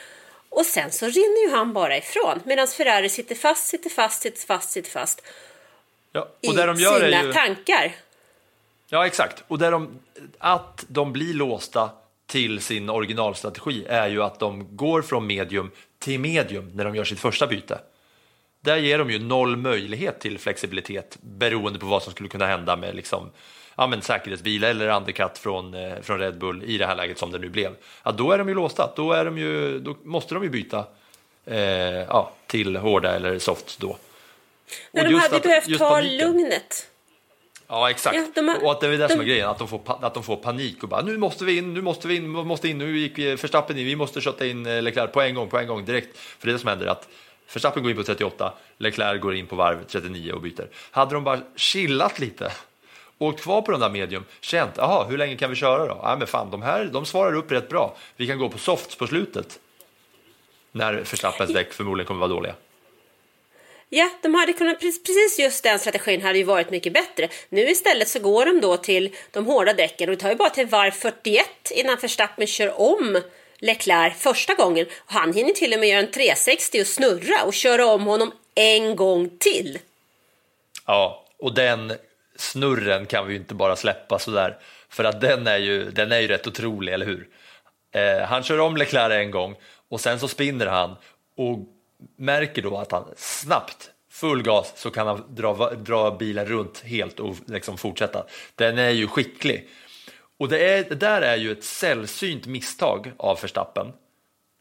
Och 0.50 0.66
sen 0.66 0.92
så 0.92 1.06
rinner 1.06 1.48
ju 1.48 1.56
han 1.56 1.74
bara 1.74 1.98
ifrån 1.98 2.40
medan 2.44 2.68
Ferrari 2.68 3.10
sitter 3.10 3.36
fast, 3.36 3.68
sitter 3.68 3.90
fast, 3.90 4.22
sitter 4.22 4.46
fast, 4.46 4.72
sitter 4.72 4.90
fast 4.92 5.22
Ja, 6.12 6.28
i 6.42 6.50
och 6.50 6.56
det 6.56 6.66
de 6.66 6.80
gör 6.80 7.00
sina 7.00 7.24
ju... 7.24 7.34
tankar. 7.34 7.96
Ja, 8.90 9.06
exakt. 9.06 9.44
Och 9.48 9.60
där 9.60 9.72
de, 9.72 10.00
att 10.38 10.86
de 10.88 11.14
blir 11.14 11.34
låsta 11.34 11.90
till 12.26 12.62
sin 12.62 12.90
originalstrategi 12.90 13.86
är 13.90 14.08
ju 14.08 14.24
att 14.24 14.40
de 14.40 14.76
går 14.76 15.02
från 15.02 15.28
medium 15.28 15.72
till 16.00 16.20
medium 16.20 16.72
när 16.74 16.86
de 16.86 16.96
gör 16.96 17.04
sitt 17.04 17.20
första 17.20 17.48
byte. 17.48 17.80
Där 18.62 18.78
ger 18.78 18.98
de 18.98 19.12
ju 19.12 19.20
noll 19.20 19.58
möjlighet 19.58 20.20
till 20.20 20.40
flexibilitet 20.40 21.18
beroende 21.22 21.80
på 21.80 21.86
vad 21.86 22.04
som 22.04 22.12
skulle 22.12 22.30
kunna 22.30 22.48
hända 22.48 22.76
med 22.76 22.96
liksom, 22.96 23.32
ja, 23.80 23.88
men 23.88 24.02
säkerhetsbil 24.02 24.64
eller 24.64 24.88
undercut 24.88 25.38
från, 25.38 25.74
eh, 25.74 26.02
från 26.02 26.20
Red 26.20 26.38
Bull 26.38 26.64
i 26.64 26.78
det 26.78 26.86
här 26.86 26.96
läget 26.96 27.18
som 27.18 27.32
det 27.32 27.38
nu 27.40 27.50
blev. 27.50 27.76
Ja, 28.04 28.12
då 28.12 28.32
är 28.32 28.38
de 28.38 28.50
ju 28.50 28.56
låsta, 28.56 28.92
då, 28.96 29.14
är 29.14 29.26
de 29.26 29.38
ju, 29.38 29.80
då 29.80 29.96
måste 30.04 30.34
de 30.34 30.44
ju 30.44 30.50
byta 30.50 30.86
eh, 31.46 31.60
ja, 31.60 32.32
till 32.48 32.76
hårda 32.78 33.16
eller 33.16 33.40
soft 33.40 33.80
då. 33.80 33.98
Men 34.92 35.06
Och 35.06 35.12
de 35.12 35.18
hade 35.20 35.36
att- 35.36 35.44
behövt 35.44 35.78
ta 35.80 35.90
paniken. 35.90 36.18
lugnet. 36.28 36.88
Ja, 37.68 37.90
exakt. 37.90 38.16
Ja, 38.16 38.26
de 38.36 38.48
har- 38.48 38.64
och 38.66 38.72
att 38.72 38.82
det 38.82 38.88
är 38.88 38.98
det 38.98 39.10
som 39.10 39.20
är 39.20 39.24
de- 39.24 39.30
grejen, 39.30 39.50
att 39.50 39.58
de, 39.58 39.68
får, 39.68 39.82
att 40.02 40.14
de 40.14 40.24
får 40.24 40.36
panik 40.36 40.84
och 40.84 40.90
bara 40.90 41.02
nu 41.02 41.18
måste 41.18 41.46
vi 41.46 41.58
in, 41.58 41.74
nu 41.74 41.82
måste 41.82 42.08
vi 42.08 42.16
in, 42.16 42.30
måste 42.30 42.68
in, 42.70 42.78
nu 42.78 42.98
gick 43.00 43.18
vi 43.18 43.36
Verstappen 43.36 43.78
in, 43.78 43.86
vi 43.86 43.96
måste 43.96 44.22
kötta 44.22 44.46
in 44.46 44.66
eh, 44.66 44.82
Leclerc 44.82 45.12
på 45.12 45.22
en 45.22 45.36
gång, 45.36 45.50
på 45.50 45.58
en 45.58 45.68
gång 45.68 45.86
direkt. 45.86 46.18
För 46.18 46.48
det 46.48 46.52
är 46.52 46.54
det 46.54 46.60
som 46.60 46.70
händer, 46.70 46.88
att 46.88 47.08
Verstappen 47.54 47.84
går 47.84 47.90
in 47.92 47.98
på 47.98 48.04
38, 48.04 48.54
Leclerc 48.78 49.22
går 49.22 49.36
in 49.36 49.48
på 49.48 49.56
varv 49.56 49.84
39 49.88 50.32
och 50.34 50.42
byter. 50.42 50.68
Hade 50.92 51.14
de 51.14 51.24
bara 51.24 51.40
chillat 51.56 52.20
lite, 52.20 52.52
åkt 53.20 53.42
kvar 53.42 53.62
på 53.62 53.72
den 53.72 53.80
där 53.80 53.90
medium, 53.90 54.26
känt, 54.42 54.74
jaha, 54.78 55.04
hur 55.04 55.18
länge 55.18 55.36
kan 55.36 55.50
vi 55.50 55.56
köra 55.56 55.86
då? 55.86 56.00
Ja, 56.04 56.16
men 56.16 56.28
fan, 56.28 56.52
de 56.52 56.62
här, 56.62 56.86
de 56.86 57.06
svarar 57.06 57.36
upp 57.36 57.52
rätt 57.52 57.70
bra. 57.70 57.96
Vi 58.16 58.28
kan 58.28 58.38
gå 58.38 58.50
på 58.50 58.58
softs 58.58 58.96
på 58.96 59.08
slutet. 59.08 59.60
När 60.72 60.94
Verstappens 60.94 61.54
däck 61.54 61.74
förmodligen 61.74 62.08
kommer 62.08 62.20
vara 62.20 62.30
dåliga. 62.30 62.56
Ja, 63.90 64.10
de 64.22 64.34
hade 64.34 64.54
kunnat, 64.54 64.80
precis 64.80 65.40
just 65.40 65.64
den 65.64 65.80
strategin 65.80 66.22
hade 66.22 66.38
ju 66.38 66.44
varit 66.44 66.72
mycket 66.72 66.94
bättre. 66.94 67.30
Nu 67.50 67.70
istället 67.70 68.08
så 68.08 68.20
går 68.20 68.46
de 68.46 68.62
då 68.62 68.78
till 68.78 69.16
de 69.32 69.46
hårda 69.46 69.74
däcken 69.74 70.10
och 70.10 70.16
det 70.16 70.22
tar 70.22 70.30
ju 70.30 70.36
bara 70.36 70.50
till 70.50 70.68
varv 70.68 70.92
41 70.92 71.46
innan 71.72 71.98
Verstappen 72.02 72.48
kör 72.48 72.82
om 72.82 73.22
Leclerc 73.58 74.18
första 74.18 74.54
gången. 74.54 74.86
Och 74.86 75.14
han 75.14 75.34
hinner 75.34 75.54
till 75.54 75.74
och 75.74 75.80
med 75.80 75.90
göra 75.90 76.00
en 76.00 76.12
360 76.12 76.82
och 76.82 76.88
snurra 76.88 77.44
och 77.44 77.54
köra 77.54 77.86
om 77.86 78.04
honom 78.04 78.32
en 78.56 78.96
gång 78.96 79.30
till. 79.40 79.80
Ja, 80.86 81.26
och 81.40 81.54
den 81.54 81.94
snurren 82.40 83.06
kan 83.06 83.28
vi 83.28 83.34
ju 83.34 83.40
inte 83.40 83.56
bara 83.56 83.76
släppa 83.76 84.20
sådär. 84.20 84.58
För 84.90 85.04
att 85.04 85.22
den 85.22 85.48
är 85.48 85.58
ju, 85.58 85.92
den 85.92 86.12
är 86.12 86.20
ju 86.20 86.28
rätt 86.28 86.48
otrolig, 86.48 86.94
eller 86.94 87.06
hur? 87.06 87.28
Eh, 87.92 88.28
han 88.28 88.44
kör 88.44 88.60
om 88.60 88.78
Leclerc 88.78 89.12
en 89.12 89.32
gång 89.32 89.56
och 89.90 90.02
sen 90.02 90.20
så 90.20 90.28
spinner 90.28 90.66
han 90.66 90.96
och 91.36 91.60
märker 92.18 92.62
då 92.62 92.78
att 92.78 92.92
han 92.92 93.06
snabbt, 93.18 93.90
full 94.12 94.44
gas, 94.44 94.74
så 94.76 94.92
kan 94.92 95.08
han 95.08 95.24
dra, 95.36 95.70
dra 95.70 96.12
bilen 96.12 96.46
runt 96.46 96.80
helt 96.80 97.20
och 97.20 97.36
liksom 97.46 97.78
fortsätta. 97.78 98.26
Den 98.56 98.78
är 98.78 98.90
ju 98.90 99.08
skicklig. 99.08 99.70
Och 100.38 100.50
det, 100.50 100.74
är, 100.74 100.84
det 100.84 100.96
där 100.96 101.22
är 101.22 101.36
ju 101.38 101.52
ett 101.52 101.64
sällsynt 101.64 102.46
misstag 102.46 103.12
av 103.18 103.40
Verstappen. 103.42 103.88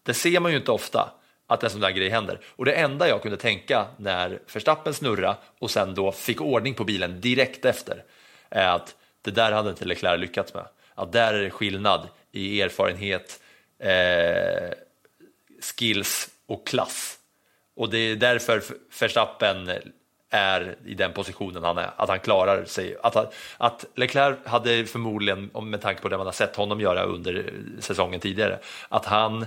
Det 0.02 0.14
ser 0.14 0.40
man 0.40 0.50
ju 0.50 0.58
inte 0.58 0.72
ofta 0.72 1.10
att 1.48 1.62
en 1.62 1.70
sån 1.70 1.80
där 1.80 1.90
grej 1.90 2.08
händer. 2.08 2.40
Och 2.56 2.64
det 2.64 2.72
enda 2.72 3.08
jag 3.08 3.22
kunde 3.22 3.36
tänka 3.36 3.86
när 3.96 4.38
Verstappen 4.52 4.94
snurra 4.94 5.36
och 5.58 5.70
sen 5.70 5.94
då 5.94 6.12
fick 6.12 6.40
ordning 6.40 6.74
på 6.74 6.84
bilen 6.84 7.20
direkt 7.20 7.64
efter 7.64 8.04
är 8.50 8.68
att 8.68 8.96
det 9.22 9.30
där 9.30 9.52
hade 9.52 9.70
inte 9.70 9.84
Leclerc 9.84 10.20
lyckats 10.20 10.54
med. 10.54 10.64
Att 10.94 11.12
där 11.12 11.34
är 11.34 11.42
det 11.42 11.50
skillnad 11.50 12.08
i 12.32 12.62
erfarenhet, 12.62 13.40
eh, 13.78 14.70
skills 15.60 16.30
och 16.46 16.66
klass. 16.66 17.18
Och 17.76 17.90
det 17.90 17.98
är 17.98 18.16
därför 18.16 18.62
Verstappen 19.00 19.70
är 20.30 20.76
i 20.84 20.94
den 20.94 21.12
positionen 21.12 21.64
han 21.64 21.78
är, 21.78 21.90
att 21.96 22.08
han 22.08 22.20
klarar 22.20 22.64
sig. 22.64 22.96
Att, 23.02 23.34
att 23.58 23.84
Leclerc 23.94 24.38
hade 24.44 24.84
förmodligen, 24.84 25.50
med 25.62 25.80
tanke 25.80 26.02
på 26.02 26.08
det 26.08 26.16
man 26.16 26.26
har 26.26 26.32
sett 26.32 26.56
honom 26.56 26.80
göra 26.80 27.02
under 27.02 27.34
eh, 27.34 27.80
säsongen 27.80 28.20
tidigare, 28.20 28.58
att 28.88 29.06
han 29.06 29.46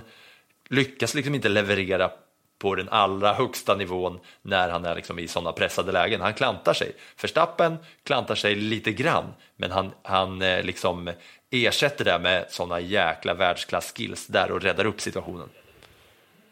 lyckas 0.72 1.14
liksom 1.14 1.34
inte 1.34 1.48
leverera 1.48 2.10
på 2.58 2.74
den 2.74 2.88
allra 2.88 3.32
högsta 3.32 3.74
nivån 3.74 4.20
när 4.42 4.68
han 4.68 4.84
är 4.84 4.94
liksom 4.94 5.18
i 5.18 5.28
sådana 5.28 5.52
pressade 5.52 5.92
lägen. 5.92 6.20
Han 6.20 6.34
klantar 6.34 6.74
sig. 6.74 6.92
Verstappen 7.22 7.76
klantar 8.04 8.34
sig 8.34 8.54
lite 8.54 8.92
grann, 8.92 9.34
men 9.56 9.70
han, 9.70 9.90
han 10.02 10.42
eh, 10.42 10.62
liksom 10.62 11.10
ersätter 11.50 12.04
det 12.04 12.18
med 12.18 12.46
sådana 12.50 12.80
jäkla 12.80 13.34
världsklass-skills 13.34 14.26
där 14.26 14.50
och 14.50 14.62
räddar 14.62 14.84
upp 14.84 15.00
situationen. 15.00 15.48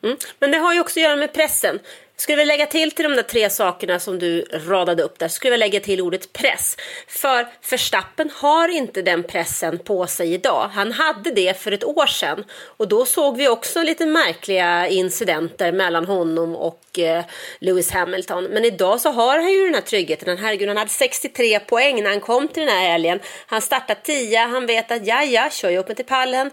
Mm. 0.02 0.16
Men 0.38 0.50
det 0.50 0.58
har 0.58 0.74
ju 0.74 0.80
också 0.80 1.00
att 1.00 1.04
göra 1.04 1.16
med 1.16 1.34
pressen. 1.34 1.78
Skulle 2.20 2.36
vi 2.36 2.44
lägga 2.44 2.66
till 2.66 2.90
till 2.90 3.02
de 3.02 3.16
där 3.16 3.22
tre 3.22 3.50
sakerna 3.50 3.98
som 3.98 4.18
du 4.18 4.42
radade 4.42 5.02
upp 5.02 5.18
där, 5.18 5.28
skulle 5.28 5.50
vi 5.50 5.56
lägga 5.56 5.80
till 5.80 6.00
ordet 6.00 6.32
press. 6.32 6.76
För 7.08 7.46
Verstappen 7.70 8.30
har 8.34 8.68
inte 8.68 9.02
den 9.02 9.22
pressen 9.22 9.78
på 9.78 10.06
sig 10.06 10.34
idag. 10.34 10.70
Han 10.72 10.92
hade 10.92 11.30
det 11.30 11.60
för 11.60 11.72
ett 11.72 11.84
år 11.84 12.06
sedan. 12.06 12.44
Och 12.76 12.88
då 12.88 13.04
såg 13.04 13.36
vi 13.36 13.48
också 13.48 13.82
lite 13.82 14.06
märkliga 14.06 14.88
incidenter 14.88 15.72
mellan 15.72 16.06
honom 16.06 16.56
och 16.56 16.98
eh, 16.98 17.24
Lewis 17.58 17.90
Hamilton. 17.90 18.44
Men 18.44 18.64
idag 18.64 19.00
så 19.00 19.10
har 19.10 19.38
han 19.38 19.52
ju 19.52 19.64
den 19.64 19.74
här 19.74 19.80
tryggheten. 19.80 20.38
Herregud, 20.38 20.68
han 20.68 20.76
hade 20.76 20.90
63 20.90 21.60
poäng 21.60 22.02
när 22.02 22.10
han 22.10 22.20
kom 22.20 22.48
till 22.48 22.66
den 22.66 22.72
här 22.72 22.90
helgen. 22.90 23.20
Han 23.46 23.62
startar 23.62 23.96
10, 24.02 24.38
han 24.38 24.66
vet 24.66 24.90
att 24.90 25.06
ja, 25.06 25.24
ja, 25.24 25.48
kör 25.52 25.70
jag 25.70 25.80
upp 25.80 25.88
mig 25.88 25.96
till 25.96 26.04
pallen 26.04 26.50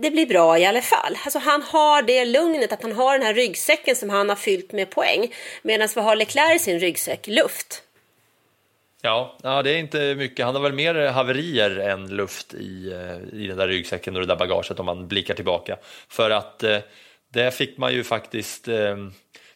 det 0.00 0.10
blir 0.10 0.26
bra 0.26 0.58
i 0.58 0.66
alla 0.66 0.82
fall. 0.82 1.18
Alltså 1.24 1.38
han 1.38 1.62
har 1.62 2.02
det 2.02 2.24
lugnet 2.24 2.72
att 2.72 2.82
han 2.82 2.92
har 2.92 3.18
den 3.18 3.26
här 3.26 3.34
ryggsäcken 3.34 3.96
som 3.96 4.10
han 4.10 4.28
har 4.28 4.36
fyllt 4.36 4.72
med 4.72 4.90
poäng. 4.90 5.32
Medan 5.62 5.88
vad 5.96 6.04
har 6.04 6.16
Leclerc 6.16 6.56
i 6.56 6.58
sin 6.58 6.78
ryggsäck 6.78 7.26
luft. 7.26 7.82
Ja, 9.02 9.36
ja, 9.42 9.62
det 9.62 9.70
är 9.70 9.78
inte 9.78 10.14
mycket. 10.14 10.46
Han 10.46 10.54
har 10.54 10.62
väl 10.62 10.72
mer 10.72 10.94
haverier 11.06 11.78
än 11.78 12.16
luft 12.16 12.54
i, 12.54 12.92
eh, 12.92 13.40
i 13.40 13.46
den 13.46 13.56
där 13.56 13.68
ryggsäcken 13.68 14.14
och 14.14 14.20
det 14.20 14.26
där 14.26 14.36
bagaget 14.36 14.80
om 14.80 14.86
man 14.86 15.08
blickar 15.08 15.34
tillbaka. 15.34 15.76
För 16.08 16.30
att 16.30 16.62
eh, 16.62 16.78
det 17.32 17.54
fick 17.54 17.78
man 17.78 17.92
ju 17.92 18.04
faktiskt 18.04 18.68
eh, 18.68 18.96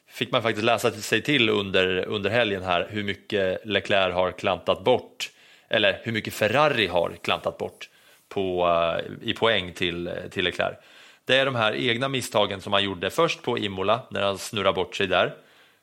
fick 0.09 0.33
man 0.33 0.43
faktiskt 0.43 0.65
läsa 0.65 0.91
sig 0.91 1.23
till 1.23 1.49
under, 1.51 2.05
under 2.05 2.31
helgen 2.31 2.63
här 2.63 2.89
hur 2.91 3.05
mycket 3.05 3.67
Leclerc 3.67 4.15
har 4.15 4.33
klantat 4.33 4.85
bort 4.85 5.31
eller 5.69 6.01
hur 6.03 6.13
mycket 6.13 6.35
Ferrari 6.35 6.87
har 6.87 7.13
klantat 7.23 7.59
bort 7.59 7.89
på, 8.35 8.67
eh, 8.69 9.29
i 9.29 9.35
poäng 9.35 9.73
till, 9.73 10.11
till 10.31 10.45
Leclerc. 10.45 10.77
Det 11.25 11.37
är 11.37 11.47
de 11.47 11.55
här 11.55 11.75
egna 11.75 12.09
misstagen 12.09 12.61
som 12.61 12.73
han 12.73 12.85
gjorde 12.85 13.11
först 13.11 13.43
på 13.43 13.59
Imola 13.59 14.01
när 14.11 14.23
han 14.23 14.39
snurrar 14.39 14.73
bort 14.73 14.97
sig 14.97 15.07
där. 15.07 15.35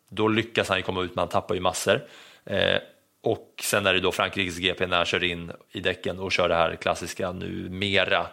Då 0.10 0.28
lyckas 0.28 0.70
han 0.70 0.78
ju 0.78 0.84
komma 0.84 1.04
ut 1.04 1.16
men 1.16 1.20
han 1.20 1.30
tappar 1.30 1.56
ju 1.56 1.62
massor. 1.62 2.02
Eh, 2.45 2.78
och 3.22 3.54
sen 3.62 3.86
är 3.86 3.93
det 3.93 4.00
då 4.00 4.12
Frankrikes 4.12 4.58
GP 4.58 4.88
när 4.88 4.97
han 4.97 5.06
kör 5.06 5.24
in 5.24 5.52
i 5.72 5.80
däcken 5.80 6.20
och 6.20 6.32
kör 6.32 6.50
det 6.50 6.56
här 6.56 6.76
klassiska 6.76 7.32
numera 7.32 8.28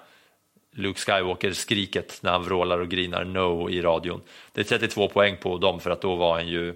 Luke 0.72 1.00
Skywalker-skriket 1.00 2.18
när 2.22 2.32
han 2.32 2.42
vrålar 2.42 2.78
och 2.78 2.88
grinar 2.88 3.24
no 3.24 3.70
i 3.70 3.82
radion. 3.82 4.20
Det 4.52 4.60
är 4.60 4.64
32 4.64 5.08
poäng 5.08 5.36
på 5.36 5.58
dem 5.58 5.80
för 5.80 5.90
att 5.90 6.02
då 6.02 6.16
var 6.16 6.34
han 6.34 6.48
ju 6.48 6.68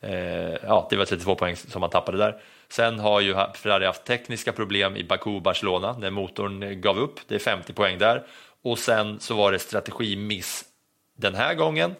eh, 0.00 0.56
ja, 0.62 0.86
det 0.90 0.96
var 0.96 1.04
32 1.04 1.34
poäng 1.34 1.56
som 1.56 1.82
han 1.82 1.90
tappade 1.90 2.18
där. 2.18 2.40
Sen 2.70 2.98
har 2.98 3.20
ju 3.20 3.34
Ferrari 3.54 3.86
haft 3.86 4.04
tekniska 4.04 4.52
problem 4.52 4.96
i 4.96 5.04
Baku 5.04 5.40
Barcelona 5.40 5.96
när 5.98 6.10
motorn 6.10 6.80
gav 6.80 6.98
upp. 6.98 7.20
Det 7.28 7.34
är 7.34 7.38
50 7.38 7.72
poäng 7.72 7.98
där. 7.98 8.26
Och 8.62 8.78
sen 8.78 9.20
så 9.20 9.34
var 9.34 9.52
det 9.52 9.58
strategimiss 9.58 10.64
den 11.16 11.34
här 11.34 11.54
gången. 11.54 11.94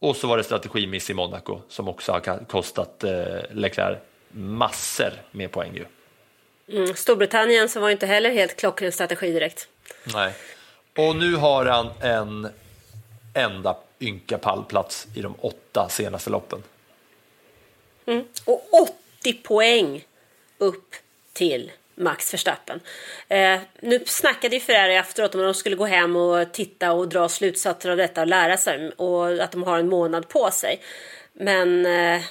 Och 0.00 0.16
så 0.16 0.26
var 0.26 0.36
det 0.36 0.44
strategimiss 0.44 1.10
i 1.10 1.14
Monaco 1.14 1.60
som 1.68 1.88
också 1.88 2.12
har 2.12 2.44
kostat 2.44 3.04
eh, 3.04 3.12
Leclerc 3.50 3.98
massor 4.32 5.12
med 5.30 5.52
poäng 5.52 5.74
ju. 5.74 5.84
Mm, 6.78 6.94
Storbritannien 6.94 7.68
så 7.68 7.80
var 7.80 7.90
inte 7.90 8.06
heller 8.06 8.30
helt 8.30 8.56
klockren 8.56 8.92
strategi 8.92 9.32
direkt. 9.32 9.68
Nej. 10.04 10.34
Och 10.98 11.16
nu 11.16 11.36
har 11.36 11.66
han 11.66 11.90
en 12.00 12.48
enda 13.34 13.76
ynka 14.00 14.38
pallplats 14.38 15.06
i 15.14 15.22
de 15.22 15.34
åtta 15.40 15.88
senaste 15.90 16.30
loppen. 16.30 16.62
Och 18.44 18.82
80 19.20 19.32
poäng 19.32 20.04
upp 20.62 20.94
till 21.32 21.70
Max 21.94 22.34
Verstappen. 22.34 22.80
Eh, 23.28 23.60
nu 23.80 24.02
snackade 24.06 24.56
ju 24.56 24.60
Ferrari 24.60 24.96
efteråt 24.96 25.34
om 25.34 25.40
att 25.40 25.46
de 25.46 25.54
skulle 25.54 25.76
gå 25.76 25.86
hem 25.86 26.16
och 26.16 26.52
titta 26.52 26.92
och 26.92 27.08
dra 27.08 27.28
slutsatser 27.28 27.90
av 27.90 27.96
detta 27.96 28.20
och 28.20 28.26
lära 28.26 28.56
sig 28.56 28.90
och 28.90 29.42
att 29.42 29.52
de 29.52 29.62
har 29.62 29.78
en 29.78 29.88
månad 29.88 30.28
på 30.28 30.50
sig. 30.50 30.80
Men 31.32 31.86
eh, 31.86 32.22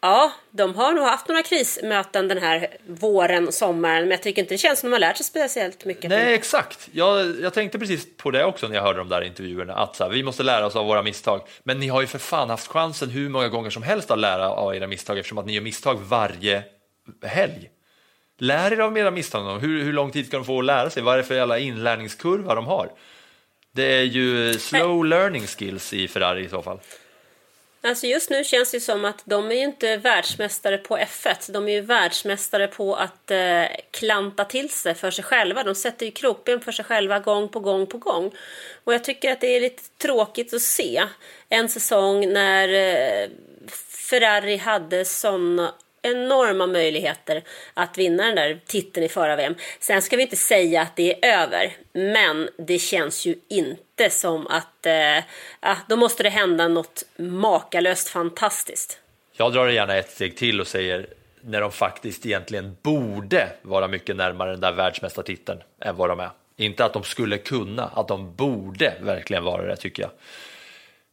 ja, 0.00 0.32
de 0.50 0.74
har 0.74 0.92
nog 0.92 1.04
haft 1.04 1.28
några 1.28 1.42
krismöten 1.42 2.28
den 2.28 2.38
här 2.38 2.68
våren 2.86 3.48
och 3.48 3.54
sommaren 3.54 4.02
men 4.02 4.10
jag 4.10 4.22
tycker 4.22 4.42
inte 4.42 4.54
det 4.54 4.58
känns 4.58 4.80
som 4.80 4.90
de 4.90 4.94
har 4.94 5.00
lärt 5.00 5.16
sig 5.16 5.26
speciellt 5.26 5.84
mycket. 5.84 6.10
Nej, 6.10 6.34
exakt. 6.34 6.88
Jag, 6.92 7.40
jag 7.40 7.54
tänkte 7.54 7.78
precis 7.78 8.16
på 8.16 8.30
det 8.30 8.44
också 8.44 8.68
när 8.68 8.74
jag 8.74 8.82
hörde 8.82 8.98
de 8.98 9.08
där 9.08 9.22
intervjuerna, 9.22 9.74
att 9.74 9.96
så 9.96 10.04
här, 10.04 10.10
vi 10.10 10.22
måste 10.22 10.42
lära 10.42 10.66
oss 10.66 10.76
av 10.76 10.86
våra 10.86 11.02
misstag. 11.02 11.40
Men 11.62 11.80
ni 11.80 11.88
har 11.88 12.00
ju 12.00 12.06
för 12.06 12.18
fan 12.18 12.50
haft 12.50 12.66
chansen 12.66 13.10
hur 13.10 13.28
många 13.28 13.48
gånger 13.48 13.70
som 13.70 13.82
helst 13.82 14.10
att 14.10 14.18
lära 14.18 14.50
av 14.50 14.76
era 14.76 14.86
misstag 14.86 15.18
eftersom 15.18 15.38
att 15.38 15.46
ni 15.46 15.52
gör 15.52 15.62
misstag 15.62 15.94
varje 15.94 16.62
helg. 17.22 17.70
Lär 18.38 18.72
er 18.72 18.78
av 18.78 18.98
era 18.98 19.10
misstag. 19.10 19.58
Hur, 19.58 19.82
hur 19.82 19.92
lång 19.92 20.10
tid 20.10 20.26
ska 20.26 20.36
de 20.36 20.46
få 20.46 20.58
att 20.58 20.64
lära 20.64 20.90
sig? 20.90 21.02
Vad 21.02 21.14
är 21.14 21.18
det 21.18 21.24
för 21.24 21.34
jävla 21.34 21.58
inlärningskurva 21.58 22.54
de 22.54 22.66
har? 22.66 22.90
Det 23.72 23.84
är 23.84 24.02
ju 24.02 24.54
slow 24.58 25.04
learning 25.04 25.46
skills 25.46 25.92
i 25.92 26.08
Ferrari 26.08 26.44
i 26.44 26.48
så 26.48 26.62
fall. 26.62 26.80
Alltså 27.82 28.06
just 28.06 28.30
nu 28.30 28.44
känns 28.44 28.70
det 28.70 28.80
som 28.80 29.04
att 29.04 29.22
de 29.24 29.50
är 29.50 29.54
ju 29.54 29.64
inte 29.64 29.96
världsmästare 29.96 30.78
på 30.78 30.98
F1. 30.98 31.52
De 31.52 31.68
är 31.68 31.72
ju 31.72 31.80
världsmästare 31.80 32.66
på 32.68 32.94
att 32.94 33.30
eh, 33.30 33.64
klanta 33.90 34.44
till 34.44 34.70
sig 34.70 34.94
för 34.94 35.10
sig 35.10 35.24
själva. 35.24 35.62
De 35.62 35.74
sätter 35.74 36.06
ju 36.06 36.12
krokben 36.12 36.60
för 36.60 36.72
sig 36.72 36.84
själva 36.84 37.18
gång 37.18 37.48
på 37.48 37.60
gång 37.60 37.86
på 37.86 37.98
gång. 37.98 38.30
Och 38.84 38.94
jag 38.94 39.04
tycker 39.04 39.32
att 39.32 39.40
det 39.40 39.56
är 39.56 39.60
lite 39.60 39.82
tråkigt 39.98 40.54
att 40.54 40.62
se 40.62 41.04
en 41.48 41.68
säsong 41.68 42.32
när 42.32 42.68
eh, 42.68 43.28
Ferrari 44.10 44.56
hade 44.56 45.04
såna 45.04 45.74
enorma 46.04 46.66
möjligheter 46.66 47.42
att 47.74 47.98
vinna 47.98 48.26
den 48.26 48.34
där 48.34 48.60
titeln 48.66 49.06
i 49.06 49.08
förra 49.08 49.36
VM. 49.36 49.54
Sen 49.80 50.02
ska 50.02 50.16
vi 50.16 50.22
inte 50.22 50.36
säga 50.36 50.82
att 50.82 50.96
det 50.96 51.24
är 51.24 51.42
över, 51.42 51.76
men 51.92 52.48
det 52.58 52.78
känns 52.78 53.26
ju 53.26 53.34
inte 53.48 54.10
som 54.10 54.46
att 54.46 54.86
eh, 54.86 55.18
ah, 55.60 55.76
då 55.88 55.96
måste 55.96 56.22
det 56.22 56.28
hända 56.28 56.68
något 56.68 57.04
makalöst 57.16 58.08
fantastiskt. 58.08 58.98
Jag 59.32 59.52
drar 59.52 59.68
gärna 59.68 59.96
ett 59.96 60.10
steg 60.10 60.36
till 60.36 60.60
och 60.60 60.66
säger 60.66 61.06
när 61.40 61.60
de 61.60 61.72
faktiskt 61.72 62.26
egentligen 62.26 62.76
borde 62.82 63.48
vara 63.62 63.88
mycket 63.88 64.16
närmare 64.16 64.50
den 64.50 64.60
där 64.60 64.72
världsmästartiteln 64.72 65.60
än 65.80 65.96
vad 65.96 66.08
de 66.08 66.20
är. 66.20 66.30
Inte 66.56 66.84
att 66.84 66.92
de 66.92 67.02
skulle 67.02 67.38
kunna, 67.38 67.84
att 67.84 68.08
de 68.08 68.34
borde 68.34 68.94
verkligen 69.00 69.44
vara 69.44 69.66
det 69.66 69.76
tycker 69.76 70.02
jag. 70.02 70.10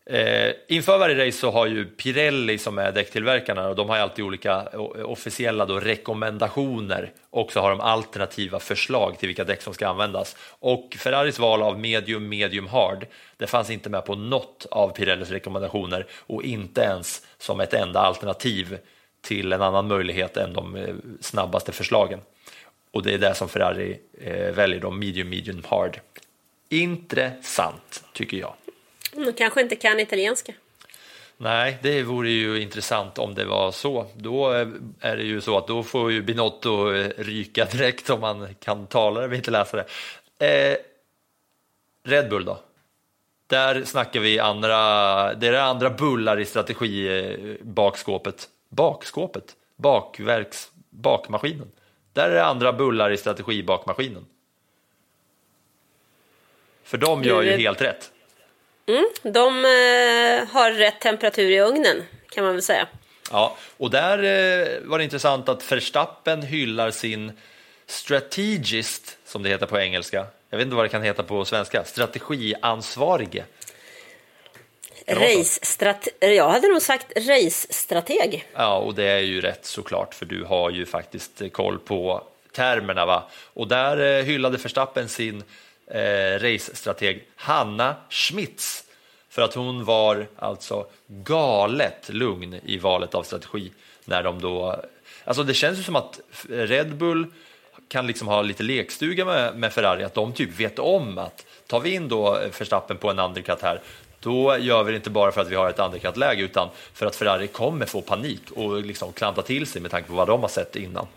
Eh, 0.05 0.53
inför 0.67 0.97
varje 0.97 1.27
race 1.27 1.37
så 1.37 1.51
har 1.51 1.65
ju 1.65 1.85
Pirelli 1.85 2.57
som 2.57 2.77
är 2.77 2.91
däcktillverkarna 2.91 3.67
och 3.69 3.75
de 3.75 3.89
har 3.89 3.95
ju 3.95 4.01
alltid 4.01 4.25
olika 4.25 4.67
officiella 5.03 5.65
då 5.65 5.79
rekommendationer 5.79 7.11
och 7.29 7.51
så 7.51 7.59
har 7.59 7.69
de 7.69 7.81
alternativa 7.81 8.59
förslag 8.59 9.19
till 9.19 9.27
vilka 9.27 9.43
däck 9.43 9.61
som 9.61 9.73
ska 9.73 9.87
användas. 9.87 10.35
Och 10.59 10.95
Ferraris 10.99 11.39
val 11.39 11.61
av 11.61 11.79
medium, 11.79 12.29
medium, 12.29 12.67
hard, 12.67 13.07
det 13.37 13.47
fanns 13.47 13.69
inte 13.69 13.89
med 13.89 14.05
på 14.05 14.15
något 14.15 14.65
av 14.71 14.89
Pirellis 14.89 15.29
rekommendationer 15.29 16.07
och 16.13 16.43
inte 16.43 16.81
ens 16.81 17.21
som 17.37 17.59
ett 17.59 17.73
enda 17.73 17.99
alternativ 17.99 18.77
till 19.21 19.53
en 19.53 19.61
annan 19.61 19.87
möjlighet 19.87 20.37
än 20.37 20.53
de 20.53 20.75
eh, 20.75 20.95
snabbaste 21.19 21.71
förslagen. 21.71 22.19
Och 22.91 23.03
det 23.03 23.13
är 23.13 23.17
det 23.17 23.35
som 23.35 23.49
Ferrari 23.49 23.99
eh, 24.21 24.53
väljer 24.53 24.79
då, 24.79 24.91
medium, 24.91 25.29
medium, 25.29 25.63
hard. 25.67 25.99
Intressant 26.69 28.03
tycker 28.13 28.37
jag. 28.37 28.53
De 29.11 29.33
kanske 29.33 29.61
inte 29.61 29.75
kan 29.75 29.99
italienska. 29.99 30.53
Nej, 31.37 31.77
det 31.81 32.03
vore 32.03 32.29
ju 32.29 32.61
intressant 32.61 33.17
om 33.17 33.35
det 33.35 33.45
var 33.45 33.71
så. 33.71 34.05
Då 34.15 34.53
eh, 34.53 34.67
är 34.99 35.17
det 35.17 35.23
ju 35.23 35.41
så 35.41 35.57
att 35.57 35.67
då 35.67 35.83
får 35.83 36.11
ju 36.11 36.21
Binotto 36.21 36.93
eh, 36.93 37.09
ryka 37.17 37.65
direkt 37.65 38.09
om 38.09 38.21
man 38.21 38.55
kan 38.59 38.87
tala 38.87 39.21
men 39.21 39.33
inte 39.33 39.51
läsa 39.51 39.77
det. 39.77 39.85
Eh, 40.47 40.77
Red 42.03 42.29
Bull 42.29 42.45
då? 42.45 42.59
Där 43.47 43.83
snackar 43.83 44.19
vi 44.19 44.39
andra, 44.39 45.33
det 45.33 45.47
är 45.47 45.53
andra 45.53 45.89
bullar 45.89 46.39
i 46.39 46.45
strategi 46.45 47.19
eh, 47.19 47.55
bakskåpet. 47.61 48.47
Bakverks, 49.77 50.71
bakmaskinen. 50.89 51.71
Där 52.13 52.29
är 52.29 52.33
det 52.33 52.45
andra 52.45 52.73
bullar 52.73 53.11
i 53.11 53.17
strategi 53.17 53.63
bakmaskinen. 53.63 54.25
För 56.83 56.97
de 56.97 57.23
gör 57.23 57.41
ju 57.41 57.51
helt 57.51 57.81
rätt. 57.81 58.11
De 59.23 59.65
eh, 59.65 60.53
har 60.53 60.71
rätt 60.71 60.99
temperatur 60.99 61.51
i 61.51 61.59
ugnen, 61.59 62.03
kan 62.29 62.43
man 62.43 62.53
väl 62.53 62.61
säga. 62.61 62.87
Ja, 63.31 63.57
och 63.77 63.91
där 63.91 64.17
eh, 64.17 64.79
var 64.83 64.97
det 64.97 65.03
intressant 65.03 65.49
att 65.49 65.71
Verstappen 65.71 66.41
hyllar 66.41 66.91
sin 66.91 67.31
strategist, 67.87 69.17
som 69.25 69.43
det 69.43 69.49
heter 69.49 69.65
på 69.65 69.79
engelska. 69.79 70.25
Jag 70.49 70.57
vet 70.57 70.65
inte 70.65 70.75
vad 70.75 70.85
det 70.85 70.89
kan 70.89 71.03
heta 71.03 71.23
på 71.23 71.45
svenska. 71.45 71.83
Strategiansvarige. 71.83 73.43
Race-strate- 75.07 76.25
jag 76.25 76.49
hade 76.49 76.67
nog 76.67 76.81
sagt 76.81 77.17
race-strateg. 77.17 78.45
Ja, 78.53 78.77
och 78.77 78.95
det 78.95 79.03
är 79.03 79.19
ju 79.19 79.41
rätt 79.41 79.65
såklart, 79.65 80.13
för 80.13 80.25
du 80.25 80.43
har 80.43 80.69
ju 80.69 80.85
faktiskt 80.85 81.41
eh, 81.41 81.49
koll 81.49 81.79
på 81.79 82.23
termerna. 82.51 83.05
Va? 83.05 83.29
Och 83.53 83.67
där 83.67 84.17
eh, 84.19 84.23
hyllade 84.23 84.57
Verstappen 84.57 85.09
sin 85.09 85.43
eh, 85.91 86.39
race-strateg 86.39 87.27
Hanna 87.35 87.95
Schmitz 88.09 88.83
för 89.29 89.41
att 89.41 89.53
hon 89.53 89.85
var 89.85 90.27
alltså 90.35 90.85
galet 91.07 92.09
lugn 92.09 92.59
i 92.65 92.77
valet 92.77 93.15
av 93.15 93.23
strategi 93.23 93.71
när 94.05 94.23
de 94.23 94.41
då... 94.41 94.83
Alltså 95.23 95.43
det 95.43 95.53
känns 95.53 95.79
ju 95.79 95.83
som 95.83 95.95
att 95.95 96.19
Red 96.49 96.95
Bull 96.95 97.25
kan 97.87 98.07
liksom 98.07 98.27
ha 98.27 98.41
lite 98.41 98.63
lekstuga 98.63 99.25
med, 99.25 99.55
med 99.55 99.73
Ferrari, 99.73 100.03
att 100.03 100.13
de 100.13 100.33
typ 100.33 100.59
vet 100.59 100.79
om 100.79 101.17
att 101.17 101.45
tar 101.67 101.79
vi 101.79 101.93
in 101.93 102.07
då 102.07 102.39
Verstappen 102.59 102.97
på 102.97 103.09
en 103.09 103.19
undercut 103.19 103.61
här, 103.61 103.81
då 104.19 104.57
gör 104.57 104.83
vi 104.83 104.91
det 104.91 104.95
inte 104.95 105.09
bara 105.09 105.31
för 105.31 105.41
att 105.41 105.49
vi 105.49 105.55
har 105.55 105.69
ett 105.69 105.79
undercut-läge 105.79 106.41
utan 106.41 106.69
för 106.93 107.05
att 107.05 107.15
Ferrari 107.15 107.47
kommer 107.47 107.85
få 107.85 108.01
panik 108.01 108.51
och 108.51 108.81
liksom 108.81 109.13
klanta 109.13 109.41
till 109.41 109.67
sig 109.67 109.81
med 109.81 109.91
tanke 109.91 110.07
på 110.07 110.15
vad 110.15 110.27
de 110.27 110.41
har 110.41 110.49
sett 110.49 110.75
innan. 110.75 111.07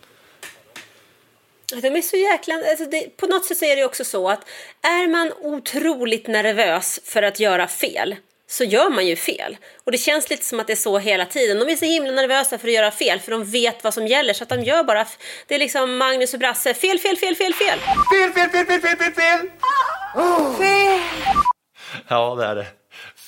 De 1.80 1.96
är 1.96 2.02
så 2.02 2.16
jäkla... 2.16 2.54
Alltså 2.54 2.84
det, 2.84 3.16
på 3.16 3.26
något 3.26 3.44
sätt 3.44 3.58
så 3.58 3.64
är 3.64 3.76
det 3.76 3.84
också 3.84 4.04
så 4.04 4.28
att 4.28 4.48
är 4.82 5.08
man 5.08 5.32
otroligt 5.40 6.26
nervös 6.26 7.00
för 7.04 7.22
att 7.22 7.40
göra 7.40 7.66
fel 7.66 8.16
så 8.46 8.64
gör 8.64 8.90
man 8.90 9.06
ju 9.06 9.16
fel. 9.16 9.56
Och 9.84 9.92
det 9.92 9.98
känns 9.98 10.30
lite 10.30 10.44
som 10.44 10.60
att 10.60 10.66
det 10.66 10.72
är 10.72 10.76
så 10.76 10.98
hela 10.98 11.26
tiden. 11.26 11.58
De 11.58 11.72
är 11.72 11.76
så 11.76 11.84
himla 11.84 12.12
nervösa 12.12 12.58
för 12.58 12.68
att 12.68 12.74
göra 12.74 12.90
fel 12.90 13.20
för 13.20 13.30
de 13.30 13.44
vet 13.44 13.84
vad 13.84 13.94
som 13.94 14.06
gäller 14.06 14.32
så 14.32 14.42
att 14.42 14.48
de 14.48 14.62
gör 14.62 14.84
bara... 14.84 15.06
Det 15.46 15.54
är 15.54 15.58
liksom 15.58 15.96
Magnus 15.96 16.34
och 16.34 16.40
Brasse. 16.40 16.74
Fel, 16.74 16.98
fel, 16.98 17.16
fel, 17.16 17.36
fel, 17.36 17.54
fel. 17.54 17.78
Fel, 18.12 18.32
fel, 18.32 18.50
fel, 18.50 18.66
fel, 18.66 18.80
fel, 18.80 18.96
fel, 18.96 19.12
fel! 19.12 19.50
Ja, 22.08 22.34
det 22.34 22.44
är 22.44 22.54
det. 22.54 22.66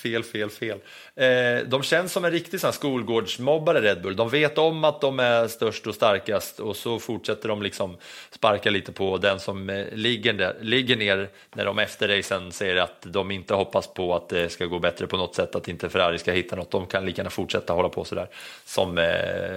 Fel, 0.07 0.23
fel, 0.23 0.51
fel. 0.51 0.79
Eh, 1.17 1.69
de 1.69 1.83
känns 1.83 2.13
som 2.13 2.25
en 2.25 2.31
riktig 2.31 2.61
sån 2.61 2.73
skolgårdsmobbare 2.73 3.81
Red 3.81 4.03
Bull. 4.03 4.17
De 4.17 4.29
vet 4.29 4.59
om 4.59 4.85
att 4.85 5.01
de 5.01 5.21
är 5.21 5.49
störst 5.49 5.87
och 5.87 5.95
starkast 5.95 6.61
och 6.61 6.77
så 6.77 6.99
fortsätter 6.99 7.49
de 7.49 7.63
liksom 7.63 7.97
sparka 8.31 8.71
lite 8.71 8.93
på 8.93 9.17
den 9.17 9.41
som 9.41 9.71
eh, 9.71 9.87
ligger, 9.93 10.33
där, 10.33 10.57
ligger 10.61 10.97
ner 10.97 11.29
när 11.55 11.65
de 11.65 11.79
efter 11.79 12.09
racen 12.09 12.53
säger 12.53 12.77
att 12.77 13.03
de 13.03 13.31
inte 13.31 13.55
hoppas 13.55 13.87
på 13.87 14.15
att 14.15 14.29
det 14.29 14.49
ska 14.49 14.67
gå 14.67 14.79
bättre 14.79 15.07
på 15.07 15.17
något 15.17 15.35
sätt, 15.35 15.55
att 15.55 15.69
inte 15.69 15.89
Ferrari 15.89 16.19
ska 16.19 16.33
hitta 16.33 16.57
något. 16.57 16.71
De 16.71 16.87
kan 16.87 17.07
lika 17.07 17.21
gärna 17.21 17.31
fortsätta 17.31 17.73
hålla 17.73 17.89
på 17.89 18.05
sådär 18.05 18.29
som 18.65 18.99
eh, 18.99 19.05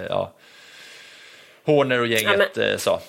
ja, 0.08 0.32
Horner 1.64 2.00
och 2.00 2.06
gänget 2.06 2.50
Ja, 2.54 2.62
eh, 2.62 2.76
sa. 2.76 3.00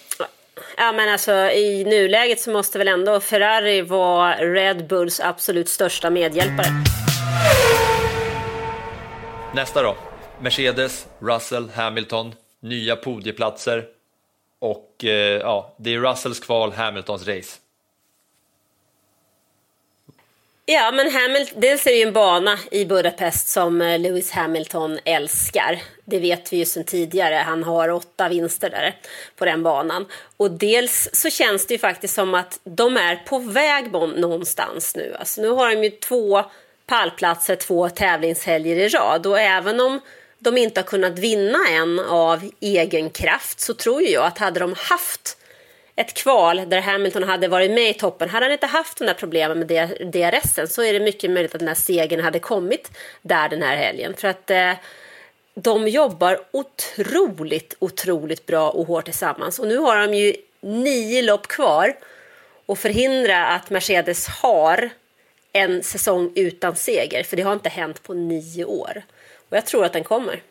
Ja, 0.77 0.91
men 0.91 1.09
alltså 1.09 1.31
i 1.31 1.83
nuläget 1.83 2.39
så 2.39 2.51
måste 2.51 2.77
väl 2.77 2.87
ändå 2.87 3.19
Ferrari 3.19 3.81
vara 3.81 4.35
Red 4.35 4.87
Bulls 4.87 5.19
absolut 5.19 5.69
största 5.69 6.09
medhjälpare. 6.09 7.00
Nästa 9.55 9.83
då. 9.83 9.97
Mercedes, 10.41 11.07
Russell, 11.19 11.69
Hamilton, 11.69 12.35
nya 12.59 12.95
podieplatser 12.95 13.85
och 14.59 15.03
eh, 15.03 15.39
ja, 15.39 15.75
det 15.77 15.93
är 15.93 15.99
Russells 15.99 16.39
kval, 16.39 16.71
Hamiltons 16.71 17.27
race. 17.27 17.57
Ja, 20.65 20.91
men 20.91 21.11
Hamilton, 21.11 21.61
dels 21.61 21.87
är 21.87 21.91
det 21.91 21.97
ju 21.97 22.07
en 22.07 22.13
bana 22.13 22.59
i 22.71 22.85
Budapest 22.85 23.47
som 23.47 23.81
eh, 23.81 23.99
Lewis 23.99 24.31
Hamilton 24.31 24.99
älskar. 25.05 25.81
Det 26.05 26.19
vet 26.19 26.53
vi 26.53 26.57
ju 26.57 26.65
sedan 26.65 26.83
tidigare. 26.83 27.35
Han 27.35 27.63
har 27.63 27.89
åtta 27.89 28.29
vinster 28.29 28.69
där 28.69 28.95
på 29.35 29.45
den 29.45 29.63
banan. 29.63 30.05
Och 30.37 30.51
dels 30.51 31.09
så 31.13 31.29
känns 31.29 31.67
det 31.67 31.73
ju 31.73 31.77
faktiskt 31.77 32.13
som 32.13 32.33
att 32.33 32.59
de 32.63 32.97
är 32.97 33.15
på 33.15 33.39
väg 33.39 33.91
någonstans 33.91 34.95
nu. 34.95 35.15
Alltså 35.19 35.41
nu 35.41 35.49
har 35.49 35.69
de 35.75 35.83
ju 35.83 35.89
två 35.89 36.43
pallplatser, 36.91 37.55
två 37.55 37.89
tävlingshelger 37.89 38.75
i 38.75 38.89
rad. 38.89 39.25
Och 39.27 39.39
även 39.39 39.79
om 39.79 39.99
de 40.39 40.57
inte 40.57 40.79
har 40.79 40.85
kunnat 40.85 41.19
vinna 41.19 41.59
en 41.69 41.99
av 41.99 42.49
egen 42.59 43.09
kraft 43.09 43.59
så 43.59 43.73
tror 43.73 44.01
ju 44.01 44.09
jag 44.09 44.25
att 44.25 44.37
hade 44.37 44.59
de 44.59 44.75
haft 44.77 45.37
ett 45.95 46.13
kval 46.13 46.69
där 46.69 46.81
Hamilton 46.81 47.23
hade 47.23 47.47
varit 47.47 47.71
med 47.71 47.89
i 47.89 47.93
toppen, 47.93 48.29
hade 48.29 48.45
han 48.45 48.53
inte 48.53 48.65
haft 48.65 48.97
de 48.97 49.05
där 49.05 49.13
problemen 49.13 49.59
med 49.59 49.67
DRSen 50.13 50.67
så 50.67 50.83
är 50.83 50.93
det 50.93 50.99
mycket 50.99 51.31
möjligt 51.31 51.55
att 51.55 51.59
den 51.59 51.67
här 51.67 51.75
segern 51.75 52.19
hade 52.19 52.39
kommit 52.39 52.91
där 53.21 53.49
den 53.49 53.61
här 53.61 53.75
helgen. 53.75 54.13
För 54.17 54.27
att 54.27 54.49
eh, 54.49 54.73
de 55.53 55.87
jobbar 55.87 56.39
otroligt, 56.51 57.75
otroligt 57.79 58.45
bra 58.45 58.69
och 58.69 58.87
hårt 58.87 59.05
tillsammans. 59.05 59.59
Och 59.59 59.67
nu 59.67 59.77
har 59.77 60.07
de 60.07 60.13
ju 60.13 60.35
nio 60.61 61.21
lopp 61.21 61.47
kvar 61.47 61.95
och 62.65 62.79
förhindra 62.79 63.45
att 63.45 63.69
Mercedes 63.69 64.27
har 64.27 64.91
en 65.53 65.83
säsong 65.83 66.31
utan 66.35 66.75
seger, 66.75 67.23
för 67.23 67.37
det 67.37 67.43
har 67.43 67.53
inte 67.53 67.69
hänt 67.69 68.03
på 68.03 68.13
nio 68.13 68.65
år. 68.65 69.01
Och 69.49 69.57
jag 69.57 69.65
tror 69.65 69.85
att 69.85 69.93
den 69.93 70.03
kommer. 70.03 70.41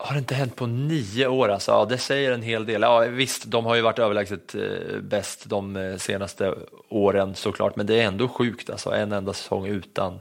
Har 0.00 0.14
det 0.14 0.18
inte 0.18 0.34
hänt 0.34 0.56
på 0.56 0.66
nio 0.66 1.26
år 1.26 1.48
alltså? 1.48 1.70
Ja, 1.70 1.84
det 1.84 1.98
säger 1.98 2.32
en 2.32 2.42
hel 2.42 2.66
del. 2.66 2.82
Ja, 2.82 2.98
visst, 3.00 3.44
de 3.44 3.64
har 3.64 3.74
ju 3.74 3.80
varit 3.82 3.98
överlägset 3.98 4.54
eh, 4.54 4.98
bäst 5.00 5.48
de 5.48 5.76
eh, 5.76 5.96
senaste 5.96 6.54
åren 6.88 7.34
såklart, 7.34 7.76
men 7.76 7.86
det 7.86 8.00
är 8.00 8.06
ändå 8.06 8.28
sjukt 8.28 8.70
alltså, 8.70 8.90
en 8.90 9.12
enda 9.12 9.32
säsong 9.32 9.66
utan, 9.66 10.20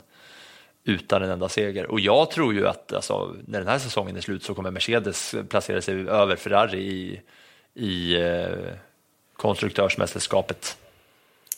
utan 0.83 1.23
en 1.23 1.29
enda 1.29 1.49
seger. 1.49 1.91
Och 1.91 1.99
jag 1.99 2.31
tror 2.31 2.53
ju 2.53 2.67
att 2.67 2.93
alltså, 2.93 3.35
när 3.45 3.59
den 3.59 3.67
här 3.67 3.79
säsongen 3.79 4.17
är 4.17 4.21
slut 4.21 4.43
så 4.43 4.53
kommer 4.53 4.71
Mercedes 4.71 5.35
placera 5.49 5.81
sig 5.81 6.09
över 6.09 6.35
Ferrari 6.35 6.79
i, 6.79 7.21
i 7.73 8.21
eh, 8.21 8.73
konstruktörsmästerskapet. 9.33 10.77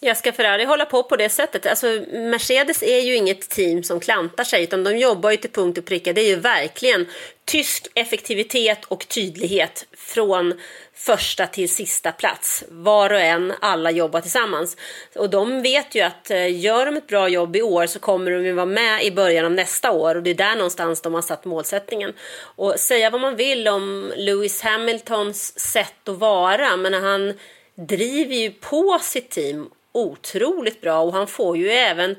Jag 0.01 0.17
ska 0.17 0.31
Ferrari 0.31 0.65
hålla 0.65 0.85
på 0.85 1.03
på 1.03 1.15
det 1.15 1.29
sättet? 1.29 1.65
Alltså, 1.65 1.87
Mercedes 2.11 2.83
är 2.83 2.99
ju 2.99 3.15
inget 3.15 3.49
team 3.49 3.83
som 3.83 3.99
klantar 3.99 4.43
sig, 4.43 4.63
utan 4.63 4.83
de 4.83 4.97
jobbar 4.97 5.31
ju 5.31 5.37
till 5.37 5.51
punkt 5.51 5.77
och 5.77 5.85
pricka. 5.85 6.13
Det 6.13 6.21
är 6.21 6.27
ju 6.27 6.35
verkligen 6.35 7.07
tysk 7.45 7.87
effektivitet 7.95 8.85
och 8.85 9.07
tydlighet 9.07 9.85
från 9.97 10.53
första 10.93 11.47
till 11.47 11.69
sista 11.69 12.11
plats. 12.11 12.63
Var 12.69 13.13
och 13.13 13.19
en, 13.19 13.53
alla 13.61 13.91
jobbar 13.91 14.21
tillsammans. 14.21 14.77
Och 15.15 15.29
de 15.29 15.61
vet 15.61 15.95
ju 15.95 16.01
att 16.01 16.31
eh, 16.31 16.59
gör 16.59 16.85
de 16.85 16.97
ett 16.97 17.07
bra 17.07 17.27
jobb 17.27 17.55
i 17.55 17.61
år 17.61 17.87
så 17.87 17.99
kommer 17.99 18.31
de 18.31 18.45
ju 18.45 18.53
vara 18.53 18.65
med 18.65 19.03
i 19.03 19.11
början 19.11 19.45
av 19.45 19.51
nästa 19.51 19.91
år 19.91 20.15
och 20.15 20.23
det 20.23 20.29
är 20.29 20.35
där 20.35 20.55
någonstans 20.55 21.01
de 21.01 21.13
har 21.13 21.21
satt 21.21 21.45
målsättningen. 21.45 22.13
Och 22.41 22.79
säga 22.79 23.09
vad 23.09 23.21
man 23.21 23.35
vill 23.35 23.67
om 23.67 24.13
Lewis 24.15 24.61
Hamiltons 24.61 25.59
sätt 25.59 26.09
att 26.09 26.17
vara, 26.17 26.77
men 26.77 26.93
han 26.93 27.33
driver 27.75 28.35
ju 28.35 28.51
på 28.51 28.99
sitt 29.01 29.29
team 29.29 29.69
otroligt 29.91 30.81
bra 30.81 31.01
och 31.01 31.13
han 31.13 31.27
får 31.27 31.57
ju 31.57 31.69
även 31.69 32.15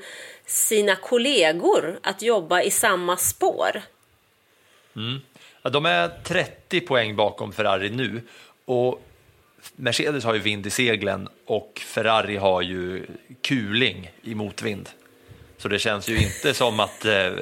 sina 0.47 0.97
kollegor 0.97 1.99
att 2.03 2.23
jobba 2.23 2.63
i 2.63 2.71
samma 2.71 3.17
spår. 3.17 3.83
Mm. 4.97 5.21
Ja, 5.63 5.71
de 5.71 5.87
är 5.87 6.11
30 6.25 6.81
poäng 6.81 7.17
bakom 7.17 7.53
Ferrari 7.53 7.91
nu 7.91 8.23
och 8.65 9.03
Mercedes 9.77 10.25
har 10.25 10.35
ju 10.35 10.41
vind 10.41 10.67
i 10.67 10.71
seglen 10.71 11.29
och 11.47 11.83
Ferrari 11.87 12.37
har 12.37 12.63
ju 12.63 13.07
kuling 13.43 14.11
i 14.23 14.35
motvind. 14.35 14.89
Så 15.59 15.69
det 15.69 15.79
känns 15.79 16.09
ju 16.09 16.23
inte 16.23 16.55
som 16.55 16.81
att, 16.81 17.05
eh, 17.05 17.33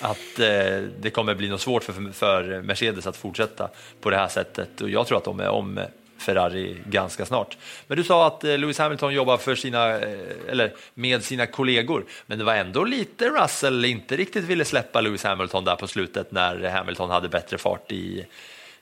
att 0.00 0.38
eh, 0.38 0.82
det 1.00 1.10
kommer 1.12 1.34
bli 1.34 1.48
något 1.48 1.60
svårt 1.60 1.84
för, 1.84 2.12
för 2.12 2.62
Mercedes 2.62 3.06
att 3.06 3.16
fortsätta 3.16 3.70
på 4.00 4.10
det 4.10 4.16
här 4.16 4.28
sättet. 4.28 4.80
Och 4.80 4.90
jag 4.90 5.06
tror 5.06 5.18
att 5.18 5.24
de 5.24 5.40
är 5.40 5.48
om 5.48 5.80
Ferrari 6.24 6.76
ganska 6.86 7.26
snart. 7.26 7.56
Men 7.86 7.96
du 7.96 8.04
sa 8.04 8.26
att 8.26 8.44
eh, 8.44 8.58
Lewis 8.58 8.78
Hamilton 8.78 9.14
jobbar 9.14 9.36
för 9.36 9.54
sina, 9.54 9.98
eh, 9.98 10.18
eller 10.48 10.72
med 10.94 11.24
sina 11.24 11.46
kollegor, 11.46 12.04
men 12.26 12.38
det 12.38 12.44
var 12.44 12.54
ändå 12.54 12.84
lite 12.84 13.28
Russell 13.28 13.84
inte 13.84 14.16
riktigt 14.16 14.44
ville 14.44 14.64
släppa 14.64 15.00
Lewis 15.00 15.24
Hamilton 15.24 15.64
där 15.64 15.76
på 15.76 15.86
slutet 15.86 16.32
när 16.32 16.68
Hamilton 16.68 17.10
hade 17.10 17.28
bättre 17.28 17.58
fart 17.58 17.92
i, 17.92 18.26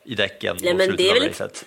i 0.04 0.14
däcken 0.14 0.56
Nej, 0.60 0.74
men 0.74 0.96
det 0.96 1.10
är 1.10 1.14
väl... 1.14 1.28
racet. 1.28 1.66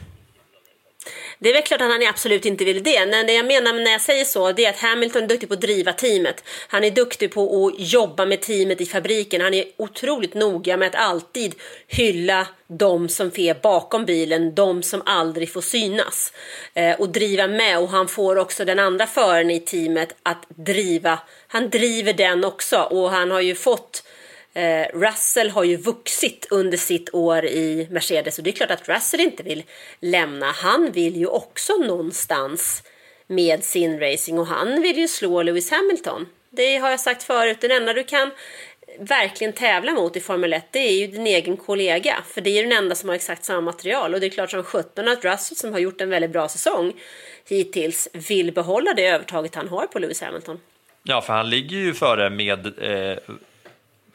Det 1.39 1.49
är 1.49 1.53
väl 1.53 1.63
klart 1.63 1.81
att 1.81 1.91
han 1.91 2.07
absolut 2.07 2.45
inte 2.45 2.65
vill 2.65 2.83
det. 2.83 3.05
Men 3.05 3.27
det 3.27 3.33
jag 3.33 3.45
menar 3.45 3.73
när 3.73 3.91
jag 3.91 4.01
säger 4.01 4.25
så, 4.25 4.51
det 4.51 4.65
är 4.65 4.69
att 4.69 4.79
Hamilton 4.79 5.23
är 5.23 5.27
duktig 5.27 5.49
på 5.49 5.53
att 5.53 5.61
driva 5.61 5.93
teamet. 5.93 6.43
Han 6.67 6.83
är 6.83 6.91
duktig 6.91 7.33
på 7.33 7.67
att 7.67 7.73
jobba 7.77 8.25
med 8.25 8.41
teamet 8.41 8.81
i 8.81 8.85
fabriken. 8.85 9.41
Han 9.41 9.53
är 9.53 9.65
otroligt 9.77 10.33
noga 10.33 10.77
med 10.77 10.87
att 10.87 10.95
alltid 10.95 11.55
hylla 11.87 12.47
de 12.67 13.09
som 13.09 13.31
är 13.35 13.53
bakom 13.61 14.05
bilen, 14.05 14.55
de 14.55 14.83
som 14.83 15.01
aldrig 15.05 15.53
får 15.53 15.61
synas. 15.61 16.33
Eh, 16.73 16.99
och 16.99 17.09
driva 17.09 17.47
med. 17.47 17.79
Och 17.79 17.89
han 17.89 18.07
får 18.07 18.35
också 18.35 18.65
den 18.65 18.79
andra 18.79 19.07
föraren 19.07 19.51
i 19.51 19.59
teamet 19.59 20.15
att 20.23 20.45
driva. 20.49 21.19
Han 21.47 21.69
driver 21.69 22.13
den 22.13 22.45
också 22.45 22.77
och 22.77 23.11
han 23.11 23.31
har 23.31 23.41
ju 23.41 23.55
fått 23.55 24.03
Eh, 24.55 24.87
Russell 24.93 25.49
har 25.49 25.63
ju 25.63 25.77
vuxit 25.77 26.47
under 26.49 26.77
sitt 26.77 27.13
år 27.13 27.45
i 27.45 27.87
Mercedes 27.91 28.37
och 28.37 28.43
det 28.43 28.49
är 28.49 28.51
klart 28.51 28.71
att 28.71 28.89
Russell 28.89 29.19
inte 29.19 29.43
vill 29.43 29.63
lämna. 29.99 30.51
Han 30.51 30.91
vill 30.91 31.15
ju 31.15 31.27
också 31.27 31.73
någonstans 31.73 32.83
med 33.27 33.63
sin 33.63 33.99
racing 33.99 34.39
och 34.39 34.47
han 34.47 34.81
vill 34.81 34.97
ju 34.97 35.07
slå 35.07 35.41
Lewis 35.41 35.71
Hamilton. 35.71 36.25
Det 36.49 36.77
har 36.77 36.89
jag 36.89 36.99
sagt 36.99 37.23
förut, 37.23 37.61
den 37.61 37.71
enda 37.71 37.93
du 37.93 38.03
kan 38.03 38.31
verkligen 38.99 39.53
tävla 39.53 39.91
mot 39.91 40.15
i 40.15 40.19
Formel 40.19 40.53
1 40.53 40.65
det 40.71 40.79
är 40.79 40.99
ju 40.99 41.07
din 41.07 41.27
egen 41.27 41.57
kollega 41.57 42.15
för 42.27 42.41
det 42.41 42.59
är 42.59 42.63
den 42.63 42.71
enda 42.71 42.95
som 42.95 43.09
har 43.09 43.15
exakt 43.15 43.43
samma 43.43 43.61
material 43.61 44.13
och 44.13 44.19
det 44.19 44.25
är 44.25 44.29
klart 44.29 44.51
som 44.51 44.63
sjutton 44.63 45.07
att 45.07 45.25
Russell 45.25 45.57
som 45.57 45.73
har 45.73 45.79
gjort 45.79 46.01
en 46.01 46.09
väldigt 46.09 46.31
bra 46.31 46.47
säsong 46.47 46.93
hittills 47.49 48.07
vill 48.29 48.51
behålla 48.51 48.93
det 48.93 49.07
övertaget 49.07 49.55
han 49.55 49.67
har 49.67 49.87
på 49.87 49.99
Lewis 49.99 50.21
Hamilton. 50.21 50.59
Ja, 51.03 51.21
för 51.21 51.33
han 51.33 51.49
ligger 51.49 51.77
ju 51.77 51.93
före 51.93 52.29
med 52.29 52.65
eh, 52.65 53.17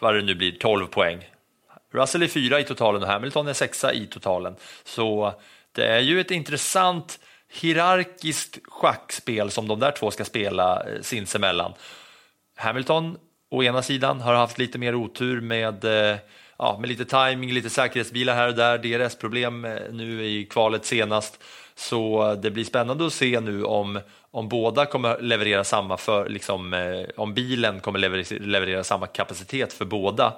vad 0.01 0.14
det 0.14 0.22
nu 0.22 0.34
blir, 0.34 0.53
12 0.53 0.86
poäng. 0.86 1.30
Russell 1.92 2.22
är 2.22 2.28
fyra 2.28 2.61
i 2.61 2.64
totalen 2.64 3.03
och 3.03 3.09
Hamilton 3.09 3.48
är 3.48 3.53
sexa 3.53 3.92
i 3.92 4.07
totalen. 4.07 4.57
Så 4.84 5.34
det 5.72 5.86
är 5.86 6.01
ju 6.01 6.20
ett 6.20 6.30
intressant 6.30 7.18
hierarkiskt 7.53 8.59
schackspel 8.64 9.51
som 9.51 9.68
de 9.68 9.80
där 9.80 9.90
två 9.90 10.11
ska 10.11 10.24
spela 10.24 10.82
eh, 10.82 11.01
sinsemellan. 11.03 11.72
Hamilton 12.57 13.16
å 13.51 13.62
ena 13.62 13.82
sidan 13.82 14.20
har 14.20 14.34
haft 14.34 14.59
lite 14.59 14.78
mer 14.78 14.94
otur 14.94 15.40
med, 15.40 15.84
eh, 15.84 16.16
ja, 16.59 16.78
med 16.80 16.88
lite 16.88 17.05
timing, 17.05 17.53
lite 17.53 17.70
säkerhetsbilar 17.70 18.34
här 18.34 18.48
och 18.48 18.55
där, 18.55 18.78
DRS-problem 18.78 19.64
eh, 19.64 19.78
nu 19.90 20.24
i 20.24 20.44
kvalet 20.44 20.84
senast. 20.84 21.42
Så 21.74 22.34
det 22.34 22.51
blir 22.51 22.64
spännande 22.64 23.07
att 23.07 23.12
se 23.12 23.40
nu 23.40 23.64
om, 23.64 24.01
om 24.31 24.49
båda 24.49 24.87
kommer 24.87 25.18
leverera 25.20 25.64
samma, 25.64 25.97
för, 25.97 26.28
liksom, 26.28 26.74
eh, 26.74 27.07
om 27.16 27.35
bilen 27.35 27.81
kommer 27.81 27.99
leverera, 27.99 28.39
leverera 28.41 28.85
samma 28.85 29.07
kapacitet 29.07 29.72
för 29.72 29.85
båda 29.85 30.33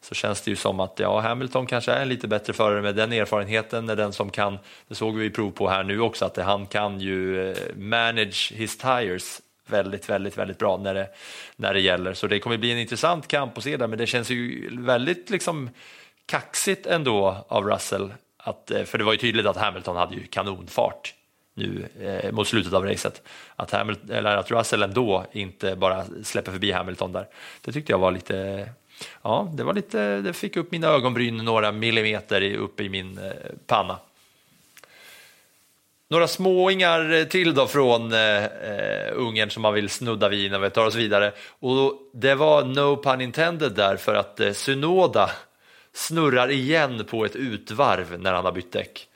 så 0.00 0.14
känns 0.14 0.40
det 0.40 0.50
ju 0.50 0.56
som 0.56 0.80
att 0.80 0.98
ja, 0.98 1.20
Hamilton 1.20 1.66
kanske 1.66 1.92
är 1.92 2.02
en 2.02 2.08
lite 2.08 2.28
bättre 2.28 2.52
förare 2.52 2.82
med 2.82 2.94
den 2.94 3.12
erfarenheten, 3.12 3.88
är 3.88 3.96
den 3.96 4.12
som 4.12 4.30
kan, 4.30 4.58
det 4.88 4.94
såg 4.94 5.16
vi 5.16 5.30
prov 5.30 5.50
på 5.50 5.68
här 5.68 5.82
nu 5.82 6.00
också, 6.00 6.24
att 6.24 6.36
han 6.36 6.66
kan 6.66 7.00
ju 7.00 7.50
eh, 7.50 7.56
manage 7.76 8.52
his 8.54 8.78
tires 8.78 9.40
väldigt, 9.66 10.08
väldigt, 10.08 10.38
väldigt 10.38 10.58
bra 10.58 10.76
när 10.76 10.94
det, 10.94 11.08
när 11.56 11.74
det 11.74 11.80
gäller. 11.80 12.14
Så 12.14 12.26
det 12.26 12.38
kommer 12.38 12.56
bli 12.56 12.72
en 12.72 12.78
intressant 12.78 13.28
kamp 13.28 13.58
att 13.58 13.64
se 13.64 13.76
där, 13.76 13.86
men 13.86 13.98
det 13.98 14.06
känns 14.06 14.30
ju 14.30 14.68
väldigt 14.72 15.30
liksom 15.30 15.70
kaxigt 16.26 16.86
ändå 16.86 17.44
av 17.48 17.64
Russell 17.64 18.12
att, 18.36 18.70
eh, 18.70 18.84
för 18.84 18.98
det 18.98 19.04
var 19.04 19.12
ju 19.12 19.18
tydligt 19.18 19.46
att 19.46 19.56
Hamilton 19.56 19.96
hade 19.96 20.14
ju 20.14 20.26
kanonfart 20.26 21.14
nu 21.54 21.88
eh, 22.00 22.32
mot 22.32 22.48
slutet 22.48 22.72
av 22.72 22.84
racet. 22.84 23.22
Att, 23.56 23.70
Hamilton, 23.70 24.10
eller 24.10 24.36
att 24.36 24.50
Russell 24.50 24.82
ändå 24.82 25.26
inte 25.32 25.76
bara 25.76 26.04
släpper 26.22 26.52
förbi 26.52 26.72
Hamilton 26.72 27.12
där. 27.12 27.26
Det 27.60 27.72
tyckte 27.72 27.92
jag 27.92 27.98
var 27.98 28.12
lite, 28.12 28.68
ja, 29.22 29.48
det 29.54 29.64
var 29.64 29.74
lite, 29.74 30.20
det 30.20 30.32
fick 30.32 30.56
upp 30.56 30.72
mina 30.72 30.88
ögonbryn 30.88 31.36
några 31.36 31.72
millimeter 31.72 32.54
uppe 32.54 32.84
i 32.84 32.88
min 32.88 33.18
eh, 33.18 33.32
panna. 33.66 33.98
Några 36.08 36.28
småingar 36.28 37.24
till 37.24 37.54
då 37.54 37.66
från 37.66 38.12
eh, 38.12 38.44
eh, 38.44 39.12
Ungern 39.12 39.50
som 39.50 39.62
man 39.62 39.74
vill 39.74 39.88
snudda 39.88 40.28
vid 40.28 40.46
innan 40.46 40.60
vi 40.60 40.70
tar 40.70 40.86
oss 40.86 40.94
vidare. 40.94 41.32
Och 41.60 41.92
det 42.12 42.34
var 42.34 42.64
no 42.64 43.02
pun 43.02 43.20
intended 43.20 43.72
där 43.72 43.96
för 43.96 44.14
att 44.14 44.40
eh, 44.40 44.52
Synoda 44.52 45.30
snurrar 45.92 46.50
igen 46.50 47.04
på 47.10 47.24
ett 47.24 47.36
utvarv 47.36 48.20
när 48.20 48.32
han 48.32 48.44
har 48.44 48.52
bytt 48.52 48.72
däck. 48.72 49.08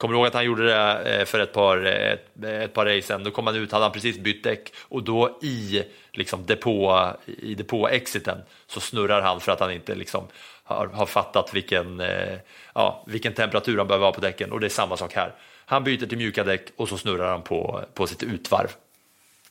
Kommer 0.00 0.14
du 0.14 0.18
ihåg 0.18 0.26
att 0.26 0.34
han 0.34 0.44
gjorde 0.44 0.66
det 0.66 1.18
eh, 1.18 1.24
för 1.24 1.38
ett 1.38 1.52
par, 1.52 1.86
eh, 1.86 2.12
ett, 2.12 2.44
ett 2.44 2.72
par 2.72 2.86
race 2.86 3.06
sen? 3.06 3.24
Då 3.24 3.30
kom 3.30 3.46
han 3.46 3.56
ut, 3.56 3.72
hade 3.72 3.84
han 3.84 3.92
precis 3.92 4.18
bytt 4.18 4.44
däck 4.44 4.72
och 4.80 5.02
då 5.02 5.38
i 5.42 5.82
liksom 6.12 6.46
depå, 6.46 7.10
i 7.26 7.54
depå-exiten 7.54 8.38
så 8.66 8.80
snurrar 8.80 9.22
han 9.22 9.40
för 9.40 9.52
att 9.52 9.60
han 9.60 9.72
inte 9.72 9.94
liksom 9.94 10.24
har, 10.64 10.86
har 10.86 11.06
fattat 11.06 11.54
vilken, 11.54 12.00
eh, 12.00 12.38
ja, 12.74 13.04
vilken 13.06 13.34
temperatur 13.34 13.78
han 13.78 13.86
behöver 13.86 14.06
ha 14.06 14.12
på 14.12 14.20
däcken 14.20 14.52
och 14.52 14.60
det 14.60 14.66
är 14.66 14.68
samma 14.68 14.96
sak 14.96 15.14
här. 15.14 15.34
Han 15.64 15.84
byter 15.84 16.06
till 16.06 16.18
mjuka 16.18 16.44
däck 16.44 16.62
och 16.76 16.88
så 16.88 16.98
snurrar 16.98 17.30
han 17.30 17.42
på, 17.42 17.84
på 17.94 18.06
sitt 18.06 18.22
utvarv. 18.22 18.68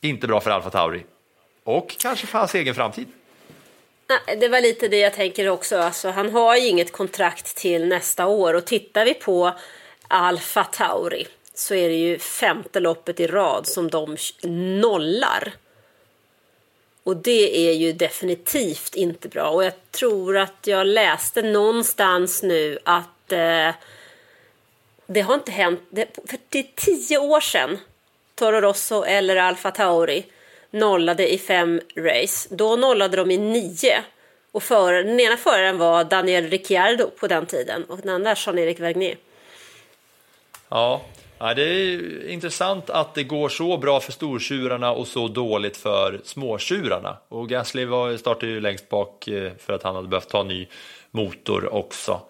Inte 0.00 0.26
bra 0.26 0.40
för 0.40 0.50
Alfa 0.50 0.70
Tauri. 0.70 1.04
Och 1.64 1.96
kanske 1.98 2.26
för 2.26 2.38
hans 2.38 2.54
egen 2.54 2.74
framtid. 2.74 3.06
Det 4.40 4.48
var 4.48 4.60
lite 4.60 4.88
det 4.88 4.98
jag 4.98 5.14
tänker 5.14 5.48
också. 5.48 5.78
Alltså, 5.78 6.10
han 6.10 6.30
har 6.30 6.56
ju 6.56 6.66
inget 6.66 6.92
kontrakt 6.92 7.56
till 7.56 7.88
nästa 7.88 8.26
år 8.26 8.54
och 8.54 8.64
tittar 8.64 9.04
vi 9.04 9.14
på 9.14 9.52
Alfa 10.10 10.64
Tauri 10.64 11.26
så 11.54 11.74
är 11.74 11.88
det 11.88 11.94
ju 11.94 12.18
femte 12.18 12.80
loppet 12.80 13.20
i 13.20 13.26
rad 13.26 13.66
som 13.66 13.90
de 13.90 14.16
nollar. 14.80 15.52
Och 17.02 17.16
det 17.16 17.68
är 17.68 17.72
ju 17.72 17.92
definitivt 17.92 18.94
inte 18.94 19.28
bra. 19.28 19.50
Och 19.50 19.64
jag 19.64 19.72
tror 19.90 20.36
att 20.36 20.66
jag 20.66 20.86
läste 20.86 21.42
någonstans 21.42 22.42
nu 22.42 22.78
att 22.84 23.32
eh, 23.32 23.70
det 25.06 25.20
har 25.20 25.34
inte 25.34 25.52
hänt. 25.52 25.80
Det, 25.90 26.06
för 26.28 26.38
det 26.48 26.58
är 26.58 26.66
tio 26.76 27.18
år 27.18 27.40
sedan 27.40 27.78
Toro 28.34 28.60
Rosso 28.60 29.04
eller 29.04 29.36
Alfa 29.36 29.70
Tauri 29.70 30.26
nollade 30.70 31.32
i 31.32 31.38
fem 31.38 31.80
race. 31.96 32.48
Då 32.54 32.76
nollade 32.76 33.16
de 33.16 33.30
i 33.30 33.38
nio. 33.38 34.02
Och 34.52 34.62
för, 34.62 34.92
den 34.92 35.20
ena 35.20 35.36
föraren 35.36 35.78
var 35.78 36.04
Daniel 36.04 36.50
Ricciardo 36.50 37.10
på 37.10 37.26
den 37.26 37.46
tiden 37.46 37.84
och 37.84 37.98
den 37.98 38.14
andra 38.14 38.34
Jean-Erik 38.36 38.80
Vergnier. 38.80 39.16
Ja, 40.70 41.02
ja, 41.38 41.54
det 41.54 41.62
är 41.62 42.28
intressant 42.28 42.90
att 42.90 43.14
det 43.14 43.24
går 43.24 43.48
så 43.48 43.78
bra 43.78 44.00
för 44.00 44.12
stortjurarna 44.12 44.90
och 44.92 45.06
så 45.06 45.28
dåligt 45.28 45.76
för 45.76 46.20
småtjurarna. 46.24 47.16
Och 47.28 47.48
Gasly 47.48 47.84
var, 47.84 48.16
startade 48.16 48.52
ju 48.52 48.60
längst 48.60 48.88
bak 48.88 49.28
eh, 49.28 49.52
för 49.58 49.72
att 49.72 49.82
han 49.82 49.94
hade 49.94 50.08
behövt 50.08 50.28
ta 50.28 50.42
ny 50.42 50.66
motor 51.10 51.74
också. 51.74 52.20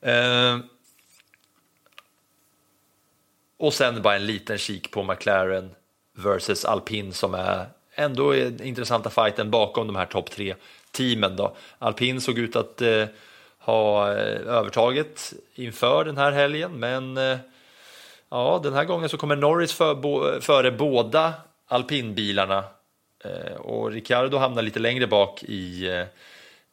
Eh, 0.00 0.58
och 3.58 3.74
sen 3.74 4.02
bara 4.02 4.16
en 4.16 4.26
liten 4.26 4.58
kik 4.58 4.90
på 4.90 5.02
McLaren 5.02 5.70
versus 6.16 6.64
Alpin 6.64 7.12
som 7.12 7.34
är 7.34 7.66
ändå 7.94 8.34
är 8.34 8.62
intressanta 8.62 9.10
fighten 9.10 9.50
bakom 9.50 9.86
de 9.86 9.96
här 9.96 10.06
topp 10.06 10.30
tre 10.30 10.54
teamen. 10.90 11.36
Då. 11.36 11.56
Alpin 11.78 12.20
såg 12.20 12.38
ut 12.38 12.56
att 12.56 12.82
eh, 12.82 13.04
ha 13.58 14.12
eh, 14.12 14.56
övertaget 14.56 15.32
inför 15.54 16.04
den 16.04 16.16
här 16.16 16.32
helgen 16.32 16.72
men 16.72 17.16
eh, 17.16 17.38
ja, 18.30 18.60
den 18.62 18.72
här 18.72 18.84
gången 18.84 19.08
så 19.08 19.16
kommer 19.16 19.36
Norris 19.36 19.72
för, 19.72 19.94
bo, 19.94 20.40
före 20.40 20.70
båda 20.70 21.34
alpinbilarna 21.68 22.64
eh, 23.24 23.56
och 23.56 23.90
Ricciardo 23.90 24.36
hamnar 24.36 24.62
lite 24.62 24.78
längre 24.78 25.06
bak 25.06 25.42
i, 25.42 25.88
eh, 25.88 26.06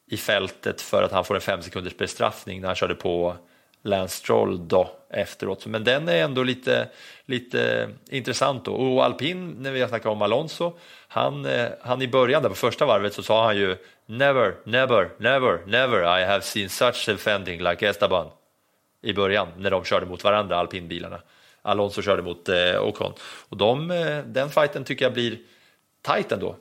i 0.07 0.17
fältet 0.17 0.81
för 0.81 1.03
att 1.03 1.11
han 1.11 1.25
får 1.25 1.35
en 1.35 1.41
fem 1.41 1.61
sekunders 1.61 1.97
bestraffning 1.97 2.61
när 2.61 2.67
han 2.67 2.75
körde 2.75 2.95
på 2.95 3.35
Lance 3.81 4.17
Stroll 4.17 4.67
då 4.67 4.89
efteråt. 5.09 5.65
Men 5.65 5.83
den 5.83 6.09
är 6.09 6.23
ändå 6.23 6.43
lite, 6.43 6.87
lite 7.25 7.89
intressant 8.09 8.65
då. 8.65 8.73
Och 8.73 9.05
Alpin, 9.05 9.55
när 9.59 9.71
vi 9.71 9.81
har 9.81 9.87
snackat 9.87 10.11
om 10.11 10.21
Alonso, 10.21 10.73
han, 11.07 11.45
eh, 11.45 11.69
han 11.81 12.01
i 12.01 12.07
början 12.07 12.41
där 12.41 12.49
på 12.49 12.55
första 12.55 12.85
varvet 12.85 13.13
så 13.13 13.23
sa 13.23 13.45
han 13.45 13.57
ju 13.57 13.77
Never, 14.07 14.55
never, 14.63 15.09
never, 15.17 15.59
never 15.65 16.19
I 16.19 16.25
have 16.25 16.41
seen 16.41 16.69
such 16.69 17.05
defending 17.05 17.63
like 17.63 17.89
Esteban 17.89 18.27
i 19.01 19.13
början 19.13 19.47
när 19.57 19.71
de 19.71 19.83
körde 19.83 20.05
mot 20.05 20.23
varandra, 20.23 20.57
alpinbilarna. 20.57 21.21
Alonso 21.65 22.01
körde 22.01 22.21
mot 22.21 22.49
eh, 22.49 22.83
Ocon. 22.83 23.13
Och 23.49 23.57
de, 23.57 23.91
eh, 23.91 24.17
den 24.25 24.49
fighten 24.49 24.83
tycker 24.83 25.05
jag 25.05 25.13
blir 25.13 25.39
tight 26.01 26.31
ändå. 26.31 26.55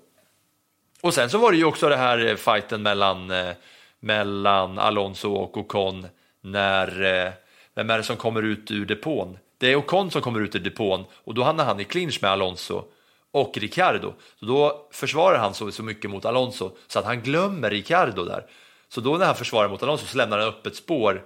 Och 1.01 1.15
sen 1.15 1.31
så 1.31 1.39
var 1.39 1.53
det 1.53 1.59
ju 1.59 1.65
också 1.65 1.89
det 1.89 1.97
här 1.97 2.27
eh, 2.27 2.37
fighten 2.37 2.83
mellan, 2.83 3.31
eh, 3.31 3.55
mellan 4.01 4.79
Alonso 4.79 5.33
och 5.33 5.57
Ocon 5.57 6.07
när, 6.41 7.03
eh, 7.03 7.33
vem 7.75 7.91
är 7.91 7.97
det 7.97 8.05
som 8.05 8.17
kommer 8.17 8.43
ut 8.43 8.71
ur 8.71 8.87
depån? 8.87 9.39
Det 9.59 9.73
är 9.73 9.77
Ocon 9.77 10.11
som 10.11 10.23
kommer 10.23 10.41
ut 10.41 10.55
ur 10.55 10.61
depån 10.61 11.05
och 11.25 11.35
då 11.35 11.43
hamnar 11.43 11.65
han 11.65 11.81
i 11.81 11.85
clinch 11.85 12.19
med 12.23 12.31
Alonso 12.31 12.85
och 13.31 13.59
Riccardo 13.59 14.13
Så 14.41 14.47
då 14.47 14.89
försvarar 14.91 15.39
han 15.39 15.55
så, 15.55 15.73
så 15.73 15.83
mycket 15.83 16.11
mot 16.11 16.25
Alonso 16.25 16.71
så 16.87 16.99
att 16.99 17.05
han 17.05 17.21
glömmer 17.21 17.71
Riccardo 17.71 18.25
där. 18.25 18.47
Så 18.89 19.01
då 19.01 19.17
när 19.17 19.27
han 19.27 19.35
försvarar 19.35 19.69
mot 19.69 19.83
Alonso 19.83 20.07
så 20.07 20.17
lämnar 20.17 20.39
han 20.39 20.49
öppet 20.49 20.77
spår 20.77 21.25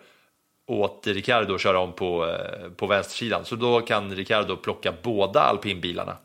åt 0.69 1.07
Ricciardo 1.07 1.55
att 1.55 1.61
köra 1.61 1.81
om 1.81 1.93
på, 1.93 2.27
eh, 2.27 2.71
på 2.77 2.87
vänstersidan. 2.87 3.45
Så 3.45 3.57
då 3.57 3.81
kan 3.81 4.17
Ricciardo 4.17 4.57
plocka 4.57 4.95
båda 5.03 5.41
alpinbilarna. 5.41 6.17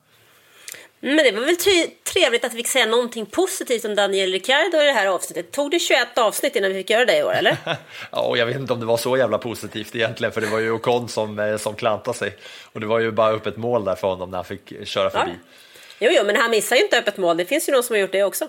Men 0.99 1.17
det 1.17 1.31
var 1.31 1.41
väl 1.41 1.55
trevligt 2.03 2.45
att 2.45 2.53
vi 2.53 2.57
fick 2.57 2.67
säga 2.67 2.85
någonting 2.85 3.25
positivt 3.25 3.85
om 3.85 3.95
Daniel 3.95 4.31
Ricciardo 4.31 4.81
i 4.81 4.85
det 4.85 4.91
här 4.91 5.07
avsnittet. 5.07 5.51
Tog 5.51 5.71
det 5.71 5.79
21 5.79 6.17
avsnitt 6.17 6.55
innan 6.55 6.69
vi 6.69 6.75
fick 6.75 6.89
göra 6.89 7.05
det 7.05 7.17
i 7.17 7.23
år, 7.23 7.33
eller? 7.33 7.57
ja, 8.11 8.21
och 8.21 8.37
jag 8.37 8.45
vet 8.45 8.55
inte 8.55 8.73
om 8.73 8.79
det 8.79 8.85
var 8.85 8.97
så 8.97 9.17
jävla 9.17 9.37
positivt 9.37 9.95
egentligen, 9.95 10.31
för 10.31 10.41
det 10.41 10.47
var 10.47 10.59
ju 10.59 10.71
Ocon 10.71 11.09
som, 11.09 11.39
eh, 11.39 11.57
som 11.57 11.75
klantade 11.75 12.17
sig. 12.17 12.37
Och 12.73 12.79
det 12.79 12.85
var 12.85 12.99
ju 12.99 13.11
bara 13.11 13.31
upp 13.31 13.45
ett 13.45 13.57
mål 13.57 13.85
där 13.85 13.95
för 13.95 14.07
honom 14.07 14.29
när 14.29 14.37
han 14.37 14.45
fick 14.45 14.87
köra 14.87 15.09
förbi. 15.09 15.31
Ja. 15.31 16.07
Jo, 16.07 16.11
jo, 16.13 16.23
men 16.25 16.35
han 16.35 16.51
missar 16.51 16.75
ju 16.75 16.81
inte 16.81 16.99
öppet 16.99 17.17
mål. 17.17 17.37
Det 17.37 17.45
finns 17.45 17.69
ju 17.69 17.73
någon 17.73 17.83
som 17.83 17.93
har 17.93 18.01
gjort 18.01 18.11
det 18.11 18.23
också. 18.23 18.47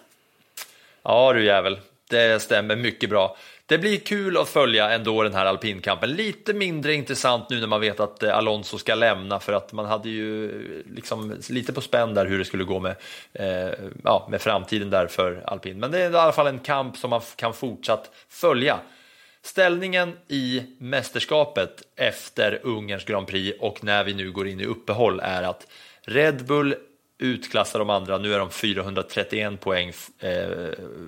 Ja 1.03 1.33
du 1.33 1.45
jävel, 1.45 1.79
det 2.11 2.43
stämmer 2.43 2.77
mycket 2.77 3.11
bra. 3.11 3.37
Det 3.67 3.79
blir 3.79 3.99
kul 3.99 4.37
att 4.37 4.49
följa 4.49 4.91
ändå 4.91 5.23
den 5.23 5.35
här 5.35 5.47
alpinkampen. 5.47 6.13
Lite 6.13 6.55
mindre 6.55 6.95
intressant 6.95 7.51
nu 7.51 7.61
när 7.61 7.67
man 7.67 7.81
vet 7.81 8.01
att 8.01 8.23
eh, 8.23 8.37
Alonso 8.37 8.79
ska 8.79 8.95
lämna 8.95 9.41
för 9.41 9.53
att 9.53 9.73
man 9.73 9.87
hade 9.87 10.09
ju 10.09 10.53
liksom 10.87 11.41
lite 11.51 11.73
på 11.73 11.81
spänn 11.81 12.15
där 12.15 12.27
hur 12.27 12.39
det 12.39 12.45
skulle 12.45 12.65
gå 12.65 12.81
med, 12.81 12.97
eh, 13.33 13.75
ja, 14.05 14.29
med 14.31 14.43
framtiden 14.43 14.91
där 14.91 15.07
för 15.07 15.43
alpin. 15.47 15.81
Men 15.81 15.91
det 15.91 15.99
är 15.99 16.11
i 16.11 16.17
alla 16.17 16.33
fall 16.33 16.47
en 16.47 16.59
kamp 16.59 16.97
som 16.97 17.11
man 17.11 17.21
kan 17.37 17.55
fortsatt 17.55 18.11
följa. 18.29 18.79
Ställningen 19.43 20.17
i 20.29 20.63
mästerskapet 20.79 21.83
efter 21.97 22.61
Ungerns 22.63 23.05
Grand 23.05 23.27
Prix 23.27 23.59
och 23.61 23.85
när 23.85 24.05
vi 24.05 24.15
nu 24.15 24.33
går 24.33 24.49
in 24.49 24.61
i 24.61 24.65
uppehåll 24.65 25.21
är 25.21 25.43
att 25.43 25.67
Red 26.03 26.47
Bull 26.47 26.75
utklassar 27.25 27.79
de 27.79 27.91
andra. 27.91 28.19
Nu 28.19 28.35
är 28.35 28.39
de 28.39 28.51
431 28.51 29.61
poäng 29.61 29.93
eh, 30.19 30.47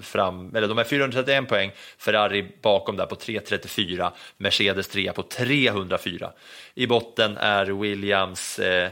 fram, 0.02 0.56
eller 0.56 0.68
de 0.68 0.78
är 0.78 0.84
431 0.84 1.48
poäng. 1.48 1.70
Ferrari 1.98 2.46
bakom 2.62 2.96
där 2.96 3.06
på 3.06 3.16
334, 3.16 4.12
Mercedes 4.36 4.88
3 4.88 5.12
på 5.12 5.22
304. 5.22 6.32
I 6.74 6.86
botten 6.86 7.36
är 7.36 7.66
Williams 7.66 8.58
eh, 8.58 8.90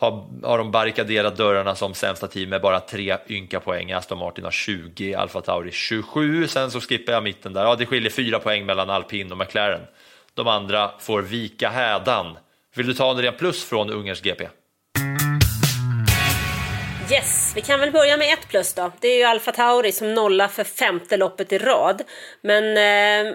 har, 0.00 0.24
har 0.42 0.58
de 0.58 0.70
barrikaderat 0.70 1.36
dörrarna 1.36 1.74
som 1.74 1.94
sämsta 1.94 2.28
team 2.28 2.50
med 2.50 2.60
bara 2.60 2.80
tre 2.80 3.16
ynka 3.28 3.60
poäng. 3.60 3.92
Aston 3.92 4.18
Martin 4.18 4.44
har 4.44 4.50
20, 4.50 5.14
Alfa 5.14 5.40
Tauri 5.40 5.70
27. 5.70 6.46
Sen 6.48 6.70
så 6.70 6.80
skippar 6.80 7.12
jag 7.12 7.22
mitten 7.22 7.52
där. 7.52 7.64
Ja, 7.64 7.76
det 7.76 7.86
skiljer 7.86 8.10
fyra 8.10 8.38
poäng 8.38 8.66
mellan 8.66 8.90
Alpin 8.90 9.32
och 9.32 9.38
McLaren. 9.38 9.80
De 10.34 10.48
andra 10.48 10.90
får 10.98 11.22
vika 11.22 11.68
hädan. 11.68 12.38
Vill 12.74 12.86
du 12.86 12.94
ta 12.94 13.10
en 13.10 13.22
ren 13.22 13.34
plus 13.38 13.64
från 13.64 13.90
Ungerns 13.90 14.22
GP? 14.22 14.48
Yes, 17.12 17.52
vi 17.56 17.62
kan 17.62 17.80
väl 17.80 17.92
börja 17.92 18.16
med 18.16 18.32
ett 18.32 18.48
plus 18.48 18.74
då. 18.74 18.92
Det 19.00 19.08
är 19.08 19.16
ju 19.16 19.24
Alfa 19.24 19.52
Tauri 19.52 19.92
som 19.92 20.14
nollar 20.14 20.48
för 20.48 20.64
femte 20.64 21.16
loppet 21.16 21.52
i 21.52 21.58
rad. 21.58 22.02
Men 22.40 22.76
eh, 22.76 23.34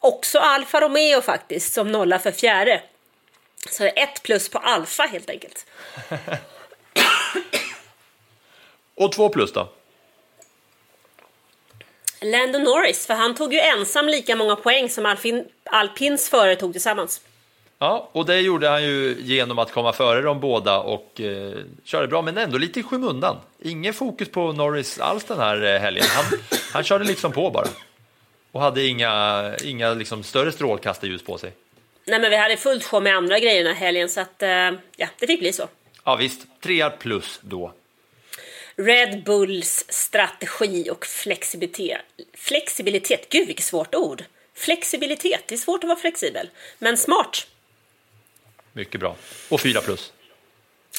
också 0.00 0.38
Alfa 0.38 0.80
Romeo 0.80 1.20
faktiskt 1.20 1.74
som 1.74 1.92
nollar 1.92 2.18
för 2.18 2.32
fjärde. 2.32 2.82
Så 3.70 3.84
ett 3.84 4.22
plus 4.22 4.48
på 4.48 4.58
Alfa 4.58 5.02
helt 5.02 5.30
enkelt. 5.30 5.66
Och 8.94 9.12
två 9.12 9.28
plus 9.28 9.52
då? 9.52 9.68
Lando 12.20 12.58
Norris, 12.58 13.06
för 13.06 13.14
han 13.14 13.34
tog 13.34 13.54
ju 13.54 13.60
ensam 13.60 14.08
lika 14.08 14.36
många 14.36 14.56
poäng 14.56 14.88
som 14.88 15.06
Alpin, 15.06 15.48
Alpins 15.64 16.28
förare 16.28 16.56
tog 16.56 16.72
tillsammans. 16.72 17.20
Ja, 17.82 18.08
och 18.12 18.26
det 18.26 18.40
gjorde 18.40 18.68
han 18.68 18.82
ju 18.82 19.16
genom 19.20 19.58
att 19.58 19.72
komma 19.72 19.92
före 19.92 20.22
de 20.22 20.40
båda 20.40 20.78
och 20.80 21.20
eh, 21.20 21.52
körde 21.84 22.08
bra, 22.08 22.22
men 22.22 22.38
ändå 22.38 22.58
lite 22.58 22.80
i 22.80 22.82
skymundan. 22.82 23.36
Ingen 23.62 23.94
fokus 23.94 24.28
på 24.28 24.52
Norris 24.52 24.98
alls 24.98 25.24
den 25.24 25.38
här 25.38 25.74
eh, 25.74 25.80
helgen. 25.80 26.04
Han, 26.08 26.24
han 26.72 26.84
körde 26.84 27.04
liksom 27.04 27.32
på 27.32 27.50
bara. 27.50 27.66
Och 28.52 28.60
hade 28.60 28.86
inga, 28.86 29.54
inga 29.64 29.94
liksom 29.94 30.22
större 30.22 30.52
strålkastarljus 30.52 31.22
på 31.22 31.38
sig. 31.38 31.52
Nej, 32.04 32.20
men 32.20 32.30
vi 32.30 32.36
hade 32.36 32.56
fullt 32.56 32.84
sjå 32.84 33.00
med 33.00 33.16
andra 33.16 33.38
grejer 33.38 33.64
den 33.64 33.74
här 33.74 33.80
helgen, 33.80 34.08
så 34.08 34.20
att, 34.20 34.42
eh, 34.42 34.48
ja, 34.96 35.06
det 35.18 35.26
fick 35.26 35.40
bli 35.40 35.52
så. 35.52 35.68
Ja 36.04 36.16
visst, 36.16 36.40
trea 36.60 36.90
plus 36.90 37.40
då. 37.42 37.72
Red 38.76 39.24
Bulls 39.24 39.84
strategi 39.88 40.90
och 40.90 41.06
flexibilitet. 41.06 42.00
Flexibilitet, 42.34 43.28
gud 43.28 43.46
vilket 43.46 43.64
svårt 43.64 43.94
ord. 43.94 44.24
Flexibilitet, 44.54 45.40
det 45.46 45.54
är 45.54 45.58
svårt 45.58 45.84
att 45.84 45.88
vara 45.88 45.98
flexibel. 45.98 46.48
Men 46.78 46.96
smart. 46.96 47.46
Mycket 48.72 49.00
bra. 49.00 49.16
Och 49.48 49.60
fyra 49.60 49.80
plus. 49.80 50.12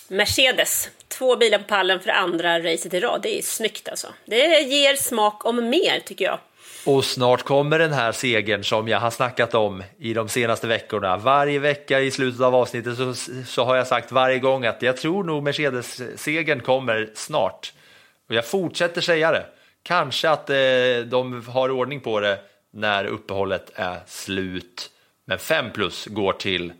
Mercedes, 0.07 0.89
två 1.07 1.35
bilar 1.35 1.57
på 1.57 1.63
pallen 1.63 1.99
för 1.99 2.09
andra 2.09 2.59
racet 2.59 2.93
i 2.93 2.99
rad. 2.99 3.21
Det 3.21 3.37
är 3.37 3.41
snyggt 3.41 3.89
alltså. 3.89 4.07
Det 4.25 4.59
ger 4.59 4.95
smak 4.95 5.45
om 5.45 5.69
mer 5.69 5.99
tycker 6.05 6.25
jag. 6.25 6.39
Och 6.85 7.05
snart 7.05 7.43
kommer 7.43 7.79
den 7.79 7.93
här 7.93 8.11
segern 8.11 8.63
som 8.63 8.87
jag 8.87 8.99
har 8.99 9.11
snackat 9.11 9.53
om 9.53 9.83
i 9.99 10.13
de 10.13 10.29
senaste 10.29 10.67
veckorna. 10.67 11.17
Varje 11.17 11.59
vecka 11.59 11.99
i 11.99 12.11
slutet 12.11 12.41
av 12.41 12.55
avsnittet 12.55 12.97
så, 12.97 13.13
så 13.47 13.63
har 13.63 13.75
jag 13.75 13.87
sagt 13.87 14.11
varje 14.11 14.39
gång 14.39 14.65
att 14.65 14.81
jag 14.81 14.97
tror 14.97 15.23
nog 15.23 15.43
Mercedes-segern 15.43 16.59
kommer 16.59 17.09
snart. 17.15 17.73
Och 18.29 18.35
jag 18.35 18.45
fortsätter 18.45 19.01
säga 19.01 19.31
det. 19.31 19.45
Kanske 19.83 20.29
att 20.29 20.49
eh, 20.49 20.55
de 21.05 21.45
har 21.47 21.71
ordning 21.71 21.99
på 21.99 22.19
det 22.19 22.39
när 22.71 23.05
uppehållet 23.05 23.71
är 23.75 23.99
slut. 24.07 24.89
Men 25.25 25.39
5 25.39 25.71
plus 25.71 26.05
går 26.05 26.33
till 26.33 26.73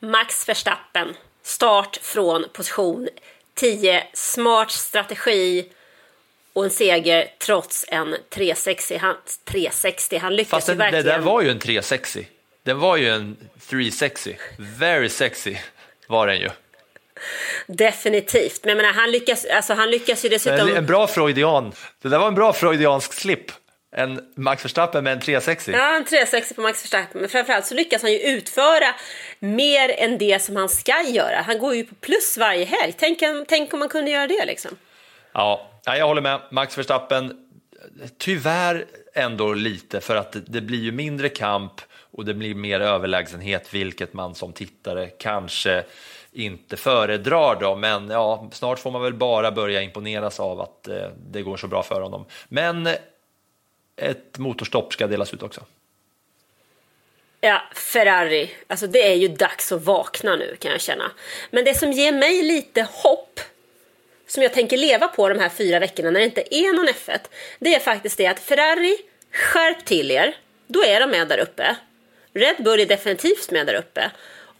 Max 0.00 0.48
Verstappen, 0.48 1.14
start 1.42 1.98
från 2.02 2.44
position 2.52 3.08
10, 3.54 4.06
smart 4.12 4.70
strategi 4.70 5.68
och 6.52 6.64
en 6.64 6.70
seger 6.70 7.28
trots 7.38 7.84
en 7.88 8.16
360. 8.30 8.96
Han, 8.96 9.16
360. 9.44 10.18
han 10.18 10.36
lyckas 10.36 10.50
Fast 10.50 10.68
ju 10.68 10.70
den, 10.70 10.78
verkligen. 10.78 11.04
det 11.04 11.10
där 11.10 11.18
var 11.18 11.42
ju 11.42 11.50
en 11.50 11.58
360. 11.58 12.28
Den 12.62 12.78
var 12.78 12.96
ju 12.96 13.08
en 13.08 13.36
360. 13.68 14.36
Very 14.58 15.08
sexy 15.08 15.56
var 16.06 16.26
den 16.26 16.40
ju. 16.40 16.50
Definitivt. 17.66 18.64
Men 18.64 18.68
jag 18.68 18.76
menar, 18.76 18.92
han 18.92 19.10
lyckas, 19.10 19.44
alltså, 19.44 19.74
han 19.74 19.90
lyckas 19.90 20.24
ju 20.24 20.28
dessutom... 20.28 20.68
En, 20.68 20.76
en 20.76 20.86
bra 20.86 21.06
freudian. 21.06 21.72
Det 22.02 22.08
där 22.08 22.18
var 22.18 22.28
en 22.28 22.34
bra 22.34 22.52
freudiansk 22.52 23.12
slip. 23.12 23.52
En 23.98 24.20
Max 24.34 24.64
Verstappen 24.64 25.04
med 25.04 25.12
en 25.12 25.20
360. 25.20 25.72
Ja, 25.72 25.96
en 25.96 26.04
360 26.04 26.54
på 26.54 26.60
Max 26.60 26.84
Verstappen. 26.84 27.20
Men 27.20 27.30
framförallt 27.30 27.66
så 27.66 27.74
lyckas 27.74 28.02
han 28.02 28.12
ju 28.12 28.18
utföra 28.18 28.94
mer 29.38 29.90
än 29.98 30.18
det 30.18 30.42
som 30.42 30.56
han 30.56 30.68
ska 30.68 31.02
göra. 31.02 31.42
Han 31.46 31.58
går 31.58 31.74
ju 31.74 31.84
på 31.84 31.94
plus 31.94 32.36
varje 32.38 32.64
helg. 32.64 32.94
Tänk, 32.98 33.18
tänk 33.48 33.72
om 33.72 33.78
man 33.78 33.88
kunde 33.88 34.10
göra 34.10 34.26
det 34.26 34.44
liksom. 34.46 34.70
Ja, 35.32 35.70
ja, 35.84 35.96
jag 35.96 36.06
håller 36.06 36.22
med. 36.22 36.40
Max 36.50 36.78
Verstappen, 36.78 37.46
tyvärr 38.18 38.84
ändå 39.14 39.54
lite 39.54 40.00
för 40.00 40.16
att 40.16 40.32
det, 40.32 40.40
det 40.46 40.60
blir 40.60 40.80
ju 40.80 40.92
mindre 40.92 41.28
kamp 41.28 41.72
och 42.10 42.24
det 42.24 42.34
blir 42.34 42.54
mer 42.54 42.80
överlägsenhet, 42.80 43.74
vilket 43.74 44.12
man 44.12 44.34
som 44.34 44.52
tittare 44.52 45.06
kanske 45.06 45.84
inte 46.32 46.76
föredrar 46.76 47.56
då, 47.60 47.76
men 47.76 48.10
ja, 48.10 48.48
snart 48.52 48.78
får 48.78 48.90
man 48.90 49.02
väl 49.02 49.14
bara 49.14 49.52
börja 49.52 49.82
imponeras 49.82 50.40
av 50.40 50.60
att 50.60 50.88
eh, 50.88 51.08
det 51.30 51.42
går 51.42 51.56
så 51.56 51.66
bra 51.66 51.82
för 51.82 52.00
honom. 52.00 52.24
Men 52.48 52.88
ett 53.96 54.38
motorstopp 54.38 54.92
ska 54.92 55.06
delas 55.06 55.34
ut 55.34 55.42
också. 55.42 55.64
Ja, 57.40 57.62
Ferrari. 57.74 58.50
Alltså 58.66 58.86
det 58.86 59.02
är 59.02 59.14
ju 59.14 59.28
dags 59.28 59.72
att 59.72 59.82
vakna 59.82 60.36
nu 60.36 60.56
kan 60.58 60.70
jag 60.70 60.80
känna. 60.80 61.10
Men 61.50 61.64
det 61.64 61.74
som 61.74 61.92
ger 61.92 62.12
mig 62.12 62.42
lite 62.42 62.86
hopp, 62.90 63.40
som 64.26 64.42
jag 64.42 64.52
tänker 64.52 64.76
leva 64.76 65.08
på 65.08 65.28
de 65.28 65.38
här 65.38 65.48
fyra 65.48 65.78
veckorna 65.78 66.10
när 66.10 66.20
det 66.20 66.26
inte 66.26 66.54
är 66.54 66.72
någon 66.72 66.88
F1, 66.88 67.18
det 67.58 67.74
är 67.74 67.80
faktiskt 67.80 68.18
det 68.18 68.26
att 68.26 68.40
Ferrari, 68.40 68.96
skärp 69.32 69.84
till 69.84 70.10
er. 70.10 70.36
Då 70.66 70.84
är 70.84 71.00
de 71.00 71.10
med 71.10 71.28
där 71.28 71.38
uppe. 71.38 71.76
Red 72.34 72.56
Bull 72.58 72.80
är 72.80 72.86
definitivt 72.86 73.50
med 73.50 73.66
där 73.66 73.74
uppe. 73.74 74.10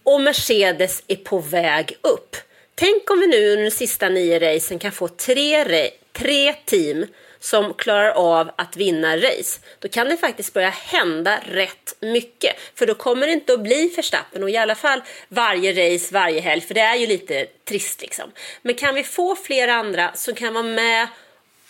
Och 0.02 0.20
Mercedes 0.20 1.02
är 1.06 1.16
på 1.16 1.38
väg 1.38 1.98
upp. 2.00 2.36
Tänk 2.74 3.10
om 3.10 3.20
vi 3.20 3.26
nu 3.26 3.50
under 3.50 3.64
de 3.64 3.70
sista 3.70 4.08
nio 4.08 4.38
racen 4.38 4.78
kan 4.78 4.92
få 4.92 5.08
tre, 5.08 5.90
tre 6.12 6.52
team 6.52 7.06
som 7.46 7.74
klarar 7.74 8.10
av 8.10 8.50
att 8.56 8.76
vinna 8.76 9.16
race, 9.16 9.60
då 9.78 9.88
kan 9.88 10.08
det 10.08 10.16
faktiskt 10.16 10.52
börja 10.52 10.70
hända 10.70 11.40
rätt 11.44 11.96
mycket. 12.00 12.56
För 12.74 12.86
då 12.86 12.94
kommer 12.94 13.26
det 13.26 13.32
inte 13.32 13.52
att 13.52 13.60
bli 13.60 13.92
Verstappen 13.96 14.42
och 14.42 14.50
i 14.50 14.56
alla 14.56 14.74
fall 14.74 15.02
varje 15.28 15.94
race 15.94 16.14
varje 16.14 16.40
helg, 16.40 16.60
för 16.60 16.74
det 16.74 16.80
är 16.80 16.96
ju 16.96 17.06
lite 17.06 17.46
trist 17.64 18.02
liksom. 18.02 18.30
Men 18.62 18.74
kan 18.74 18.94
vi 18.94 19.04
få 19.04 19.36
fler 19.36 19.68
andra 19.68 20.12
som 20.14 20.34
kan 20.34 20.54
vara 20.54 20.64
med 20.64 21.08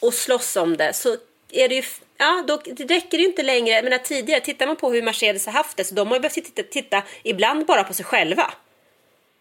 och 0.01 0.14
slåss 0.14 0.57
om 0.57 0.77
det 0.77 0.93
så 0.93 1.16
är 1.53 1.68
det 1.68 1.74
ju 1.74 1.83
Ja, 2.18 2.45
då 2.47 2.57
räcker 2.66 3.11
det 3.11 3.22
ju 3.22 3.27
inte 3.27 3.43
längre. 3.43 3.83
Men 3.83 3.99
tidigare, 4.03 4.41
tittar 4.41 4.66
man 4.66 4.77
på 4.77 4.93
hur 4.93 5.03
Mercedes 5.03 5.47
har 5.47 5.53
haft 5.53 5.77
det, 5.77 5.85
så 5.85 5.95
de 5.95 6.09
har 6.09 6.16
ju 6.16 6.20
behövt 6.20 6.35
titta, 6.35 6.62
titta 6.62 7.03
ibland 7.22 7.66
bara 7.66 7.85
på 7.85 7.95
sig 7.95 8.05
själva. 8.05 8.55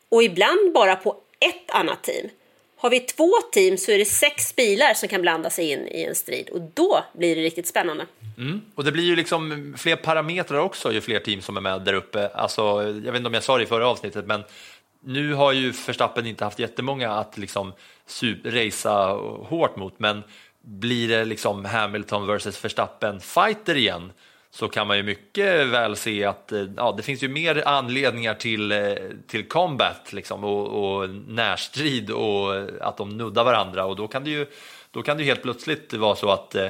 Och 0.09 0.23
ibland 0.23 0.73
bara 0.73 0.95
på 0.95 1.17
ett 1.39 1.71
annat 1.71 2.03
team. 2.03 2.29
Har 2.78 2.89
vi 2.89 2.99
två 2.99 3.32
team 3.51 3.78
så 3.78 3.91
är 3.91 3.97
det 3.97 4.05
sex 4.05 4.55
bilar 4.55 4.93
som 4.93 5.09
kan 5.09 5.21
blanda 5.21 5.49
sig 5.49 5.71
in 5.71 5.88
i 5.88 6.03
en 6.03 6.15
strid 6.15 6.49
och 6.49 6.61
då 6.73 7.05
blir 7.13 7.36
det 7.36 7.41
riktigt 7.41 7.67
spännande. 7.67 8.05
Mm. 8.38 8.61
Och 8.76 8.84
det 8.84 8.91
blir 8.91 9.03
ju 9.03 9.15
liksom 9.15 9.73
fler 9.78 9.95
parametrar 9.95 10.59
också 10.59 10.93
ju 10.93 11.01
fler 11.01 11.19
team 11.19 11.41
som 11.41 11.57
är 11.57 11.61
med 11.61 11.82
där 11.82 11.93
uppe. 11.93 12.28
Alltså, 12.28 12.61
jag 12.84 13.11
vet 13.11 13.15
inte 13.15 13.28
om 13.28 13.34
jag 13.34 13.43
sa 13.43 13.57
det 13.57 13.63
i 13.63 13.67
förra 13.67 13.88
avsnittet, 13.88 14.26
men 14.26 14.43
nu 15.03 15.34
har 15.34 15.51
ju 15.51 15.73
Verstappen 15.88 16.26
inte 16.26 16.43
haft 16.43 16.59
jättemånga 16.59 17.11
att 17.11 17.38
liksom 17.38 17.73
racea 18.43 19.07
hårt 19.43 19.76
mot, 19.76 19.99
men 19.99 20.23
blir 20.61 21.07
det 21.07 21.26
liksom 21.26 21.65
Hamilton 21.65 22.28
versus 22.28 22.65
Verstappen 22.65 23.19
fighter 23.19 23.76
igen 23.78 24.11
så 24.55 24.67
kan 24.67 24.87
man 24.87 24.97
ju 24.97 25.03
mycket 25.03 25.67
väl 25.67 25.95
se 25.95 26.25
att 26.25 26.51
eh, 26.51 26.65
ja, 26.77 26.93
det 26.97 27.03
finns 27.03 27.23
ju 27.23 27.27
mer 27.27 27.67
anledningar 27.67 28.33
till, 28.33 28.71
eh, 28.71 28.93
till 29.27 29.47
combat 29.47 30.13
liksom, 30.13 30.43
och, 30.43 30.67
och 30.67 31.09
närstrid 31.09 32.11
och 32.11 32.55
att 32.81 32.97
de 32.97 33.17
nuddar 33.17 33.43
varandra 33.43 33.85
och 33.85 33.95
då 33.95 34.07
kan 34.07 34.23
det 34.23 34.29
ju, 34.29 34.45
då 34.91 35.01
kan 35.01 35.17
det 35.17 35.23
ju 35.23 35.29
helt 35.29 35.41
plötsligt 35.41 35.93
vara 35.93 36.15
så 36.15 36.29
att 36.29 36.55
eh, 36.55 36.69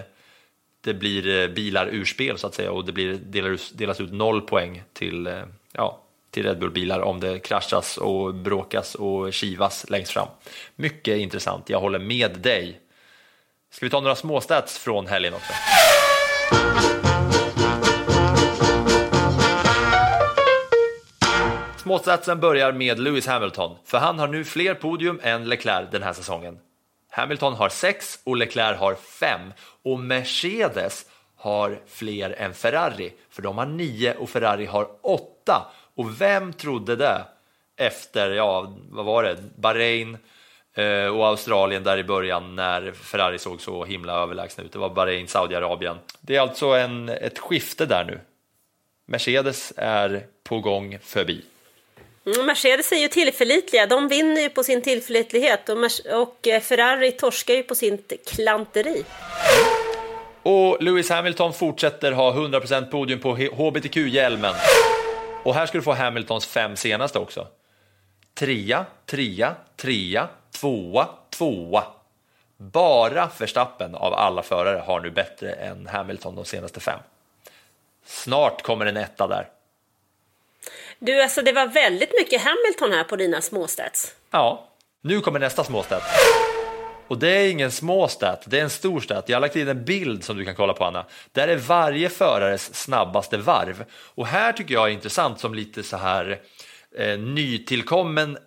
det 0.81 0.93
blir 0.93 1.47
bilar 1.47 1.87
ur 1.87 2.05
spel 2.05 2.37
så 2.37 2.47
att 2.47 2.53
säga 2.53 2.71
och 2.71 2.85
det 2.85 2.91
blir, 2.91 3.13
delas, 3.13 3.71
delas 3.71 4.01
ut 4.01 4.13
noll 4.13 4.41
poäng 4.41 4.83
till, 4.93 5.43
ja, 5.71 6.01
till 6.31 6.43
Red 6.43 6.59
Bull-bilar 6.59 6.99
om 6.99 7.19
det 7.19 7.39
kraschas 7.39 7.97
och 7.97 8.33
bråkas 8.33 8.95
och 8.95 9.33
kivas 9.33 9.89
längst 9.89 10.11
fram. 10.11 10.27
Mycket 10.75 11.17
intressant, 11.17 11.69
jag 11.69 11.79
håller 11.79 11.99
med 11.99 12.39
dig. 12.39 12.79
Ska 13.71 13.85
vi 13.85 13.89
ta 13.89 13.99
några 13.99 14.15
småstats 14.15 14.77
från 14.77 15.07
helgen 15.07 15.33
också? 15.33 15.53
Småsatsen 21.85 22.39
börjar 22.39 22.71
med 22.71 22.99
Lewis 22.99 23.27
Hamilton, 23.27 23.77
för 23.83 23.97
han 23.97 24.19
har 24.19 24.27
nu 24.27 24.43
fler 24.43 24.73
podium 24.73 25.19
än 25.23 25.49
Leclerc 25.49 25.87
den 25.91 26.03
här 26.03 26.13
säsongen. 26.13 26.59
Hamilton 27.09 27.53
har 27.53 27.69
sex 27.69 28.19
och 28.23 28.37
Leclerc 28.37 28.79
har 28.79 28.95
fem 28.95 29.53
och 29.83 29.99
Mercedes 29.99 31.05
har 31.35 31.79
fler 31.87 32.35
än 32.37 32.53
Ferrari, 32.53 33.13
för 33.29 33.41
de 33.41 33.57
har 33.57 33.65
nio 33.65 34.15
och 34.15 34.29
Ferrari 34.29 34.65
har 34.65 34.87
åtta. 35.01 35.71
Och 35.95 36.21
vem 36.21 36.53
trodde 36.53 36.95
det 36.95 37.25
efter, 37.77 38.31
ja, 38.31 38.73
vad 38.89 39.05
var 39.05 39.23
det, 39.23 39.37
Bahrain 39.55 40.17
eh, 40.73 41.07
och 41.07 41.27
Australien 41.27 41.83
där 41.83 41.97
i 41.97 42.03
början 42.03 42.55
när 42.55 42.91
Ferrari 42.91 43.39
såg 43.39 43.61
så 43.61 43.85
himla 43.85 44.13
överlägsna 44.13 44.63
ut. 44.63 44.71
Det 44.71 44.79
var 44.79 44.89
Bahrain, 44.89 45.27
Saudiarabien. 45.27 45.97
Det 46.21 46.35
är 46.35 46.41
alltså 46.41 46.67
en, 46.67 47.09
ett 47.09 47.39
skifte 47.39 47.85
där 47.85 48.05
nu. 48.05 48.19
Mercedes 49.05 49.73
är 49.77 50.25
på 50.43 50.59
gång 50.59 50.99
förbi. 51.01 51.45
Mm, 52.25 52.45
Mercedes 52.45 52.91
är 52.91 52.97
ju 52.97 53.07
tillförlitliga. 53.07 53.85
De 53.85 54.07
vinner 54.07 54.41
ju 54.41 54.49
på 54.49 54.63
sin 54.63 54.81
tillförlitlighet 54.81 55.69
och 55.69 55.77
och 56.21 56.47
eh, 56.47 56.61
Ferrari 56.61 57.11
torskar 57.11 57.53
ju 57.53 57.63
på 57.63 57.75
sitt 57.75 58.29
klanteri. 58.29 59.05
Och 60.43 60.83
Lewis 60.83 61.09
Hamilton 61.09 61.53
fortsätter 61.53 62.11
ha 62.11 62.33
100% 62.33 62.85
podium 62.85 63.19
på 63.19 63.35
HBTQ-hjälmen. 63.35 64.53
Och 65.43 65.55
här 65.55 65.65
ska 65.65 65.77
du 65.77 65.81
få 65.81 65.93
Hamiltons 65.93 66.45
fem 66.45 66.75
senaste 66.75 67.19
också. 67.19 67.47
Trea, 68.33 68.85
trea, 69.05 69.55
trea, 69.75 70.27
tvåa, 70.51 71.07
tvåa. 71.29 71.83
Bara 72.57 73.29
Verstappen 73.37 73.95
av 73.95 74.13
alla 74.13 74.43
förare 74.43 74.79
har 74.79 74.99
nu 74.99 75.11
bättre 75.11 75.51
än 75.51 75.87
Hamilton 75.87 76.35
de 76.35 76.45
senaste 76.45 76.79
fem. 76.79 76.99
Snart 78.05 78.61
kommer 78.61 78.85
en 78.85 78.97
etta 78.97 79.27
där. 79.27 79.47
Du, 80.99 81.21
alltså 81.21 81.41
det 81.41 81.51
var 81.51 81.67
väldigt 81.67 82.11
mycket 82.19 82.41
Hamilton 82.41 82.91
här 82.91 83.03
på 83.03 83.15
dina 83.15 83.41
småstats. 83.41 84.15
Ja, 84.31 84.69
nu 85.01 85.21
kommer 85.21 85.39
nästa 85.39 85.63
småstat. 85.63 86.03
Och 87.07 87.17
det 87.17 87.29
är 87.29 87.49
ingen 87.49 87.71
småstat, 87.71 88.43
det 88.47 88.59
är 88.59 88.63
en 88.63 88.69
stor 88.69 88.99
stat. 88.99 89.29
Jag 89.29 89.35
har 89.35 89.41
lagt 89.41 89.55
in 89.55 89.67
en 89.67 89.85
bild 89.85 90.23
som 90.23 90.37
du 90.37 90.45
kan 90.45 90.55
kolla 90.55 90.73
på 90.73 90.85
Anna. 90.85 91.05
Där 91.31 91.47
är 91.47 91.57
varje 91.57 92.09
förares 92.09 92.75
snabbaste 92.75 93.37
varv. 93.37 93.85
Och 93.91 94.27
här 94.27 94.53
tycker 94.53 94.73
jag 94.73 94.87
är 94.87 94.93
intressant 94.93 95.39
som 95.39 95.53
lite 95.53 95.83
så 95.83 95.97
här 95.97 96.41
eh, 96.97 97.19
nytillkommen 97.19 98.37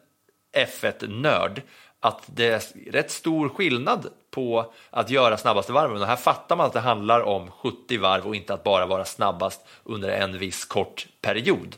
F1-nörd 0.57 1.63
att 2.01 2.23
det 2.27 2.47
är 2.47 2.91
rätt 2.93 3.11
stor 3.11 3.49
skillnad 3.49 4.07
på 4.31 4.73
att 4.91 5.11
göra 5.11 5.37
snabbaste 5.37 5.73
varven 5.73 6.03
och 6.03 6.07
här 6.07 6.17
fattar 6.17 6.57
man 6.57 6.67
att 6.67 6.73
det 6.73 6.81
handlar 6.81 7.21
om 7.21 7.51
70 7.51 7.99
varv 7.99 8.27
och 8.27 8.37
inte 8.37 8.55
att 8.55 8.65
bara 8.65 8.87
vara 8.87 9.05
snabbast 9.05 9.67
under 9.85 10.09
en 10.09 10.39
viss 10.39 10.65
kort 10.65 11.07
period. 11.21 11.77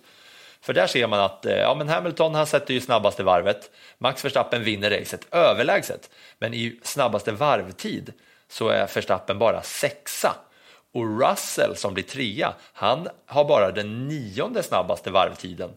För 0.63 0.73
där 0.73 0.87
ser 0.87 1.07
man 1.07 1.21
att 1.21 1.47
eh, 1.47 1.57
ja, 1.57 1.75
men 1.75 1.89
Hamilton 1.89 2.35
han 2.35 2.47
sätter 2.47 2.75
ju 2.75 2.81
snabbaste 2.81 3.23
varvet. 3.23 3.71
Max 3.99 4.25
Verstappen 4.25 4.65
vinner 4.65 4.91
racet 4.91 5.27
överlägset. 5.31 6.11
Men 6.39 6.55
i 6.55 6.81
snabbaste 6.83 7.33
varvtid 7.33 8.13
så 8.49 8.69
är 8.69 8.91
Verstappen 8.95 9.39
bara 9.39 9.63
sexa. 9.63 10.35
Och 10.93 11.21
Russell 11.21 11.77
som 11.77 11.95
blir 11.95 12.05
trea, 12.05 12.55
han 12.73 13.09
har 13.27 13.45
bara 13.45 13.71
den 13.71 14.09
nionde 14.09 14.63
snabbaste 14.63 15.11
varvtiden. 15.11 15.71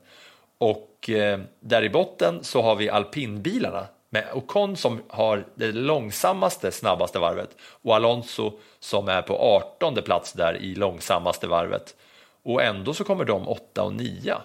Och 0.58 1.10
eh, 1.10 1.40
där 1.60 1.84
i 1.84 1.90
botten 1.90 2.44
så 2.44 2.62
har 2.62 2.76
vi 2.76 2.90
alpinbilarna 2.90 3.88
med 4.10 4.28
Ocon 4.34 4.78
som 4.78 5.04
har 5.10 5.46
det 5.56 5.72
långsammaste 5.72 6.72
snabbaste 6.72 7.20
varvet 7.20 7.50
och 7.62 7.96
Alonso 7.96 8.60
som 8.80 9.08
är 9.08 9.22
på 9.22 9.38
18 9.38 9.96
plats 9.96 10.34
där 10.34 10.58
i 10.58 10.76
långsammaste 10.76 11.48
varvet. 11.48 11.96
Och 12.44 12.64
ändå 12.64 12.94
så 12.94 13.04
kommer 13.04 13.26
de 13.26 13.48
åtta 13.48 13.84
och 13.84 13.94
nia 13.94 14.42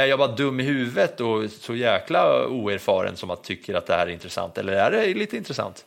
är 0.00 0.06
jag 0.06 0.18
bara 0.18 0.28
dum 0.28 0.60
i 0.60 0.62
huvudet 0.62 1.20
och 1.20 1.50
så 1.50 1.74
jäkla 1.74 2.46
oerfaren 2.46 3.16
som 3.16 3.30
att 3.30 3.44
tycker 3.44 3.74
att 3.74 3.86
det 3.86 3.94
här 3.94 4.06
är 4.06 4.10
intressant? 4.10 4.58
Eller 4.58 4.72
är 4.72 4.90
det 4.90 5.14
lite 5.14 5.36
intressant? 5.36 5.84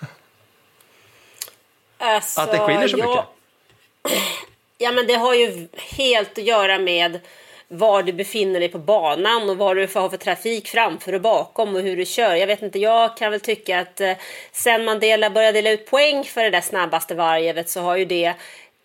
Alltså, 1.98 2.40
att 2.40 2.52
det 2.52 2.58
skiljer 2.58 2.88
så 2.88 2.98
ja, 2.98 3.26
mycket? 4.04 4.18
Ja, 4.78 4.92
men 4.92 5.06
det 5.06 5.14
har 5.14 5.34
ju 5.34 5.68
helt 5.96 6.38
att 6.38 6.44
göra 6.44 6.78
med 6.78 7.20
var 7.72 8.02
du 8.02 8.12
befinner 8.12 8.60
dig 8.60 8.68
på 8.68 8.78
banan 8.78 9.50
och 9.50 9.56
vad 9.56 9.76
du 9.76 9.88
har 9.94 10.08
för 10.08 10.16
trafik 10.16 10.68
framför 10.68 11.12
och 11.12 11.20
bakom 11.20 11.76
och 11.76 11.82
hur 11.82 11.96
du 11.96 12.04
kör. 12.04 12.34
Jag 12.34 12.46
vet 12.46 12.62
inte, 12.62 12.78
jag 12.78 13.16
kan 13.16 13.30
väl 13.30 13.40
tycka 13.40 13.80
att 13.80 14.00
eh, 14.00 14.12
sen 14.52 14.84
man 14.84 15.00
delar, 15.00 15.30
började 15.30 15.58
dela 15.58 15.70
ut 15.70 15.86
poäng 15.86 16.24
för 16.24 16.42
det 16.42 16.50
där 16.50 16.60
snabbaste 16.60 17.14
varvet 17.14 17.68
så 17.68 17.80
har 17.80 17.96
ju 17.96 18.04
det 18.04 18.34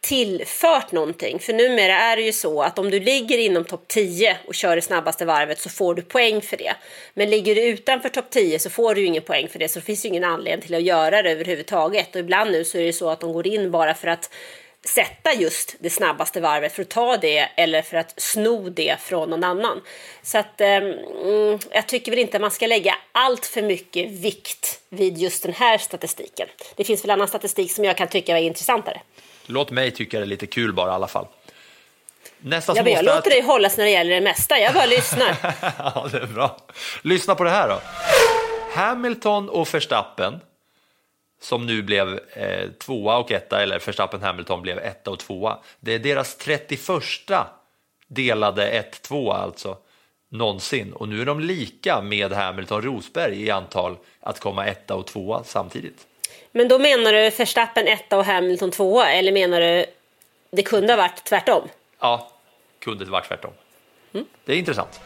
tillfört 0.02 0.91
någonting. 0.91 1.39
För 1.39 1.54
numera 1.54 1.93
är 1.98 2.16
det 2.16 2.22
ju 2.22 2.34
så 2.34 2.62
att 2.62 2.80
om 2.80 2.89
du 2.89 3.00
ligger 3.00 3.38
inom 3.38 3.66
topp 3.66 3.88
10 3.88 4.38
och 4.48 4.56
kör 4.56 4.76
det 4.76 4.82
snabbaste 4.82 5.26
varvet 5.26 5.60
så 5.60 5.70
får 5.70 5.95
du 5.95 6.02
poäng 6.02 6.41
för 6.41 6.58
det. 6.58 6.74
Men 7.14 7.30
ligger 7.30 7.56
du 7.56 7.62
utanför 7.62 8.10
topp 8.10 8.30
10 8.30 8.60
så 8.60 8.70
får 8.70 8.95
du 8.95 9.02
ju 9.02 9.08
ingen 9.08 9.24
poäng 9.24 9.48
för 9.48 9.60
det 9.60 9.70
så 9.70 9.80
det 9.80 9.86
finns 9.86 10.06
ju 10.06 10.10
ingen 10.10 10.24
anledning 10.24 10.62
till 10.62 10.76
att 10.76 10.84
göra 10.84 11.22
det 11.22 11.32
överhuvudtaget. 11.32 12.16
Och 12.16 12.20
ibland 12.20 12.52
nu 12.52 12.66
så 12.66 12.78
är 12.78 12.84
det 12.84 12.93
så 12.93 13.10
att 13.10 13.20
de 13.20 13.34
går 13.34 13.48
in 13.48 13.72
bara 13.72 13.93
för 13.93 14.08
att 14.08 14.30
sätta 14.88 15.34
just 15.34 15.76
det 15.80 15.89
snabbaste 15.89 16.41
varvet 16.41 16.74
för 16.74 16.82
att 16.82 16.89
ta 16.89 17.18
det 17.18 17.50
eller 17.56 17.82
för 17.82 17.98
att 17.98 18.22
sno 18.22 18.70
det 18.70 18.95
från 19.00 19.30
någon 19.30 19.43
annan. 19.43 19.82
Så 20.24 20.38
att 20.38 20.62
eh, 20.62 20.68
jag 21.72 21.88
tycker 21.88 22.12
väl 22.12 22.20
inte 22.20 22.38
att 22.38 22.41
man 22.41 22.52
ska 22.52 22.68
lägga 22.68 22.95
allt 23.12 23.45
för 23.45 23.62
mycket 23.62 24.12
vikt 24.12 24.80
vid 24.89 25.18
just 25.18 25.43
den 25.43 25.54
här 25.54 25.78
statistiken. 25.78 26.48
Det 26.76 26.84
finns 26.84 27.04
väl 27.04 27.12
annan 27.12 27.28
statistik 27.28 27.72
som 27.72 27.86
jag 27.86 27.98
kan 27.98 28.08
tycka 28.08 28.38
är 28.38 28.41
intressantare. 28.41 29.02
Låt 29.50 29.72
mig 29.72 29.91
tycka 29.91 30.18
det 30.18 30.24
är 30.24 30.28
lite 30.28 30.48
kul 30.48 30.74
bara 30.74 30.91
i 30.91 30.93
alla 30.93 31.08
fall. 31.08 31.28
Nästa 32.39 32.76
Ja, 32.76 32.89
jag 32.89 33.06
låter 33.06 33.30
dig 33.30 33.41
hållas 33.41 33.78
när 33.78 33.84
det 33.84 33.91
gäller 33.91 34.16
det 34.16 34.22
mesta, 34.22 34.60
jag 34.60 34.74
bara 34.74 34.86
lyssnar. 34.86 35.36
ja, 35.78 36.08
det 36.12 36.18
är 36.18 36.28
bra. 36.28 36.58
Lyssna 37.02 37.36
på 37.36 37.43
det 37.43 37.50
här 37.50 37.70
då. 37.70 37.82
Hamilton 38.74 39.50
och 39.50 39.74
Verstappen, 39.74 40.39
som 41.41 41.66
nu 41.66 41.82
blev 41.82 42.20
eh, 42.34 42.70
tvåa 42.70 43.18
och 43.18 43.32
etta, 43.32 43.64
eller 43.64 43.80
Verstappen 43.80 44.22
Hamilton 44.22 44.62
blev 44.62 44.80
etta 44.80 45.12
och 45.12 45.20
tvåa. 45.20 45.58
Det 45.80 45.93
är 45.93 46.00
deras 46.00 46.36
31 46.36 46.80
delade 48.08 48.86
1-2 49.02 49.34
alltså 49.34 49.78
någonsin 50.30 50.93
och 50.93 51.10
nu 51.10 51.22
är 51.22 51.26
de 51.26 51.39
lika 51.39 52.02
med 52.02 52.32
Hamilton 52.34 52.82
Rosberg 52.82 53.43
i 53.43 53.52
antal 53.52 53.98
att 54.20 54.39
komma 54.39 54.66
etta 54.66 54.95
och 54.95 55.08
tvåa 55.08 55.43
samtidigt. 55.43 56.08
Men 56.52 56.68
då 56.68 56.80
menar 56.80 57.14
du 57.14 57.30
Verstappen 57.30 57.88
etta 57.88 58.18
och 58.18 58.26
Hamilton 58.26 58.72
tvåa, 58.72 59.12
eller 59.12 59.32
menar 59.32 59.62
du 59.62 59.86
det 60.52 60.64
kunde 60.64 60.93
ha 60.93 60.98
varit 60.98 61.24
tvärtom? 61.24 61.70
Ja, 62.00 62.32
kunde 62.80 63.06
det 63.06 63.12
varit 63.12 63.28
tvärtom. 63.28 63.52
Det 64.45 64.54
är 64.54 64.58
intressant. 64.58 65.00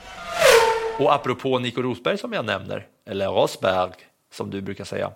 Och 1.00 1.14
apropå 1.14 1.60
Nico 1.60 1.82
Rosberg 1.82 2.18
som 2.18 2.34
jag 2.34 2.46
nämner, 2.46 2.88
eller 3.06 3.28
Rosberg 3.28 3.92
som 4.32 4.50
du 4.50 4.62
brukar 4.62 4.84
säga, 4.84 5.12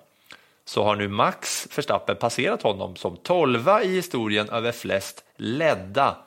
så 0.66 0.84
har 0.84 0.96
nu 0.96 1.08
Max 1.08 1.68
Verstappen 1.78 2.16
passerat 2.16 2.62
honom 2.62 2.96
som 2.96 3.18
tolva 3.18 3.84
i 3.84 3.88
historien 3.88 4.50
över 4.50 4.72
flest 4.72 5.24
ledda 5.36 6.18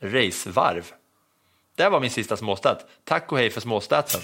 racevarv. 0.00 0.92
Det 1.74 1.88
var 1.88 2.00
min 2.00 2.10
sista 2.10 2.36
småstat. 2.36 2.86
Tack 3.04 3.32
och 3.32 3.38
hej 3.38 3.50
för 3.50 3.60
småstatsen. 3.60 4.20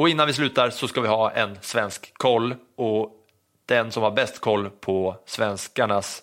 Och 0.00 0.08
innan 0.08 0.26
vi 0.26 0.32
slutar 0.32 0.70
så 0.70 0.88
ska 0.88 1.00
vi 1.00 1.08
ha 1.08 1.30
en 1.30 1.58
svensk 1.62 2.14
koll 2.14 2.54
och 2.76 3.10
den 3.66 3.92
som 3.92 4.02
har 4.02 4.10
bäst 4.10 4.38
koll 4.38 4.70
på 4.70 5.16
svenskarnas 5.26 6.22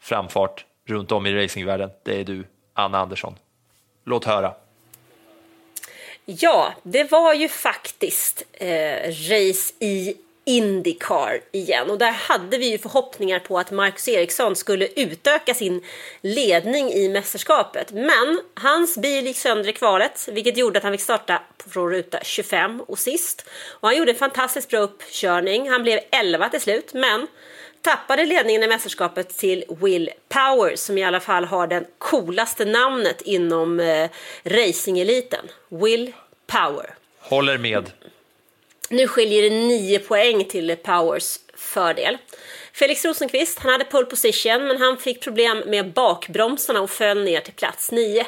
framfart 0.00 0.64
runt 0.86 1.12
om 1.12 1.26
i 1.26 1.44
racingvärlden, 1.44 1.90
det 2.02 2.20
är 2.20 2.24
du, 2.24 2.44
Anna 2.74 2.98
Andersson. 2.98 3.34
Låt 4.04 4.24
höra. 4.24 4.54
Ja, 6.24 6.74
det 6.82 7.10
var 7.10 7.34
ju 7.34 7.48
faktiskt 7.48 8.42
eh, 8.52 9.08
race 9.08 9.74
i 9.80 10.16
Indycar 10.46 11.40
igen 11.52 11.90
och 11.90 11.98
där 11.98 12.10
hade 12.10 12.58
vi 12.58 12.70
ju 12.70 12.78
förhoppningar 12.78 13.38
på 13.38 13.58
att 13.58 13.70
Marcus 13.70 14.08
Ericsson 14.08 14.56
skulle 14.56 14.88
utöka 14.96 15.54
sin 15.54 15.84
ledning 16.20 16.92
i 16.92 17.08
mästerskapet. 17.08 17.92
Men 17.92 18.40
hans 18.54 18.98
bil 18.98 19.26
gick 19.26 19.36
sönder 19.36 19.68
i 19.68 19.72
kvalet 19.72 20.28
vilket 20.32 20.56
gjorde 20.56 20.78
att 20.78 20.82
han 20.82 20.92
fick 20.92 21.00
starta 21.00 21.42
från 21.70 21.90
ruta 21.90 22.18
25 22.22 22.80
och 22.80 22.98
sist. 22.98 23.44
Och 23.70 23.88
han 23.88 23.96
gjorde 23.96 24.12
en 24.12 24.18
fantastiskt 24.18 24.68
bra 24.68 24.78
uppkörning. 24.78 25.70
Han 25.70 25.82
blev 25.82 26.00
11 26.10 26.48
till 26.48 26.60
slut 26.60 26.94
men 26.94 27.26
tappade 27.82 28.24
ledningen 28.24 28.62
i 28.62 28.66
mästerskapet 28.66 29.28
till 29.28 29.64
Will 29.80 30.10
Power 30.28 30.76
som 30.76 30.98
i 30.98 31.04
alla 31.04 31.20
fall 31.20 31.44
har 31.44 31.66
den 31.66 31.84
coolaste 31.98 32.64
namnet 32.64 33.22
inom 33.22 33.80
eh, 33.80 34.10
racingeliten. 34.42 35.48
Will 35.68 36.12
Power. 36.46 36.94
Håller 37.18 37.58
med. 37.58 37.90
Nu 38.90 39.08
skiljer 39.08 39.42
det 39.42 39.50
9 39.50 39.98
poäng 39.98 40.44
till 40.44 40.76
Powers 40.76 41.38
fördel. 41.54 42.18
Felix 42.72 43.04
Rosenqvist, 43.04 43.58
han 43.58 43.72
hade 43.72 43.84
pole 43.84 44.06
position 44.06 44.66
men 44.66 44.80
han 44.80 44.96
fick 44.96 45.22
problem 45.22 45.62
med 45.66 45.92
bakbromsarna 45.92 46.80
och 46.80 46.90
föll 46.90 47.24
ner 47.24 47.40
till 47.40 47.52
plats 47.52 47.92
9. 47.92 48.26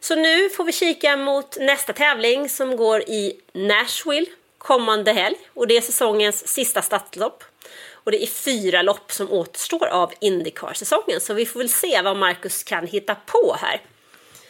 Så 0.00 0.14
nu 0.14 0.48
får 0.48 0.64
vi 0.64 0.72
kika 0.72 1.16
mot 1.16 1.56
nästa 1.60 1.92
tävling 1.92 2.48
som 2.48 2.76
går 2.76 3.00
i 3.00 3.40
Nashville 3.52 4.26
kommande 4.58 5.12
helg 5.12 5.36
och 5.54 5.66
det 5.66 5.76
är 5.76 5.80
säsongens 5.80 6.48
sista 6.48 6.82
startlopp. 6.82 7.44
Och 7.92 8.10
det 8.10 8.22
är 8.22 8.26
fyra 8.26 8.82
lopp 8.82 9.12
som 9.12 9.32
återstår 9.32 9.86
av 9.86 10.12
Indycar-säsongen 10.20 11.20
så 11.20 11.34
vi 11.34 11.46
får 11.46 11.60
väl 11.60 11.68
se 11.68 12.02
vad 12.02 12.16
Marcus 12.16 12.62
kan 12.62 12.86
hitta 12.86 13.14
på 13.14 13.56
här. 13.60 13.80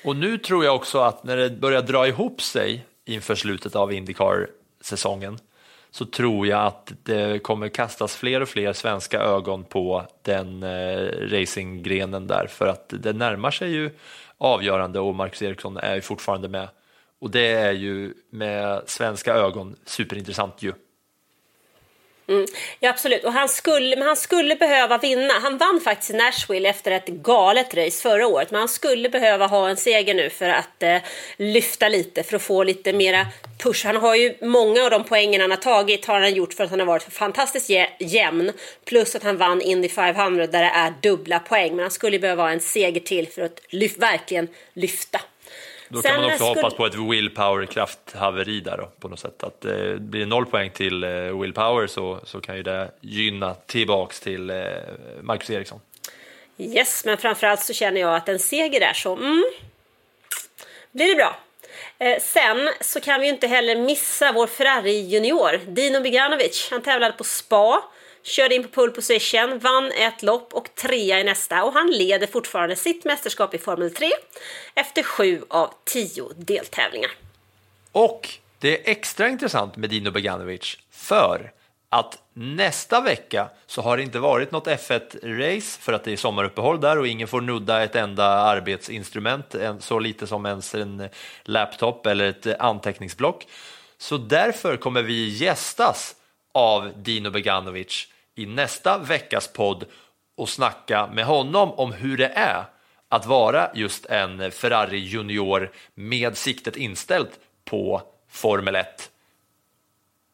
Och 0.04 0.16
nu 0.16 0.38
tror 0.38 0.64
jag 0.64 0.74
också 0.74 0.98
att 0.98 1.24
när 1.24 1.36
det 1.36 1.50
börjar 1.50 1.82
dra 1.82 2.08
ihop 2.08 2.42
sig 2.42 2.84
inför 3.04 3.34
slutet 3.34 3.76
av 3.76 3.92
Indycar 3.92 4.48
säsongen 4.80 5.38
så 5.90 6.04
tror 6.04 6.46
jag 6.46 6.66
att 6.66 6.92
det 7.02 7.42
kommer 7.42 7.68
kastas 7.68 8.16
fler 8.16 8.40
och 8.40 8.48
fler 8.48 8.72
svenska 8.72 9.20
ögon 9.20 9.64
på 9.64 10.06
den 10.22 10.62
eh, 10.62 11.28
racinggrenen 11.30 12.26
där 12.26 12.46
för 12.46 12.66
att 12.66 12.94
det 12.98 13.12
närmar 13.12 13.50
sig 13.50 13.70
ju 13.70 13.90
avgörande 14.38 15.00
och 15.00 15.14
Marcus 15.14 15.42
Eriksson 15.42 15.76
är 15.76 15.94
ju 15.94 16.00
fortfarande 16.00 16.48
med 16.48 16.68
och 17.20 17.30
det 17.30 17.46
är 17.46 17.72
ju 17.72 18.14
med 18.30 18.82
svenska 18.86 19.34
ögon 19.34 19.76
superintressant 19.84 20.62
ju. 20.62 20.72
Mm. 22.28 22.46
Ja 22.80 22.90
absolut, 22.90 23.24
och 23.24 23.32
han 23.32 23.48
skulle, 23.48 23.96
men 23.96 24.06
han 24.08 24.16
skulle 24.16 24.56
behöva 24.56 24.98
vinna. 24.98 25.34
Han 25.42 25.58
vann 25.58 25.80
faktiskt 25.84 26.10
i 26.10 26.14
Nashville 26.14 26.68
efter 26.68 26.90
ett 26.90 27.06
galet 27.06 27.74
race 27.74 28.02
förra 28.02 28.26
året. 28.26 28.50
Men 28.50 28.58
han 28.58 28.68
skulle 28.68 29.08
behöva 29.08 29.46
ha 29.46 29.68
en 29.68 29.76
seger 29.76 30.14
nu 30.14 30.30
för 30.30 30.48
att 30.48 30.82
eh, 30.82 30.96
lyfta 31.36 31.88
lite, 31.88 32.22
för 32.22 32.36
att 32.36 32.42
få 32.42 32.64
lite 32.64 32.92
mera 32.92 33.26
push. 33.58 33.86
Han 33.86 33.96
har 33.96 34.14
ju 34.14 34.34
många 34.42 34.82
av 34.84 34.90
de 34.90 35.04
poängen 35.04 35.40
han 35.40 35.50
har 35.50 35.58
tagit 35.58 36.04
har 36.06 36.20
han 36.20 36.34
gjort 36.34 36.54
för 36.54 36.64
att 36.64 36.70
han 36.70 36.78
har 36.80 36.86
varit 36.86 37.12
fantastiskt 37.12 37.70
jämn. 37.98 38.52
Plus 38.84 39.14
att 39.14 39.22
han 39.22 39.36
vann 39.36 39.60
Indy 39.62 39.88
500 39.88 40.46
där 40.46 40.62
det 40.62 40.70
är 40.74 40.94
dubbla 41.02 41.38
poäng. 41.38 41.70
Men 41.76 41.82
han 41.82 41.90
skulle 41.90 42.18
behöva 42.18 42.42
ha 42.42 42.50
en 42.50 42.60
seger 42.60 43.00
till 43.00 43.28
för 43.28 43.42
att 43.42 43.60
lyf- 43.70 44.00
verkligen 44.00 44.48
lyfta. 44.74 45.20
Då 45.88 46.02
Sen 46.02 46.10
kan 46.12 46.20
man 46.20 46.24
också 46.30 46.36
skulle- 46.36 46.48
hoppas 46.60 46.74
på 46.74 46.86
ett 46.86 46.94
willpower 46.94 47.66
krafthaveri 47.66 48.60
där 48.60 48.76
då, 48.76 48.88
på 49.00 49.08
något 49.08 49.20
sätt. 49.20 49.42
Att 49.42 49.64
eh, 49.64 49.72
blir 49.94 50.20
det 50.20 50.26
noll 50.26 50.46
poäng 50.46 50.70
till 50.70 51.04
eh, 51.04 51.10
willpower 51.10 51.86
så, 51.86 52.20
så 52.24 52.40
kan 52.40 52.56
ju 52.56 52.62
det 52.62 52.90
gynna 53.00 53.54
tillbaks 53.54 54.20
till 54.20 54.50
eh, 54.50 54.56
Marcus 55.22 55.50
Eriksson. 55.50 55.80
Yes, 56.58 57.04
men 57.04 57.16
framförallt 57.18 57.60
så 57.60 57.72
känner 57.72 58.00
jag 58.00 58.14
att 58.16 58.28
en 58.28 58.38
seger 58.38 58.80
där 58.80 58.92
så 58.92 59.16
mm, 59.16 59.44
blir 60.92 61.08
det 61.08 61.14
bra. 61.14 61.36
Eh, 61.98 62.20
sen 62.20 62.68
så 62.80 63.00
kan 63.00 63.20
vi 63.20 63.26
ju 63.26 63.32
inte 63.32 63.46
heller 63.46 63.76
missa 63.76 64.32
vår 64.32 64.46
Ferrari 64.46 65.00
junior, 65.00 65.60
Dino 65.66 66.00
Beganovic. 66.00 66.68
Han 66.70 66.82
tävlade 66.82 67.12
på 67.12 67.24
spa, 67.24 67.82
körde 68.28 68.54
in 68.54 68.62
på 68.62 68.68
pole 68.68 68.92
position, 68.92 69.58
vann 69.58 69.92
ett 69.92 70.22
lopp 70.22 70.54
och 70.54 70.74
trea 70.74 71.20
i 71.20 71.24
nästa 71.24 71.64
och 71.64 71.72
han 71.72 71.90
leder 71.90 72.26
fortfarande 72.26 72.76
sitt 72.76 73.04
mästerskap 73.04 73.54
i 73.54 73.58
Formel 73.58 73.94
3 73.94 74.10
efter 74.74 75.02
sju 75.02 75.42
av 75.48 75.74
tio 75.84 76.28
deltävlingar. 76.36 77.10
Och 77.92 78.28
det 78.58 78.78
är 78.78 78.90
extra 78.90 79.28
intressant 79.28 79.76
med 79.76 79.90
Dino 79.90 80.10
Beganovic 80.10 80.78
för 80.90 81.52
att 81.90 82.18
nästa 82.32 83.00
vecka 83.00 83.48
så 83.66 83.82
har 83.82 83.96
det 83.96 84.02
inte 84.02 84.18
varit 84.18 84.50
något 84.50 84.66
F1-race 84.66 85.80
för 85.80 85.92
att 85.92 86.04
det 86.04 86.12
är 86.12 86.16
sommaruppehåll 86.16 86.80
där 86.80 86.98
och 86.98 87.06
ingen 87.06 87.28
får 87.28 87.40
nudda 87.40 87.82
ett 87.82 87.96
enda 87.96 88.24
arbetsinstrument, 88.24 89.54
så 89.80 89.98
lite 89.98 90.26
som 90.26 90.46
ens 90.46 90.74
en 90.74 91.08
laptop 91.42 92.06
eller 92.06 92.24
ett 92.24 92.60
anteckningsblock. 92.60 93.46
Så 93.98 94.16
därför 94.16 94.76
kommer 94.76 95.02
vi 95.02 95.28
gästas 95.28 96.14
av 96.54 96.92
Dino 96.96 97.30
Beganovic 97.30 98.08
i 98.38 98.46
nästa 98.46 98.98
veckas 98.98 99.48
podd 99.48 99.84
och 100.36 100.48
snacka 100.48 101.08
med 101.12 101.24
honom 101.24 101.72
om 101.72 101.92
hur 101.92 102.16
det 102.16 102.28
är 102.28 102.64
att 103.08 103.26
vara 103.26 103.70
just 103.74 104.06
en 104.06 104.50
Ferrari 104.50 104.98
junior 104.98 105.70
med 105.94 106.36
siktet 106.36 106.76
inställt 106.76 107.30
på 107.64 108.02
Formel 108.30 108.74
1 108.74 109.10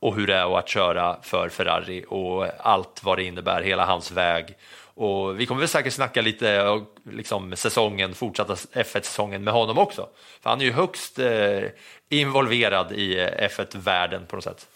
och 0.00 0.14
hur 0.14 0.26
det 0.26 0.34
är 0.34 0.58
att 0.58 0.68
köra 0.68 1.22
för 1.22 1.48
Ferrari 1.48 2.04
och 2.08 2.46
allt 2.58 3.00
vad 3.04 3.18
det 3.18 3.24
innebär, 3.24 3.62
hela 3.62 3.86
hans 3.86 4.10
väg. 4.10 4.56
Och 4.94 5.40
vi 5.40 5.46
kommer 5.46 5.60
väl 5.60 5.68
säkert 5.68 5.92
snacka 5.92 6.22
lite 6.22 6.68
om 6.68 6.86
liksom, 7.10 7.56
säsongen, 7.56 8.14
fortsatta 8.14 8.54
F1-säsongen 8.54 9.44
med 9.44 9.54
honom 9.54 9.78
också. 9.78 10.08
För 10.40 10.50
han 10.50 10.60
är 10.60 10.64
ju 10.64 10.72
högst 10.72 11.18
eh, 11.18 11.62
involverad 12.08 12.92
i 12.92 13.18
F1-världen 13.26 14.26
på 14.26 14.36
något 14.36 14.44
sätt. 14.44 14.68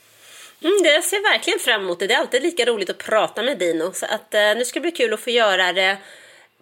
Mm, 0.62 0.82
det 0.82 1.02
ser 1.02 1.16
jag 1.16 1.22
verkligen 1.22 1.58
fram 1.58 1.80
emot. 1.82 1.98
Det 1.98 2.06
Det 2.06 2.14
är 2.14 2.18
alltid 2.18 2.42
lika 2.42 2.64
roligt 2.64 2.90
att 2.90 2.98
prata 2.98 3.42
med 3.42 3.58
Dino. 3.58 3.92
Så 3.92 4.06
att, 4.06 4.34
eh, 4.34 4.40
nu 4.40 4.64
ska 4.64 4.78
det 4.78 4.82
bli 4.82 4.90
kul 4.90 5.14
att 5.14 5.20
få 5.20 5.30
göra 5.30 5.72
det 5.72 5.98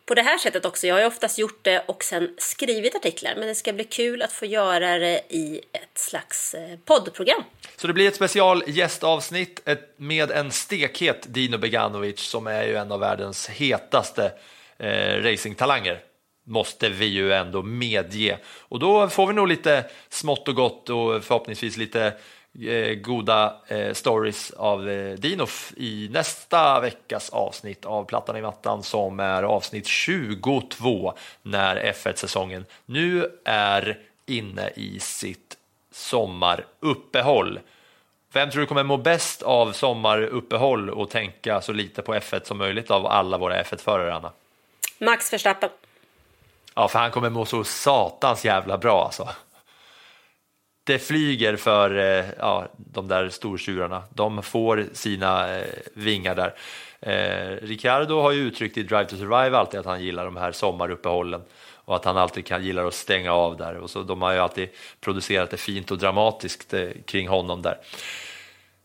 på 0.06 0.14
det 0.14 0.22
här 0.22 0.38
sättet 0.38 0.64
också. 0.64 0.86
Jag 0.86 0.94
har 0.94 1.00
ju 1.00 1.06
oftast 1.06 1.38
gjort 1.38 1.58
det 1.62 1.82
och 1.86 2.04
sen 2.04 2.34
skrivit 2.38 2.94
artiklar. 2.94 3.34
Men 3.36 3.48
det 3.48 3.54
ska 3.54 3.72
bli 3.72 3.84
kul 3.84 4.22
att 4.22 4.32
få 4.32 4.46
göra 4.46 4.98
det 4.98 5.20
i 5.28 5.60
ett 5.72 5.98
slags 5.98 6.54
eh, 6.54 6.78
poddprogram. 6.84 7.42
Så 7.76 7.86
det 7.86 7.92
blir 7.92 8.08
ett 8.08 8.14
special 8.14 8.62
gästavsnitt 8.66 9.68
med 9.96 10.30
en 10.30 10.52
stekhet 10.52 11.26
Dino 11.28 11.58
Beganovic 11.58 12.20
som 12.20 12.46
är 12.46 12.62
ju 12.62 12.76
en 12.76 12.92
av 12.92 13.00
världens 13.00 13.48
hetaste 13.48 14.32
eh, 14.78 15.22
racingtalanger. 15.22 16.00
måste 16.46 16.88
vi 16.88 17.06
ju 17.06 17.32
ändå 17.32 17.62
medge. 17.62 18.38
Och 18.58 18.78
då 18.78 19.08
får 19.08 19.26
vi 19.26 19.32
nog 19.34 19.48
lite 19.48 19.84
smått 20.08 20.48
och 20.48 20.54
gott 20.54 20.90
och 20.90 21.24
förhoppningsvis 21.24 21.76
lite 21.76 22.12
goda 22.94 23.56
eh, 23.68 23.92
stories 23.92 24.50
av 24.50 24.88
eh, 24.88 25.14
Dino 25.14 25.46
i 25.76 26.08
nästa 26.12 26.80
veckas 26.80 27.30
avsnitt 27.30 27.84
av 27.84 28.04
Plattan 28.04 28.36
i 28.36 28.42
mattan 28.42 28.82
som 28.82 29.20
är 29.20 29.42
avsnitt 29.42 29.86
22 29.86 31.14
när 31.42 31.76
F1-säsongen 31.76 32.64
nu 32.86 33.30
är 33.44 33.98
inne 34.26 34.70
i 34.76 35.00
sitt 35.00 35.56
sommaruppehåll. 35.92 37.60
Vem 38.32 38.50
tror 38.50 38.60
du 38.60 38.66
kommer 38.66 38.82
må 38.82 38.96
bäst 38.96 39.42
av 39.42 39.72
sommaruppehåll 39.72 40.90
och 40.90 41.10
tänka 41.10 41.60
så 41.60 41.72
lite 41.72 42.02
på 42.02 42.14
F1 42.14 42.44
som 42.44 42.58
möjligt 42.58 42.90
av 42.90 43.06
alla 43.06 43.38
våra 43.38 43.62
F1-förare, 43.62 44.14
Anna? 44.14 44.32
Max 44.98 45.32
Verstappen. 45.32 45.70
Ja, 46.74 46.88
för 46.88 46.98
han 46.98 47.10
kommer 47.10 47.30
må 47.30 47.44
så 47.44 47.64
satans 47.64 48.44
jävla 48.44 48.78
bra 48.78 49.04
alltså. 49.04 49.28
Det 50.86 50.98
flyger 50.98 51.56
för 51.56 51.98
eh, 51.98 52.24
ja, 52.38 52.68
de 52.76 53.08
där 53.08 53.28
stortjurarna. 53.28 54.02
De 54.14 54.42
får 54.42 54.86
sina 54.92 55.56
eh, 55.56 55.66
vingar 55.94 56.34
där. 56.34 56.54
Eh, 57.00 57.66
Ricardo 57.66 58.20
har 58.20 58.32
ju 58.32 58.40
uttryckt 58.40 58.78
i 58.78 58.82
Drive 58.82 59.04
to 59.04 59.16
Survive 59.16 59.56
alltid 59.56 59.80
att 59.80 59.86
han 59.86 60.04
gillar 60.04 60.24
de 60.24 60.36
här 60.36 60.52
sommaruppehållen 60.52 61.42
och 61.84 61.96
att 61.96 62.04
han 62.04 62.16
alltid 62.16 62.46
kan 62.46 62.64
gillar 62.64 62.84
att 62.84 62.94
stänga 62.94 63.32
av 63.32 63.56
där. 63.56 63.76
Och 63.76 63.90
så, 63.90 64.02
de 64.02 64.22
har 64.22 64.32
ju 64.32 64.38
alltid 64.38 64.68
producerat 65.00 65.50
det 65.50 65.56
fint 65.56 65.90
och 65.90 65.98
dramatiskt 65.98 66.74
eh, 66.74 66.88
kring 67.04 67.28
honom 67.28 67.62
där. 67.62 67.78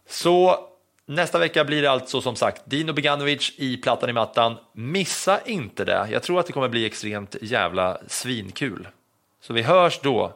Så 0.09 0.59
nästa 1.05 1.39
vecka 1.39 1.65
blir 1.65 1.81
det 1.81 1.91
alltså 1.91 2.21
som 2.21 2.35
sagt 2.35 2.61
Dino 2.65 2.93
Beganovic 2.93 3.53
i 3.57 3.77
Plattan 3.77 4.09
i 4.09 4.13
mattan. 4.13 4.57
Missa 4.73 5.39
inte 5.45 5.85
det. 5.85 6.07
Jag 6.11 6.23
tror 6.23 6.39
att 6.39 6.47
det 6.47 6.53
kommer 6.53 6.69
bli 6.69 6.85
extremt 6.85 7.35
jävla 7.41 7.97
svinkul. 8.07 8.87
Så 9.41 9.53
vi 9.53 9.61
hörs 9.61 9.99
då. 9.99 10.33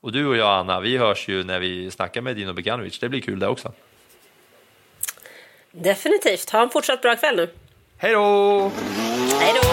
Och 0.00 0.12
du 0.12 0.26
och 0.26 0.36
jag 0.36 0.58
Anna, 0.58 0.80
vi 0.80 0.96
hörs 0.96 1.28
ju 1.28 1.44
när 1.44 1.60
vi 1.60 1.90
snackar 1.90 2.20
med 2.20 2.36
Dino 2.36 2.52
Beganovic. 2.52 2.98
Det 2.98 3.08
blir 3.08 3.20
kul 3.20 3.38
det 3.38 3.48
också. 3.48 3.72
Definitivt. 5.70 6.50
Ha 6.50 6.62
en 6.62 6.70
fortsatt 6.70 7.02
bra 7.02 7.16
kväll 7.16 7.36
nu. 7.36 7.50
Hej 7.96 8.12
då! 8.12 8.70
Hej 9.40 9.54
då! 9.62 9.68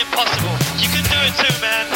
Impossible. 0.00 0.56
You 0.80 0.88
can 0.92 1.04
do 1.10 1.18
it 1.26 1.34
too, 1.34 1.60
man. 1.60 1.93